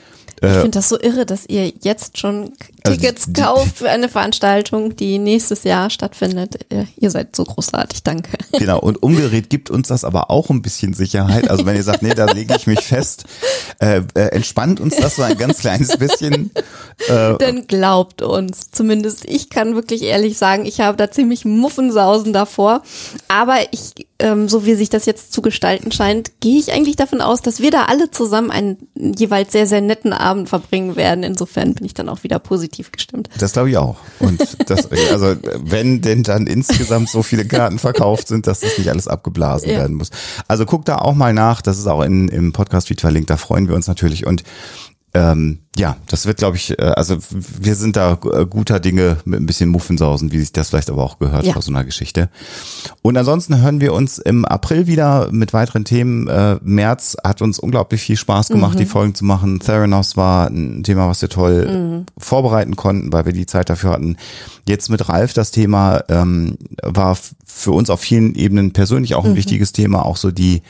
Ich 0.52 0.56
finde 0.58 0.72
das 0.72 0.90
so 0.90 1.00
irre, 1.00 1.26
dass 1.26 1.46
ihr 1.48 1.72
jetzt 1.82 2.18
schon 2.18 2.52
Also 2.84 3.00
Tickets 3.00 3.26
die- 3.28 3.42
kauft 3.42 3.78
für 3.78 3.90
eine 3.90 4.10
Veranstaltung, 4.10 4.96
die 4.96 5.18
nächstes 5.20 5.64
Jahr 5.64 5.90
stattfindet. 5.90 6.66
Ihr- 7.00 7.10
seid 7.12 7.36
so 7.36 7.44
großartig, 7.44 8.04
danke. 8.04 8.32
Genau, 8.58 8.80
und 8.80 9.02
umgedreht 9.04 9.50
gibt 9.50 9.70
uns 9.70 9.88
das 9.90 10.04
aber 10.04 10.30
auch 10.32 10.50
ein 10.50 10.62
bisschen 10.62 10.94
Sicherheit. 10.94 11.50
Also 11.50 11.66
wenn 11.66 11.76
ihr 11.76 11.84
sagt, 11.84 12.02
nee, 12.04 12.14
da 12.14 12.26
lege 12.26 12.56
ich 12.56 12.68
mich 12.68 12.80
fest, 12.82 13.26
äh, 13.80 14.02
äh, 14.16 14.28
entspannt 14.30 14.80
uns 14.80 14.96
das 14.96 15.16
so 15.18 15.22
ein 15.24 15.38
ganz 15.38 15.60
kleines 15.60 15.98
bisschen. 15.98 16.52
Äh, 17.08 17.38
Denn 17.38 17.68
glaubt 17.68 18.22
uns, 18.22 18.72
zumindest 18.72 19.26
ich 19.26 19.50
kann 19.50 19.76
wirklich 19.76 20.04
ehrlich 20.04 20.38
sagen, 20.38 20.66
ich 20.66 20.80
habe 20.82 20.98
da 20.98 21.10
ziemlich 21.12 21.46
Muffensausen 21.46 22.34
davor. 22.34 22.82
Aber 23.28 23.58
ich, 23.72 24.08
ähm, 24.20 24.48
so 24.48 24.66
wie 24.66 24.76
sich 24.76 24.90
das 24.90 25.06
jetzt 25.06 25.34
zu 25.34 25.42
gestalten 25.42 25.92
scheint, 25.92 26.40
gehe 26.40 26.60
ich 26.60 26.72
eigentlich 26.72 26.96
davon 26.96 27.20
aus, 27.20 27.42
dass 27.42 27.60
wir 27.60 27.72
da 27.72 27.86
alle 27.86 28.12
zusammen 28.12 28.52
einen 28.52 28.78
jeweils 28.96 29.52
sehr, 29.52 29.66
sehr 29.68 29.82
netten 29.82 30.14
Abend 30.14 30.50
verbringen 30.50 30.96
werden. 30.96 31.24
Insofern 31.24 31.74
bin 31.74 31.86
ich 31.86 31.94
dann 31.94 32.10
auch 32.10 32.24
wieder 32.24 32.40
positiv 32.40 32.92
gestimmt. 32.92 33.30
das 33.40 33.54
glaube 33.54 33.72
ich 33.72 33.78
auch. 33.78 33.98
Und 34.20 34.40
das, 34.68 34.88
also 35.12 35.36
wenn 35.64 36.02
denn 36.02 36.24
dann 36.24 36.48
insgesamt 36.48 37.10
so 37.10 37.24
viele 37.24 37.46
Karten 37.46 37.80
verkauft 37.80 38.28
sind, 38.28 38.46
dass 38.48 38.60
das 38.60 38.78
nicht 38.78 38.90
alles 38.90 39.08
abgeblasen 39.08 39.70
Ja. 39.72 39.78
werden 39.78 39.98
muss. 39.98 40.10
Also 40.48 40.66
guckt 40.66 40.88
da 40.88 40.98
auch 41.00 41.16
mal 41.16 41.34
nach. 41.34 41.62
Das 41.62 41.78
ist 41.80 41.88
auch 41.88 42.02
in, 42.04 42.28
im 42.30 42.54
Podcast-Feed 42.54 43.02
verlinkt. 43.02 43.30
Da 43.30 43.38
freuen 43.38 43.68
wir 43.68 43.76
uns 43.76 43.88
natürlich. 43.88 44.26
Und 44.28 44.44
ähm, 45.16 45.60
ja, 45.76 45.96
das 46.08 46.26
wird, 46.28 46.38
glaube 46.38 46.58
ich, 46.58 46.78
äh, 46.78 46.84
also 46.84 47.18
wir 47.30 47.76
sind 47.76 47.96
da 47.96 48.18
äh, 48.32 48.46
guter 48.46 48.80
Dinge 48.80 49.18
mit 49.26 49.40
ein 49.40 49.46
bisschen 49.46 49.70
Muffensausen, 49.70 50.32
wie 50.32 50.40
sich 50.40 50.52
das 50.52 50.70
vielleicht 50.70 50.90
aber 50.90 51.04
auch 51.04 51.18
gehört 51.20 51.46
Ja. 51.46 51.54
bei 51.54 51.62
so 51.62 51.72
einer 51.72 51.84
Geschichte. 51.84 52.30
Und 53.02 53.18
ansonsten 53.18 53.62
hören 53.62 53.82
wir 53.82 53.94
uns 53.94 54.18
im 54.20 54.46
April 54.46 54.86
wieder 54.88 55.30
mit 55.32 55.54
weiteren 55.54 55.84
Themen. 55.86 56.28
Äh, 56.28 56.58
März 56.64 57.18
hat 57.24 57.42
uns 57.42 57.58
unglaublich 57.60 58.02
viel 58.02 58.18
Spaß 58.18 58.50
gemacht, 58.50 58.78
die 58.80 58.86
Folgen 58.86 59.16
zu 59.16 59.26
machen. 59.26 59.60
Theranos 59.60 60.16
war 60.18 60.48
ein 60.48 60.84
Thema, 60.84 61.08
was 61.10 61.22
wir 61.22 61.30
toll 61.30 62.06
vorbereiten 62.18 62.76
konnten, 62.76 63.12
weil 63.14 63.26
wir 63.26 63.34
die 63.34 63.46
Zeit 63.46 63.70
dafür 63.70 63.92
hatten. 63.92 64.18
Jetzt 64.68 64.90
mit 64.90 65.10
Ralf 65.10 65.34
das 65.34 65.52
Thema 65.52 66.04
ähm, 66.10 66.58
war 66.82 67.18
für 67.46 67.72
uns 67.72 67.90
auf 67.90 68.00
vielen 68.00 68.36
Ebenen 68.36 68.74
persönlich 68.74 69.16
auch 69.16 69.26
ein 69.26 69.36
wichtiges 69.36 69.74
Thema. 69.74 70.06
Auch 70.06 70.18
so 70.18 70.32
die 70.32 70.62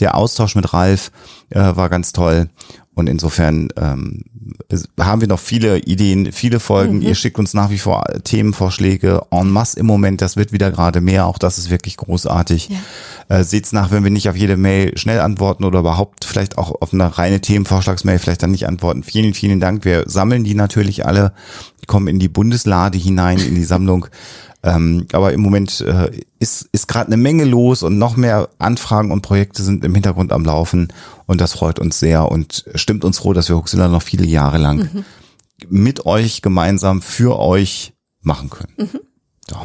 der 0.00 0.16
Austausch 0.16 0.54
mit 0.56 0.72
Ralf 0.72 1.12
äh, 1.50 1.60
war 1.76 1.88
ganz 1.88 2.12
toll. 2.12 2.48
Und 2.94 3.08
insofern 3.08 3.68
ähm, 3.76 4.24
haben 5.00 5.22
wir 5.22 5.28
noch 5.28 5.38
viele 5.38 5.78
Ideen, 5.78 6.30
viele 6.30 6.60
Folgen. 6.60 7.00
Ihr 7.00 7.14
schickt 7.14 7.38
uns 7.38 7.54
nach 7.54 7.70
wie 7.70 7.78
vor 7.78 8.04
Themenvorschläge 8.24 9.22
en 9.30 9.50
masse 9.50 9.78
im 9.78 9.86
Moment. 9.86 10.20
Das 10.20 10.36
wird 10.36 10.52
wieder 10.52 10.70
gerade 10.70 11.00
mehr. 11.00 11.26
Auch 11.26 11.38
das 11.38 11.56
ist 11.56 11.70
wirklich 11.70 11.96
großartig. 11.96 12.68
Äh, 13.28 13.44
seht's 13.44 13.72
nach, 13.72 13.90
wenn 13.90 14.04
wir 14.04 14.10
nicht 14.10 14.28
auf 14.28 14.36
jede 14.36 14.58
Mail 14.58 14.98
schnell 14.98 15.20
antworten 15.20 15.64
oder 15.64 15.78
überhaupt 15.78 16.26
vielleicht 16.26 16.58
auch 16.58 16.82
auf 16.82 16.92
eine 16.92 17.16
reine 17.16 17.40
Themenvorschlagsmail 17.40 18.18
vielleicht 18.18 18.42
dann 18.42 18.50
nicht 18.50 18.68
antworten. 18.68 19.02
Vielen, 19.02 19.32
vielen 19.32 19.58
Dank. 19.58 19.86
Wir 19.86 20.04
sammeln 20.06 20.44
die 20.44 20.54
natürlich 20.54 21.06
alle, 21.06 21.32
die 21.80 21.86
kommen 21.86 22.08
in 22.08 22.18
die 22.18 22.28
Bundeslade 22.28 22.98
hinein, 22.98 23.38
in 23.38 23.54
die 23.54 23.64
Sammlung. 23.64 24.06
Ähm, 24.64 25.06
aber 25.12 25.32
im 25.32 25.40
Moment 25.40 25.80
äh, 25.80 26.10
ist, 26.38 26.68
ist 26.72 26.86
gerade 26.86 27.06
eine 27.06 27.16
Menge 27.16 27.44
los 27.44 27.82
und 27.82 27.98
noch 27.98 28.16
mehr 28.16 28.48
Anfragen 28.58 29.10
und 29.10 29.22
Projekte 29.22 29.62
sind 29.62 29.84
im 29.84 29.94
Hintergrund 29.94 30.32
am 30.32 30.44
Laufen 30.44 30.92
und 31.26 31.40
das 31.40 31.52
freut 31.52 31.80
uns 31.80 31.98
sehr 31.98 32.30
und 32.30 32.64
stimmt 32.76 33.04
uns 33.04 33.18
froh, 33.18 33.32
dass 33.32 33.48
wir 33.48 33.56
Huxilla 33.56 33.88
noch 33.88 34.02
viele 34.02 34.24
Jahre 34.24 34.58
lang 34.58 35.04
mit 35.68 36.06
euch 36.06 36.42
gemeinsam 36.42 37.02
für 37.02 37.38
euch 37.38 37.94
machen 38.20 38.50
können. 38.50 38.90
So. 39.50 39.56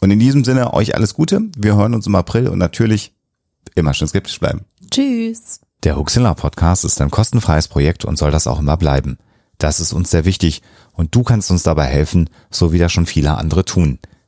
Und 0.00 0.10
in 0.10 0.18
diesem 0.18 0.44
Sinne 0.44 0.72
euch 0.74 0.94
alles 0.94 1.14
Gute. 1.14 1.42
Wir 1.56 1.76
hören 1.76 1.94
uns 1.94 2.06
im 2.06 2.14
April 2.14 2.48
und 2.48 2.58
natürlich 2.58 3.12
immer 3.74 3.94
schön 3.94 4.06
skeptisch 4.06 4.38
bleiben. 4.38 4.60
Tschüss. 4.90 5.60
Der 5.82 5.96
Huxilla 5.96 6.34
Podcast 6.34 6.84
ist 6.84 7.00
ein 7.00 7.10
kostenfreies 7.10 7.68
Projekt 7.68 8.04
und 8.04 8.16
soll 8.16 8.30
das 8.30 8.46
auch 8.46 8.60
immer 8.60 8.76
bleiben. 8.76 9.18
Das 9.58 9.80
ist 9.80 9.92
uns 9.92 10.10
sehr 10.10 10.24
wichtig 10.24 10.62
und 10.92 11.14
du 11.14 11.22
kannst 11.22 11.50
uns 11.50 11.62
dabei 11.62 11.86
helfen, 11.86 12.30
so 12.50 12.72
wie 12.72 12.78
das 12.78 12.92
schon 12.92 13.06
viele 13.06 13.36
andere 13.36 13.64
tun. 13.64 13.98